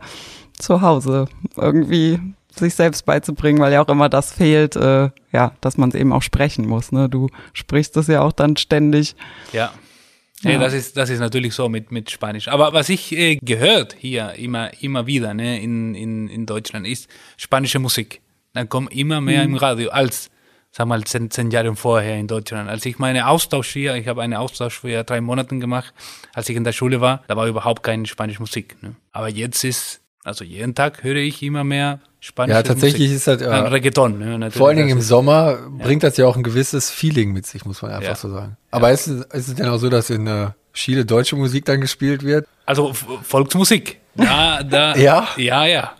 zu 0.58 0.82
Hause 0.82 1.28
irgendwie 1.56 2.20
sich 2.56 2.76
selbst 2.76 3.06
beizubringen, 3.06 3.60
weil 3.60 3.74
ja 3.74 3.84
auch 3.84 3.90
immer 3.90 4.10
das 4.10 4.32
fehlt, 4.32 4.76
äh, 4.76 5.10
ja, 5.32 5.54
dass 5.62 5.78
man 5.78 5.90
es 5.90 5.96
eben 5.96 6.14
auch 6.14 6.22
sprechen 6.22 6.68
muss. 6.68 6.92
Ne? 6.92 7.10
Du 7.10 7.30
sprichst 7.54 7.98
es 7.98 8.08
ja 8.08 8.22
auch 8.22 8.32
dann 8.32 8.58
ständig. 8.58 9.16
Ja. 9.52 9.74
Ja. 10.42 10.52
Nee, 10.52 10.58
das 10.58 10.74
ist 10.74 10.98
das 10.98 11.10
ist 11.10 11.20
natürlich 11.20 11.54
so 11.54 11.70
mit 11.70 11.92
mit 11.92 12.12
Spanisch. 12.12 12.50
Aber 12.50 12.74
was 12.74 12.90
ich 12.90 13.14
äh, 13.14 13.38
gehört 13.38 13.96
hier 13.98 14.34
immer 14.34 14.72
immer 14.82 15.08
wieder 15.08 15.34
ne, 15.34 15.62
in, 15.62 15.96
in, 15.96 16.28
in 16.28 16.46
Deutschland 16.46 16.86
ist 16.86 17.10
spanische 17.38 17.80
Musik. 17.80 18.20
Dann 18.52 18.68
kommt 18.68 18.94
immer 18.94 19.22
mehr 19.22 19.48
mhm. 19.48 19.54
im 19.54 19.56
Radio 19.56 19.90
als 19.92 20.30
sag 20.74 20.88
mal 20.88 21.04
zehn, 21.04 21.32
zehn 21.32 21.50
Jahre 21.52 21.76
vorher 21.76 22.18
in 22.18 22.28
Deutschland. 22.28 22.68
Als 22.70 22.86
ich 22.86 23.00
meine 23.00 23.28
Austausch 23.28 23.72
hier, 23.72 23.96
ich 23.96 24.08
habe 24.08 24.22
einen 24.22 24.34
Austausch 24.34 24.80
für 24.80 25.04
drei 25.04 25.22
Monaten 25.22 25.60
gemacht, 25.60 25.94
als 26.34 26.50
ich 26.50 26.58
in 26.58 26.64
der 26.64 26.74
Schule 26.74 27.00
war, 27.00 27.24
da 27.28 27.38
war 27.38 27.48
überhaupt 27.48 27.84
keine 27.84 28.06
spanische 28.08 28.40
Musik. 28.40 28.82
Ne? 28.82 28.96
Aber 29.12 29.30
jetzt 29.30 29.64
ist 29.64 30.02
also 30.24 30.44
jeden 30.44 30.74
Tag 30.76 31.04
höre 31.04 31.18
ich 31.18 31.44
immer 31.44 31.64
mehr 31.64 32.00
Spanisch. 32.20 32.56
Ja, 32.56 32.64
tatsächlich 32.64 33.10
Musik. 33.12 33.16
ist 33.18 33.28
das 33.28 33.42
ja, 33.42 33.64
Reggaeton. 33.64 34.40
Ne, 34.40 34.52
vor 34.52 34.70
allen 34.70 34.78
Dingen 34.78 34.90
im 34.90 35.02
Sommer 35.02 35.52
ja. 35.52 35.84
bringt 35.84 36.04
das 36.04 36.16
ja 36.16 36.26
auch 36.26 36.38
ein 36.38 36.44
gewisses 36.44 36.90
Feeling 36.90 37.34
mit 37.34 37.46
sich, 37.46 37.66
muss 37.66 37.82
man 37.82 37.92
einfach 37.92 38.10
ja. 38.10 38.16
so 38.16 38.30
sagen. 38.30 38.56
Aber 38.72 38.92
ist, 38.92 39.08
es, 39.08 39.26
ist 39.26 39.48
es 39.50 39.56
denn 39.56 39.68
auch 39.68 39.78
so, 39.78 39.90
dass 39.90 40.10
in 40.10 40.26
äh, 40.28 40.48
Chile 40.74 41.06
deutsche 41.06 41.36
Musik 41.36 41.66
dann 41.66 41.82
gespielt 41.82 42.24
wird? 42.24 42.48
Also 42.66 42.94
Volksmusik. 42.94 44.00
Da, 44.16 44.64
da, 44.64 44.96
ja? 44.98 45.28
Ja, 45.36 45.66
ja. 45.66 45.92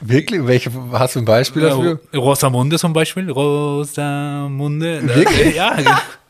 Wirklich? 0.00 0.46
Welche, 0.46 0.70
hast 0.92 1.16
du 1.16 1.20
ein 1.20 1.24
Beispiel 1.24 1.62
dafür? 1.62 2.00
Rosamunde 2.14 2.78
zum 2.78 2.92
Beispiel. 2.92 3.30
Rosamunde. 3.30 5.02
Wirklich? 5.02 5.56
Ja. 5.56 5.76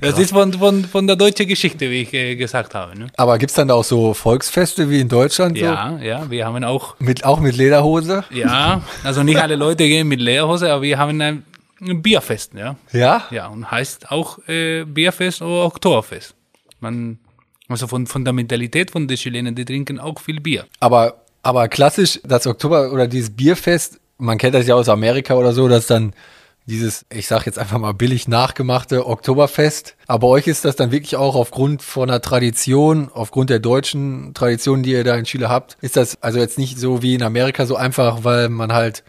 Das 0.00 0.18
ist 0.18 0.30
von, 0.30 0.52
von, 0.52 0.84
von 0.84 1.06
der 1.06 1.16
deutschen 1.16 1.46
Geschichte, 1.48 1.90
wie 1.90 2.02
ich 2.02 2.12
äh, 2.12 2.36
gesagt 2.36 2.74
habe. 2.74 2.98
Ne? 2.98 3.06
Aber 3.16 3.38
gibt 3.38 3.50
es 3.50 3.56
dann 3.56 3.68
da 3.68 3.74
auch 3.74 3.84
so 3.84 4.14
Volksfeste 4.14 4.88
wie 4.90 5.00
in 5.00 5.08
Deutschland? 5.08 5.58
So? 5.58 5.64
Ja, 5.64 5.98
ja, 5.98 6.30
wir 6.30 6.46
haben 6.46 6.62
auch. 6.64 6.96
Mit, 6.98 7.24
auch 7.24 7.40
mit 7.40 7.56
Lederhose? 7.56 8.24
Ja, 8.30 8.82
also 9.02 9.22
nicht 9.22 9.38
alle 9.38 9.56
Leute 9.56 9.84
gehen 9.84 10.08
mit 10.08 10.20
Lederhose, 10.20 10.72
aber 10.72 10.82
wir 10.82 10.98
haben 10.98 11.20
ein, 11.20 11.44
ein 11.80 12.02
Bierfest, 12.02 12.54
ja. 12.54 12.76
Ja? 12.92 13.24
Ja, 13.30 13.48
und 13.48 13.70
heißt 13.70 14.10
auch 14.10 14.38
äh, 14.48 14.84
Bierfest 14.84 15.42
oder 15.42 15.64
Oktoberfest. 15.64 16.34
Man, 16.80 17.18
also 17.68 17.86
von, 17.86 18.06
von 18.06 18.24
der 18.24 18.32
Mentalität 18.32 18.90
von 18.90 19.08
den 19.08 19.16
Chilenen, 19.16 19.54
die 19.54 19.64
trinken 19.64 19.98
auch 19.98 20.20
viel 20.20 20.40
Bier. 20.40 20.66
Aber, 20.80 21.24
aber 21.42 21.68
klassisch, 21.68 22.20
das 22.24 22.46
Oktober 22.46 22.92
oder 22.92 23.06
dieses 23.06 23.30
Bierfest, 23.30 24.00
man 24.18 24.38
kennt 24.38 24.54
das 24.54 24.66
ja 24.66 24.74
aus 24.74 24.88
Amerika 24.88 25.34
oder 25.34 25.52
so, 25.52 25.68
dass 25.68 25.86
dann 25.86 26.12
dieses, 26.66 27.04
ich 27.10 27.26
sag 27.26 27.46
jetzt 27.46 27.58
einfach 27.58 27.78
mal 27.78 27.92
billig 27.92 28.28
nachgemachte 28.28 29.06
Oktoberfest. 29.06 29.96
Aber 30.06 30.28
euch 30.28 30.46
ist 30.46 30.64
das 30.64 30.76
dann 30.76 30.92
wirklich 30.92 31.16
auch 31.16 31.34
aufgrund 31.34 31.82
von 31.82 32.08
einer 32.08 32.20
Tradition, 32.20 33.10
aufgrund 33.12 33.50
der 33.50 33.58
deutschen 33.58 34.32
Tradition, 34.34 34.82
die 34.82 34.92
ihr 34.92 35.04
da 35.04 35.16
in 35.16 35.24
Chile 35.24 35.48
habt, 35.48 35.76
ist 35.80 35.96
das 35.96 36.22
also 36.22 36.38
jetzt 36.38 36.58
nicht 36.58 36.78
so 36.78 37.02
wie 37.02 37.14
in 37.14 37.22
Amerika 37.22 37.66
so 37.66 37.76
einfach, 37.76 38.24
weil 38.24 38.48
man 38.48 38.72
halt 38.72 39.04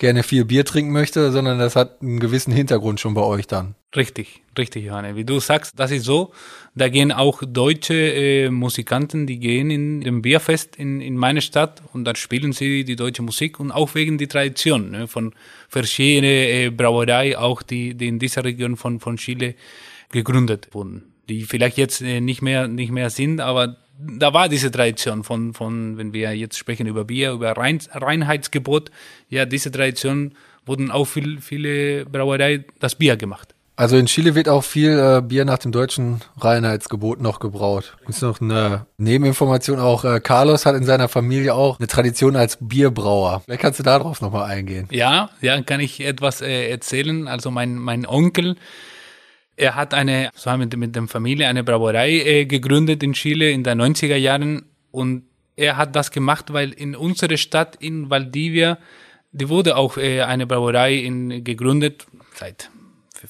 gerne 0.00 0.22
viel 0.24 0.44
Bier 0.44 0.64
trinken 0.64 0.92
möchte, 0.92 1.30
sondern 1.30 1.58
das 1.58 1.76
hat 1.76 2.02
einen 2.02 2.18
gewissen 2.18 2.52
Hintergrund 2.52 2.98
schon 2.98 3.14
bei 3.14 3.20
euch 3.20 3.46
dann. 3.46 3.76
Richtig, 3.94 4.42
richtig, 4.56 4.86
Johanne. 4.86 5.14
Wie 5.14 5.24
du 5.24 5.40
sagst, 5.40 5.78
das 5.78 5.90
ist 5.90 6.04
so. 6.04 6.32
Da 6.74 6.88
gehen 6.88 7.12
auch 7.12 7.42
deutsche 7.46 7.94
äh, 7.94 8.50
Musikanten, 8.50 9.26
die 9.26 9.38
gehen 9.38 9.70
in 9.70 10.00
dem 10.00 10.22
Bierfest 10.22 10.76
in, 10.76 11.00
in 11.00 11.16
meine 11.16 11.42
Stadt 11.42 11.82
und 11.92 12.04
da 12.04 12.14
spielen 12.14 12.52
sie 12.52 12.84
die 12.84 12.96
deutsche 12.96 13.22
Musik 13.22 13.60
und 13.60 13.70
auch 13.70 13.94
wegen 13.94 14.16
die 14.16 14.26
Tradition 14.26 14.90
ne, 14.90 15.06
von 15.06 15.34
verschiedenen 15.68 16.30
äh, 16.30 16.70
Brauerei, 16.70 17.36
auch 17.36 17.62
die, 17.62 17.94
die 17.94 18.08
in 18.08 18.18
dieser 18.18 18.44
Region 18.44 18.76
von, 18.76 19.00
von 19.00 19.18
Chile 19.18 19.54
gegründet 20.10 20.68
wurden. 20.72 21.12
Die 21.28 21.42
vielleicht 21.42 21.76
jetzt 21.76 22.00
äh, 22.00 22.20
nicht 22.20 22.42
mehr, 22.42 22.68
nicht 22.68 22.90
mehr 22.90 23.10
sind, 23.10 23.40
aber 23.40 23.76
da 24.00 24.32
war 24.32 24.48
diese 24.48 24.70
Tradition 24.70 25.24
von, 25.24 25.54
von, 25.54 25.96
wenn 25.98 26.12
wir 26.12 26.34
jetzt 26.36 26.58
sprechen 26.58 26.86
über 26.86 27.04
Bier, 27.04 27.32
über 27.32 27.52
Rein, 27.52 27.80
Reinheitsgebot, 27.92 28.90
ja, 29.28 29.44
diese 29.44 29.70
Tradition 29.70 30.34
wurden 30.66 30.90
auch 30.90 31.06
viel, 31.06 31.40
viele 31.40 32.04
Brauerei 32.06 32.64
das 32.78 32.94
Bier 32.94 33.16
gemacht. 33.16 33.54
Also 33.80 33.96
in 33.96 34.04
Chile 34.04 34.34
wird 34.34 34.46
auch 34.46 34.62
viel 34.62 34.90
äh, 34.90 35.22
Bier 35.22 35.46
nach 35.46 35.56
dem 35.56 35.72
deutschen 35.72 36.20
Reinheitsgebot 36.38 37.22
noch 37.22 37.40
gebraut. 37.40 37.96
Ist 38.08 38.20
noch 38.20 38.38
eine 38.38 38.84
Nebeninformation 38.98 39.78
auch. 39.78 40.04
Äh, 40.04 40.20
Carlos 40.20 40.66
hat 40.66 40.76
in 40.76 40.84
seiner 40.84 41.08
Familie 41.08 41.54
auch 41.54 41.78
eine 41.78 41.86
Tradition 41.86 42.36
als 42.36 42.58
Bierbrauer. 42.60 43.40
Vielleicht 43.42 43.62
kannst 43.62 43.78
du 43.78 43.82
darauf 43.82 44.20
nochmal 44.20 44.50
eingehen. 44.50 44.86
Ja, 44.90 45.30
ja, 45.40 45.62
kann 45.62 45.80
ich 45.80 46.04
etwas 46.04 46.42
äh, 46.42 46.68
erzählen. 46.68 47.26
Also 47.26 47.50
mein, 47.50 47.76
mein 47.76 48.06
Onkel, 48.06 48.56
er 49.56 49.74
hat 49.74 49.94
eine, 49.94 50.30
so 50.34 50.56
mit, 50.56 50.76
mit 50.76 50.96
der 50.96 51.06
Familie 51.06 51.48
eine 51.48 51.64
Brauerei 51.64 52.10
äh, 52.10 52.44
gegründet 52.46 53.02
in 53.02 53.12
Chile 53.12 53.50
in 53.50 53.62
den 53.62 53.80
90er 53.80 54.16
Jahren 54.16 54.64
und 54.90 55.24
er 55.56 55.76
hat 55.76 55.94
das 55.94 56.10
gemacht, 56.10 56.52
weil 56.52 56.72
in 56.72 56.96
unserer 56.96 57.36
Stadt 57.36 57.76
in 57.76 58.08
Valdivia, 58.08 58.78
die 59.32 59.48
wurde 59.48 59.76
auch 59.76 59.98
äh, 59.98 60.22
eine 60.22 60.46
Brauerei 60.46 60.94
in, 60.94 61.44
gegründet 61.44 62.06
seit 62.34 62.70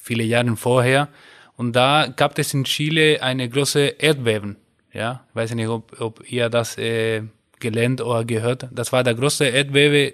viele 0.01 0.23
Jahre 0.23 0.55
vorher. 0.55 1.09
Und 1.57 1.75
da 1.75 2.07
gab 2.15 2.39
es 2.39 2.53
in 2.53 2.63
Chile 2.63 3.21
eine 3.21 3.49
große 3.49 3.95
Erdbeben. 3.99 4.55
Ja, 4.93 5.25
ich 5.29 5.35
weiß 5.35 5.53
nicht, 5.55 5.67
ob, 5.67 5.99
ob 5.99 6.31
ihr 6.31 6.49
das 6.49 6.77
äh, 6.77 7.23
gelernt 7.59 8.01
oder 8.01 8.25
gehört. 8.25 8.67
Das 8.71 8.91
war 8.91 9.03
der 9.03 9.15
größte 9.15 9.45
Erdbeben 9.45 10.13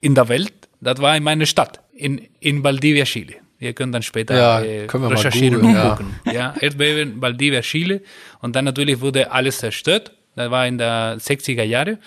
in 0.00 0.14
der 0.14 0.28
Welt. 0.28 0.68
Das 0.80 1.00
war 1.00 1.16
in 1.16 1.24
meiner 1.24 1.46
Stadt, 1.46 1.80
in, 1.92 2.28
in 2.40 2.62
Valdivia, 2.62 3.04
Chile. 3.04 3.36
Ihr 3.60 3.72
könnt 3.72 3.94
dann 3.94 4.02
später 4.02 4.36
ja, 4.36 4.60
äh, 4.60 4.86
recherchieren 4.86 5.60
und 5.62 5.74
gucken. 5.74 6.14
Ja. 6.24 6.32
ja, 6.32 6.54
Erdbeben, 6.60 7.20
Valdivia, 7.20 7.60
Chile. 7.60 8.02
Und 8.40 8.54
dann 8.54 8.64
natürlich 8.64 9.00
wurde 9.00 9.32
alles 9.32 9.58
zerstört. 9.58 10.12
Das 10.36 10.50
war 10.50 10.66
in 10.66 10.78
der 10.78 11.18
60er 11.18 11.64
Jahre. 11.64 11.98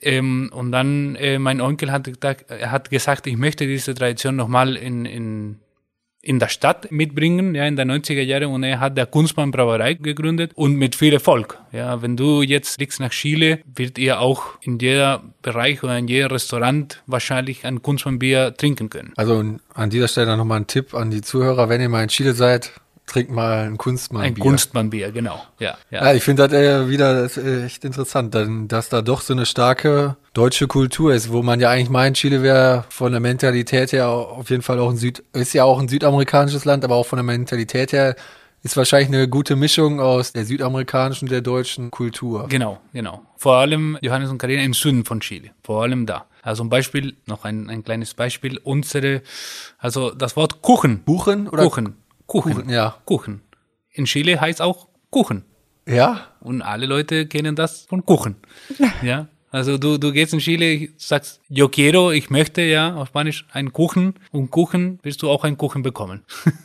Ähm, 0.00 0.50
und 0.54 0.72
dann, 0.72 1.16
äh, 1.16 1.38
mein 1.38 1.60
Onkel 1.60 1.92
hat, 1.92 2.10
hat 2.62 2.88
gesagt, 2.88 3.26
ich 3.26 3.36
möchte 3.36 3.66
diese 3.66 3.94
Tradition 3.94 4.36
nochmal 4.36 4.76
in, 4.76 5.04
in 5.04 5.60
in 6.22 6.38
der 6.38 6.48
Stadt 6.48 6.92
mitbringen, 6.92 7.54
ja, 7.54 7.66
in 7.66 7.76
der 7.76 7.86
90er 7.86 8.20
Jahre 8.20 8.48
und 8.48 8.62
er 8.62 8.78
hat 8.80 8.96
der 8.96 9.06
Kunstmann 9.06 9.50
Brauerei 9.50 9.94
gegründet 9.94 10.52
und 10.54 10.74
mit 10.74 10.94
viel 10.94 11.14
Erfolg. 11.14 11.58
Ja, 11.72 12.02
wenn 12.02 12.16
du 12.16 12.42
jetzt 12.42 12.76
fliegst 12.76 13.00
nach 13.00 13.10
Chile, 13.10 13.60
wird 13.74 13.98
ihr 13.98 14.20
auch 14.20 14.58
in 14.60 14.78
jeder 14.78 15.22
Bereich 15.42 15.82
oder 15.82 15.96
in 15.96 16.08
jedem 16.08 16.30
Restaurant 16.30 17.02
wahrscheinlich 17.06 17.64
ein 17.64 17.82
Kunstmannbier 17.82 18.54
trinken 18.56 18.90
können. 18.90 19.12
Also 19.16 19.42
an 19.74 19.90
dieser 19.90 20.08
Stelle 20.08 20.36
nochmal 20.36 20.60
ein 20.60 20.66
Tipp 20.66 20.94
an 20.94 21.10
die 21.10 21.22
Zuhörer, 21.22 21.68
wenn 21.68 21.80
ihr 21.80 21.88
mal 21.88 22.02
in 22.02 22.08
Chile 22.08 22.34
seid, 22.34 22.72
trinkt 23.10 23.30
mal 23.30 23.66
ein 23.66 23.76
Kunstmannbier. 23.76 24.30
Ein 24.30 24.48
Kunstmannbier, 24.48 25.12
genau. 25.12 25.42
Ja, 25.58 25.76
ja. 25.90 26.04
Ja, 26.04 26.14
ich 26.14 26.22
finde 26.22 26.48
das 26.48 26.58
äh, 26.58 26.88
wieder 26.88 27.22
das, 27.22 27.36
äh, 27.36 27.64
echt 27.64 27.84
interessant, 27.84 28.36
dass 28.68 28.88
da 28.88 29.02
doch 29.02 29.20
so 29.20 29.32
eine 29.32 29.46
starke 29.46 30.16
deutsche 30.32 30.68
Kultur 30.68 31.12
ist, 31.12 31.32
wo 31.32 31.42
man 31.42 31.60
ja 31.60 31.70
eigentlich 31.70 31.90
meint, 31.90 32.16
Chile 32.16 32.42
wäre 32.42 32.84
von 32.88 33.12
der 33.12 33.20
Mentalität 33.20 33.92
her 33.92 34.08
auf 34.08 34.50
jeden 34.50 34.62
Fall 34.62 34.78
auch 34.78 34.90
ein 34.90 34.96
Süd, 34.96 35.22
ist 35.32 35.52
ja 35.52 35.64
auch 35.64 35.80
ein 35.80 35.88
südamerikanisches 35.88 36.64
Land, 36.64 36.84
aber 36.84 36.94
auch 36.94 37.06
von 37.06 37.16
der 37.16 37.24
Mentalität 37.24 37.92
her 37.92 38.14
ist 38.62 38.76
wahrscheinlich 38.76 39.08
eine 39.08 39.26
gute 39.28 39.56
Mischung 39.56 40.00
aus 40.00 40.32
der 40.32 40.44
südamerikanischen 40.44 41.26
und 41.26 41.32
der 41.32 41.40
deutschen 41.40 41.90
Kultur. 41.90 42.46
Genau, 42.48 42.80
genau. 42.92 43.22
Vor 43.36 43.56
allem 43.56 43.98
Johannes 44.02 44.30
und 44.30 44.38
Karina 44.38 44.62
im 44.62 44.74
Süden 44.74 45.04
von 45.04 45.20
Chile. 45.20 45.50
Vor 45.64 45.82
allem 45.82 46.06
da. 46.06 46.26
Also 46.42 46.62
ein 46.62 46.68
Beispiel, 46.68 47.16
noch 47.26 47.44
ein, 47.44 47.68
ein 47.70 47.84
kleines 47.84 48.14
Beispiel. 48.14 48.58
Unsere, 48.58 49.22
also 49.78 50.10
das 50.10 50.36
Wort 50.36 50.62
Kuchen. 50.62 51.02
Buchen 51.02 51.48
oder? 51.48 51.64
Kuchen. 51.64 51.96
Kuchen. 52.30 52.54
Kuchen, 52.54 52.68
ja. 52.70 52.96
Kuchen. 53.06 53.42
In 53.90 54.04
Chile 54.04 54.40
heißt 54.40 54.62
auch 54.62 54.86
Kuchen. 55.10 55.44
Ja? 55.84 56.28
Und 56.40 56.62
alle 56.62 56.86
Leute 56.86 57.26
kennen 57.26 57.56
das 57.56 57.86
von 57.88 58.06
Kuchen. 58.06 58.36
Ja. 59.02 59.26
Also 59.52 59.78
du, 59.78 59.98
du 59.98 60.12
gehst 60.12 60.32
in 60.32 60.38
Chile, 60.38 60.90
sagst, 60.96 61.40
yo 61.48 61.68
quiero, 61.68 62.12
ich 62.12 62.30
möchte, 62.30 62.62
ja, 62.62 62.94
auf 62.94 63.08
Spanisch, 63.08 63.46
einen 63.50 63.72
Kuchen. 63.72 64.14
Und 64.30 64.52
Kuchen 64.52 65.00
wirst 65.02 65.22
du 65.22 65.28
auch 65.28 65.42
einen 65.42 65.58
Kuchen 65.58 65.82
bekommen. 65.82 66.22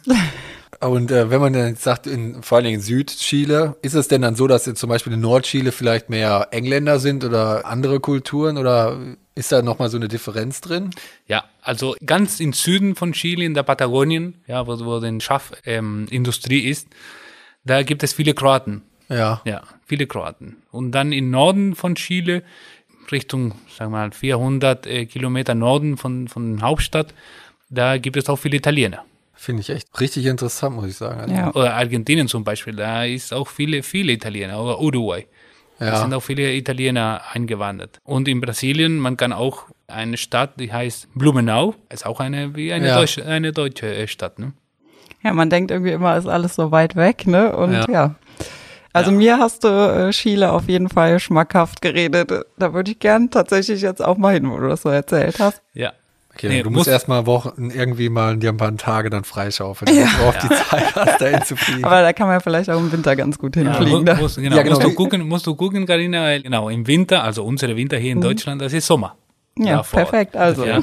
Und 0.81 1.09
äh, 1.09 1.31
wenn 1.31 1.41
man 1.41 1.53
dann 1.53 1.75
sagt, 1.75 2.05
in, 2.05 2.43
vor 2.43 2.57
allen 2.57 2.65
Dingen 2.65 2.75
in 2.75 2.85
Südchile, 2.85 3.75
ist 3.81 3.95
es 3.95 4.07
denn 4.07 4.21
dann 4.21 4.35
so, 4.35 4.45
dass 4.45 4.67
jetzt 4.67 4.79
zum 4.79 4.89
Beispiel 4.89 5.13
in 5.13 5.21
Nordchile 5.21 5.71
vielleicht 5.71 6.11
mehr 6.11 6.49
Engländer 6.51 6.99
sind 6.99 7.23
oder 7.23 7.65
andere 7.65 7.99
Kulturen 7.99 8.59
oder 8.59 8.99
ist 9.35 9.51
da 9.51 9.61
nochmal 9.61 9.89
so 9.89 9.97
eine 9.97 10.07
Differenz 10.07 10.61
drin? 10.61 10.91
Ja, 11.27 11.43
also 11.61 11.95
ganz 12.05 12.39
im 12.39 12.53
Süden 12.53 12.95
von 12.95 13.11
Chile, 13.11 13.43
in 13.43 13.53
der 13.53 13.63
Patagonien, 13.63 14.35
ja, 14.47 14.65
wo, 14.65 14.79
wo 14.85 14.99
die 14.99 15.21
Schaffindustrie 15.21 15.71
ähm, 15.71 16.07
Industrie 16.09 16.59
ist, 16.61 16.87
da 17.65 17.83
gibt 17.83 18.03
es 18.03 18.13
viele 18.13 18.33
Kroaten. 18.33 18.83
Ja. 19.09 19.41
Ja, 19.45 19.63
viele 19.85 20.07
Kroaten. 20.07 20.57
Und 20.71 20.91
dann 20.91 21.11
im 21.11 21.29
Norden 21.29 21.75
von 21.75 21.95
Chile, 21.95 22.43
Richtung, 23.11 23.51
sagen 23.77 23.91
wir 23.91 23.97
mal, 23.97 24.11
400 24.11 24.87
äh, 24.87 25.05
Kilometer 25.05 25.53
Norden 25.53 25.97
von, 25.97 26.27
von 26.27 26.57
der 26.57 26.65
Hauptstadt, 26.65 27.13
da 27.69 27.97
gibt 27.97 28.17
es 28.17 28.29
auch 28.29 28.37
viele 28.37 28.57
Italiener. 28.57 29.03
Finde 29.33 29.61
ich 29.61 29.69
echt 29.69 29.99
richtig 29.99 30.25
interessant, 30.25 30.75
muss 30.75 30.87
ich 30.87 30.95
sagen. 30.95 31.19
Also, 31.19 31.33
Ja. 31.33 31.53
Oder 31.53 31.75
Argentinien 31.75 32.27
zum 32.27 32.43
Beispiel, 32.43 32.75
da 32.75 33.03
ist 33.03 33.33
auch 33.33 33.47
viele, 33.47 33.83
viele 33.83 34.13
Italiener. 34.13 34.59
Oder 34.63 34.79
Uruguay. 34.79 35.27
Da 35.79 35.85
Ja. 35.87 35.95
sind 35.97 36.13
auch 36.13 36.21
viele 36.23 36.53
Italiener 36.53 37.21
eingewandert. 37.33 37.99
Und 38.03 38.27
in 38.27 38.39
Brasilien, 38.41 38.97
man 38.97 39.17
kann 39.17 39.33
auch 39.33 39.63
eine 39.87 40.17
Stadt, 40.17 40.59
die 40.59 40.71
heißt 40.71 41.09
Blumenau, 41.15 41.75
ist 41.91 42.05
auch 42.05 42.19
eine, 42.19 42.55
wie 42.55 42.71
eine, 42.73 42.87
Ja. 42.87 42.95
deutsche, 42.99 43.25
eine 43.25 43.51
deutsche 43.51 43.93
äh, 43.93 44.07
Stadt. 44.07 44.39
Ne? 44.39 44.53
Ja, 45.23 45.33
man 45.33 45.49
denkt 45.49 45.71
irgendwie 45.71 45.91
immer, 45.91 46.15
ist 46.17 46.27
alles 46.27 46.55
so 46.55 46.71
weit 46.71 46.95
weg, 46.95 47.27
ne? 47.27 47.55
Und 47.55 47.73
ja. 47.73 47.85
Ja. 47.89 48.15
Also 48.93 49.11
Ja. 49.11 49.17
mir 49.17 49.37
hast 49.39 49.65
du 49.65 49.67
äh, 49.67 50.11
Chile 50.11 50.53
auf 50.53 50.69
jeden 50.69 50.87
Fall 50.87 51.19
schmackhaft 51.19 51.81
geredet. 51.81 52.31
Da 52.57 52.73
würde 52.73 52.91
ich 52.91 52.99
gern 52.99 53.29
tatsächlich 53.29 53.81
jetzt 53.81 54.01
auch 54.03 54.17
mal 54.17 54.33
hin, 54.33 54.49
wo 54.49 54.57
du 54.57 54.69
das 54.69 54.83
so 54.83 54.89
erzählt 54.89 55.39
hast. 55.39 55.61
Ja. 55.73 55.91
Okay, 56.37 56.49
Nee, 56.49 56.63
du 56.63 56.69
musst 56.69 56.79
muss- 56.79 56.87
erstmal 56.87 57.25
Wochen 57.25 57.71
irgendwie 57.73 58.09
mal 58.09 58.35
dir 58.35 58.49
ein 58.49 58.57
paar 58.57 58.75
Tage 58.75 59.09
dann 59.09 59.23
freischaufeln, 59.23 59.87
damit 59.95 60.19
du 60.19 60.23
auch 60.25 60.35
die 60.35 60.49
Zeit 60.49 60.93
hast, 60.95 61.21
dahin 61.21 61.41
zu 61.43 61.55
fliegen. 61.55 61.85
Aber 61.85 62.01
da 62.01 62.11
kann 62.11 62.27
man 62.27 62.41
vielleicht 62.41 62.69
auch 62.69 62.77
im 62.77 62.91
Winter 62.91 63.15
ganz 63.15 63.37
gut 63.37 63.55
Ja, 63.55 63.61
hinfliegen. 63.63 63.99
mu- 63.99 64.03
ne? 64.03 64.15
musst, 64.19 64.35
genau, 64.35 64.55
Ja, 64.57 64.63
genau. 64.63 64.75
Musst, 64.75 64.85
du 64.87 64.93
gucken, 64.93 65.27
musst 65.27 65.47
du 65.47 65.55
gucken, 65.55 65.85
Carina, 65.85 66.23
weil 66.23 66.41
genau, 66.41 66.67
im 66.69 66.85
Winter, 66.87 67.23
also 67.23 67.45
unsere 67.45 67.75
Winter 67.77 67.97
hier 67.97 68.11
in 68.11 68.19
Deutschland, 68.21 68.61
das 68.61 68.73
ist 68.73 68.85
Sommer. 68.85 69.15
Ja, 69.57 69.83
perfekt. 69.83 70.35
Also 70.35 70.65
Ja. 70.65 70.79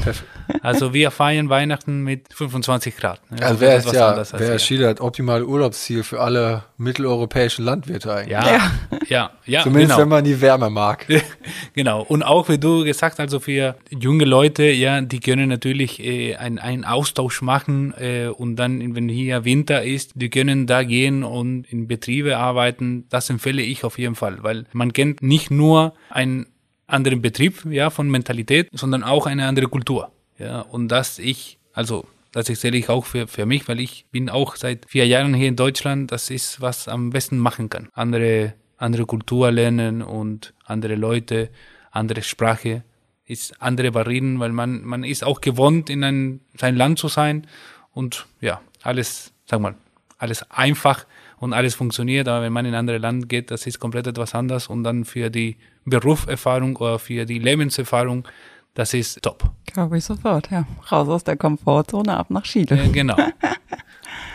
Also 0.62 0.92
wir 0.92 1.10
feiern 1.10 1.48
Weihnachten 1.48 2.02
mit 2.02 2.32
25 2.34 2.96
Grad. 2.96 3.20
ne? 3.30 3.38
Also 3.44 3.60
wäre 3.60 3.76
es 3.78 3.86
etwas 3.86 4.32
ja, 4.32 4.38
wäre 4.38 4.50
hier. 4.50 4.58
Chile 4.58 4.92
das 4.94 5.00
optimale 5.00 5.46
Urlaubsziel 5.46 6.02
für 6.02 6.20
alle 6.20 6.64
mitteleuropäischen 6.78 7.64
Landwirte 7.64 8.12
eigentlich. 8.12 8.32
Ja, 8.32 8.46
ja, 8.46 8.70
ja, 9.08 9.30
ja 9.46 9.62
Zumindest 9.62 9.90
genau. 9.92 10.02
wenn 10.02 10.08
man 10.08 10.24
die 10.24 10.40
Wärme 10.40 10.68
mag. 10.70 11.06
Genau. 11.74 12.02
Und 12.02 12.22
auch, 12.22 12.50
wie 12.50 12.58
du 12.58 12.84
gesagt 12.84 13.14
hast, 13.14 13.20
also 13.20 13.40
für 13.40 13.76
junge 13.88 14.24
Leute, 14.26 14.64
ja, 14.64 15.00
die 15.00 15.20
können 15.20 15.48
natürlich 15.48 16.00
äh, 16.04 16.36
ein- 16.36 16.58
einen 16.58 16.84
Austausch 16.84 17.40
machen 17.40 17.94
äh, 17.98 18.26
und 18.26 18.56
dann, 18.56 18.94
wenn 18.94 19.08
hier 19.08 19.46
Winter 19.46 19.82
ist, 19.82 20.12
die 20.16 20.28
können 20.28 20.66
da 20.66 20.82
gehen 20.82 21.24
und 21.24 21.64
in 21.72 21.88
Betriebe 21.88 22.36
arbeiten. 22.36 23.06
Das 23.08 23.30
empfehle 23.30 23.62
ich 23.62 23.84
auf 23.84 23.98
jeden 23.98 24.16
Fall, 24.16 24.38
weil 24.42 24.64
man 24.74 24.92
kennt 24.92 25.22
nicht 25.22 25.50
nur 25.50 25.94
einen 26.10 26.46
anderen 26.92 27.22
Betrieb, 27.22 27.64
ja, 27.64 27.90
von 27.90 28.10
Mentalität, 28.10 28.68
sondern 28.72 29.02
auch 29.02 29.26
eine 29.26 29.46
andere 29.46 29.66
Kultur. 29.68 30.10
Ja, 30.38 30.60
und 30.60 30.88
das 30.88 31.18
ich, 31.18 31.58
also 31.72 32.06
das 32.32 32.48
erzähle 32.48 32.78
ich 32.78 32.88
auch 32.88 33.04
für, 33.04 33.26
für 33.28 33.46
mich, 33.46 33.68
weil 33.68 33.78
ich 33.80 34.06
bin 34.10 34.30
auch 34.30 34.56
seit 34.56 34.88
vier 34.88 35.06
Jahren 35.06 35.34
hier 35.34 35.48
in 35.48 35.56
Deutschland. 35.56 36.10
Das 36.10 36.30
ist, 36.30 36.60
was 36.60 36.88
am 36.88 37.10
besten 37.10 37.38
machen 37.38 37.68
kann. 37.68 37.88
Andere, 37.92 38.54
andere 38.78 39.04
Kultur 39.04 39.50
lernen 39.50 40.02
und 40.02 40.54
andere 40.64 40.94
Leute, 40.94 41.50
andere 41.90 42.22
Sprache, 42.22 42.84
ist 43.26 43.60
andere 43.62 43.92
Barrieren, 43.92 44.40
weil 44.40 44.52
man, 44.52 44.82
man 44.82 45.04
ist 45.04 45.24
auch 45.24 45.40
gewohnt, 45.40 45.90
in 45.90 46.02
ein, 46.04 46.40
sein 46.58 46.76
Land 46.76 46.98
zu 46.98 47.08
sein 47.08 47.46
und 47.92 48.26
ja, 48.40 48.60
alles, 48.82 49.32
sag 49.46 49.60
mal, 49.60 49.74
alles 50.18 50.50
einfach 50.50 51.06
und 51.42 51.52
alles 51.52 51.74
funktioniert, 51.74 52.28
aber 52.28 52.42
wenn 52.42 52.52
man 52.52 52.64
in 52.66 52.72
ein 52.72 52.78
anderes 52.78 53.02
Land 53.02 53.28
geht, 53.28 53.50
das 53.50 53.66
ist 53.66 53.80
komplett 53.80 54.06
etwas 54.06 54.32
anders 54.32 54.68
und 54.68 54.84
dann 54.84 55.04
für 55.04 55.28
die 55.28 55.56
Berufserfahrung 55.84 56.76
oder 56.76 57.00
für 57.00 57.26
die 57.26 57.40
Lebenserfahrung, 57.40 58.28
das 58.74 58.94
ist 58.94 59.20
top. 59.22 59.50
glaube 59.66 59.98
ich 59.98 60.04
sofort, 60.04 60.52
ja. 60.52 60.64
Raus 60.92 61.08
aus 61.08 61.24
der 61.24 61.36
Komfortzone, 61.36 62.16
ab 62.16 62.30
nach 62.30 62.44
Chile. 62.44 62.76
Ja, 62.76 62.88
genau. 62.90 63.16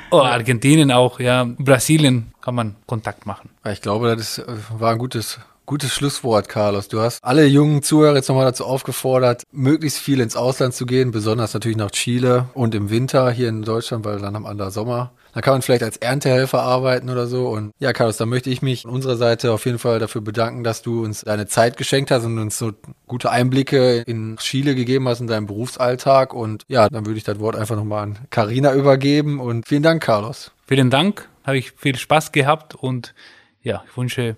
Oh, 0.10 0.22
Argentinien 0.22 0.90
auch, 0.90 1.20
ja. 1.20 1.44
Brasilien 1.44 2.32
kann 2.40 2.56
man 2.56 2.76
Kontakt 2.86 3.26
machen. 3.26 3.50
Ich 3.70 3.82
glaube, 3.82 4.16
das 4.16 4.42
war 4.78 4.94
ein 4.94 5.00
gutes, 5.00 5.38
gutes 5.66 5.94
Schlusswort, 5.94 6.48
Carlos. 6.48 6.88
Du 6.88 7.02
hast 7.02 7.22
alle 7.26 7.46
jungen 7.46 7.84
Zuhörer 7.84 8.16
jetzt 8.16 8.30
nochmal 8.30 8.46
dazu 8.46 8.64
aufgefordert, 8.64 9.44
möglichst 9.52 10.00
viel 10.00 10.22
ins 10.22 10.38
Ausland 10.38 10.74
zu 10.74 10.86
gehen, 10.86 11.12
besonders 11.12 11.54
natürlich 11.54 11.76
nach 11.78 11.92
Chile 11.92 12.48
und 12.54 12.74
im 12.74 12.90
Winter 12.90 13.30
hier 13.32 13.50
in 13.50 13.64
Deutschland, 13.64 14.06
weil 14.06 14.20
dann 14.20 14.34
haben 14.34 14.46
andere 14.46 14.72
Sommer. 14.72 15.12
Da 15.38 15.42
kann 15.42 15.54
man 15.54 15.62
vielleicht 15.62 15.84
als 15.84 15.98
Erntehelfer 15.98 16.64
arbeiten 16.64 17.12
oder 17.12 17.28
so. 17.28 17.50
Und 17.50 17.72
ja, 17.78 17.94
Carlos, 17.94 18.18
da 18.18 18.26
möchte 18.26 18.50
ich 18.50 18.64
mich 18.64 18.82
von 18.82 18.90
unserer 18.90 19.18
Seite 19.18 19.52
auf 19.52 19.68
jeden 19.68 19.78
Fall 19.78 20.00
dafür 20.00 20.22
bedanken, 20.22 20.64
dass 20.64 20.82
du 20.82 21.04
uns 21.04 21.22
deine 21.22 21.46
Zeit 21.46 21.78
geschenkt 21.78 22.10
hast 22.10 22.26
und 22.26 22.40
uns 22.40 22.58
so 22.58 22.72
gute 23.06 23.30
Einblicke 23.30 24.00
in 24.00 24.38
Chile 24.38 24.74
gegeben 24.74 25.08
hast 25.08 25.20
in 25.20 25.28
deinem 25.28 25.46
Berufsalltag. 25.46 26.34
Und 26.34 26.64
ja, 26.68 26.90
dann 26.90 27.06
würde 27.06 27.20
ich 27.20 27.24
das 27.24 27.38
Wort 27.38 27.56
einfach 27.56 27.76
nochmal 27.76 28.02
an 28.02 28.18
Carina 28.32 28.74
übergeben. 28.74 29.40
Und 29.40 29.68
vielen 29.68 29.84
Dank, 29.84 30.02
Carlos. 30.02 30.54
Vielen 30.66 30.90
Dank, 30.90 31.30
habe 31.44 31.60
ich 31.60 31.72
viel 31.74 32.00
Spaß 32.00 32.32
gehabt 32.32 32.74
und 32.74 33.14
ja, 33.62 33.84
ich 33.88 33.96
wünsche 33.96 34.38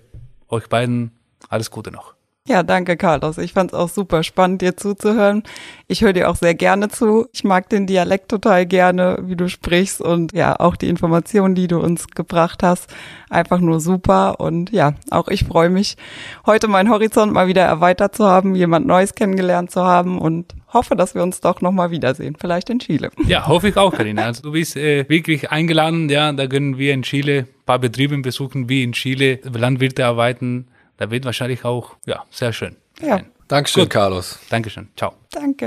euch 0.50 0.68
beiden 0.68 1.12
alles 1.48 1.70
Gute 1.70 1.92
noch. 1.92 2.19
Ja, 2.50 2.64
danke, 2.64 2.96
Carlos. 2.96 3.38
Ich 3.38 3.52
fand 3.52 3.70
es 3.70 3.78
auch 3.78 3.88
super 3.88 4.24
spannend, 4.24 4.60
dir 4.60 4.76
zuzuhören. 4.76 5.44
Ich 5.86 6.02
höre 6.02 6.12
dir 6.12 6.28
auch 6.28 6.34
sehr 6.34 6.54
gerne 6.56 6.88
zu. 6.88 7.28
Ich 7.32 7.44
mag 7.44 7.68
den 7.68 7.86
Dialekt 7.86 8.28
total 8.28 8.66
gerne, 8.66 9.18
wie 9.22 9.36
du 9.36 9.48
sprichst 9.48 10.00
und 10.00 10.32
ja, 10.32 10.58
auch 10.58 10.74
die 10.74 10.88
Informationen, 10.88 11.54
die 11.54 11.68
du 11.68 11.78
uns 11.78 12.08
gebracht 12.08 12.64
hast. 12.64 12.92
Einfach 13.28 13.60
nur 13.60 13.78
super. 13.78 14.40
Und 14.40 14.72
ja, 14.72 14.94
auch 15.12 15.28
ich 15.28 15.44
freue 15.44 15.70
mich, 15.70 15.96
heute 16.44 16.66
meinen 16.66 16.90
Horizont 16.90 17.32
mal 17.32 17.46
wieder 17.46 17.62
erweitert 17.62 18.16
zu 18.16 18.26
haben, 18.26 18.56
jemand 18.56 18.84
Neues 18.84 19.14
kennengelernt 19.14 19.70
zu 19.70 19.84
haben 19.84 20.18
und 20.18 20.52
hoffe, 20.72 20.96
dass 20.96 21.14
wir 21.14 21.22
uns 21.22 21.40
doch 21.40 21.60
nochmal 21.60 21.92
wiedersehen. 21.92 22.36
Vielleicht 22.36 22.68
in 22.68 22.80
Chile. 22.80 23.10
Ja, 23.28 23.46
hoffe 23.46 23.68
ich 23.68 23.76
auch, 23.76 23.92
Karina. 23.92 24.24
Also 24.24 24.42
du 24.42 24.50
bist 24.50 24.76
äh, 24.76 25.08
wirklich 25.08 25.52
eingeladen, 25.52 26.08
ja, 26.08 26.32
da 26.32 26.48
können 26.48 26.78
wir 26.78 26.94
in 26.94 27.02
Chile 27.02 27.38
ein 27.42 27.64
paar 27.64 27.78
Betriebe 27.78 28.18
besuchen, 28.18 28.68
wie 28.68 28.82
in 28.82 28.90
Chile 28.90 29.38
Landwirte 29.44 30.04
arbeiten. 30.04 30.66
Da 31.00 31.10
wird 31.10 31.24
wahrscheinlich 31.24 31.64
auch, 31.64 31.96
ja, 32.04 32.24
sehr 32.30 32.52
schön. 32.52 32.76
Ja. 33.00 33.16
sein. 33.16 33.26
Dankeschön, 33.48 33.84
Gut. 33.84 33.90
Carlos. 33.90 34.38
Dankeschön. 34.50 34.88
Ciao. 34.96 35.14
Danke. 35.32 35.66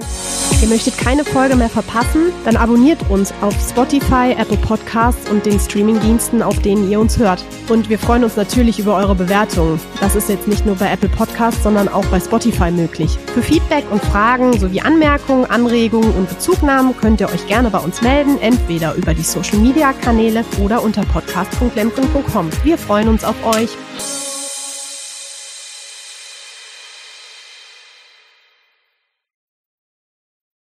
Ihr 0.61 0.67
möchtet 0.69 0.95
keine 0.97 1.25
Folge 1.25 1.55
mehr 1.55 1.69
verpassen? 1.69 2.31
Dann 2.45 2.55
abonniert 2.55 2.99
uns 3.09 3.33
auf 3.41 3.53
Spotify, 3.59 4.35
Apple 4.37 4.57
Podcasts 4.57 5.29
und 5.31 5.45
den 5.45 5.59
Streamingdiensten, 5.59 6.43
auf 6.43 6.61
denen 6.61 6.89
ihr 6.89 6.99
uns 6.99 7.17
hört. 7.17 7.43
Und 7.67 7.89
wir 7.89 7.97
freuen 7.97 8.23
uns 8.23 8.37
natürlich 8.37 8.77
über 8.77 8.95
eure 8.95 9.15
Bewertungen. 9.15 9.81
Das 9.99 10.15
ist 10.15 10.29
jetzt 10.29 10.47
nicht 10.47 10.67
nur 10.67 10.75
bei 10.75 10.89
Apple 10.89 11.09
Podcasts, 11.09 11.63
sondern 11.63 11.89
auch 11.89 12.05
bei 12.05 12.19
Spotify 12.19 12.69
möglich. 12.69 13.17
Für 13.33 13.41
Feedback 13.41 13.83
und 13.91 14.03
Fragen 14.05 14.57
sowie 14.59 14.81
Anmerkungen, 14.81 15.45
Anregungen 15.45 16.13
und 16.13 16.29
Bezugnahmen 16.29 16.95
könnt 16.95 17.21
ihr 17.21 17.29
euch 17.29 17.47
gerne 17.47 17.71
bei 17.71 17.79
uns 17.79 18.03
melden, 18.03 18.39
entweder 18.39 18.93
über 18.93 19.15
die 19.15 19.23
Social 19.23 19.57
Media 19.57 19.93
Kanäle 19.93 20.45
oder 20.61 20.83
unter 20.83 21.01
podcast.lemken.com. 21.01 22.51
Wir 22.63 22.77
freuen 22.77 23.09
uns 23.09 23.25
auf 23.25 23.35
euch. 23.45 23.71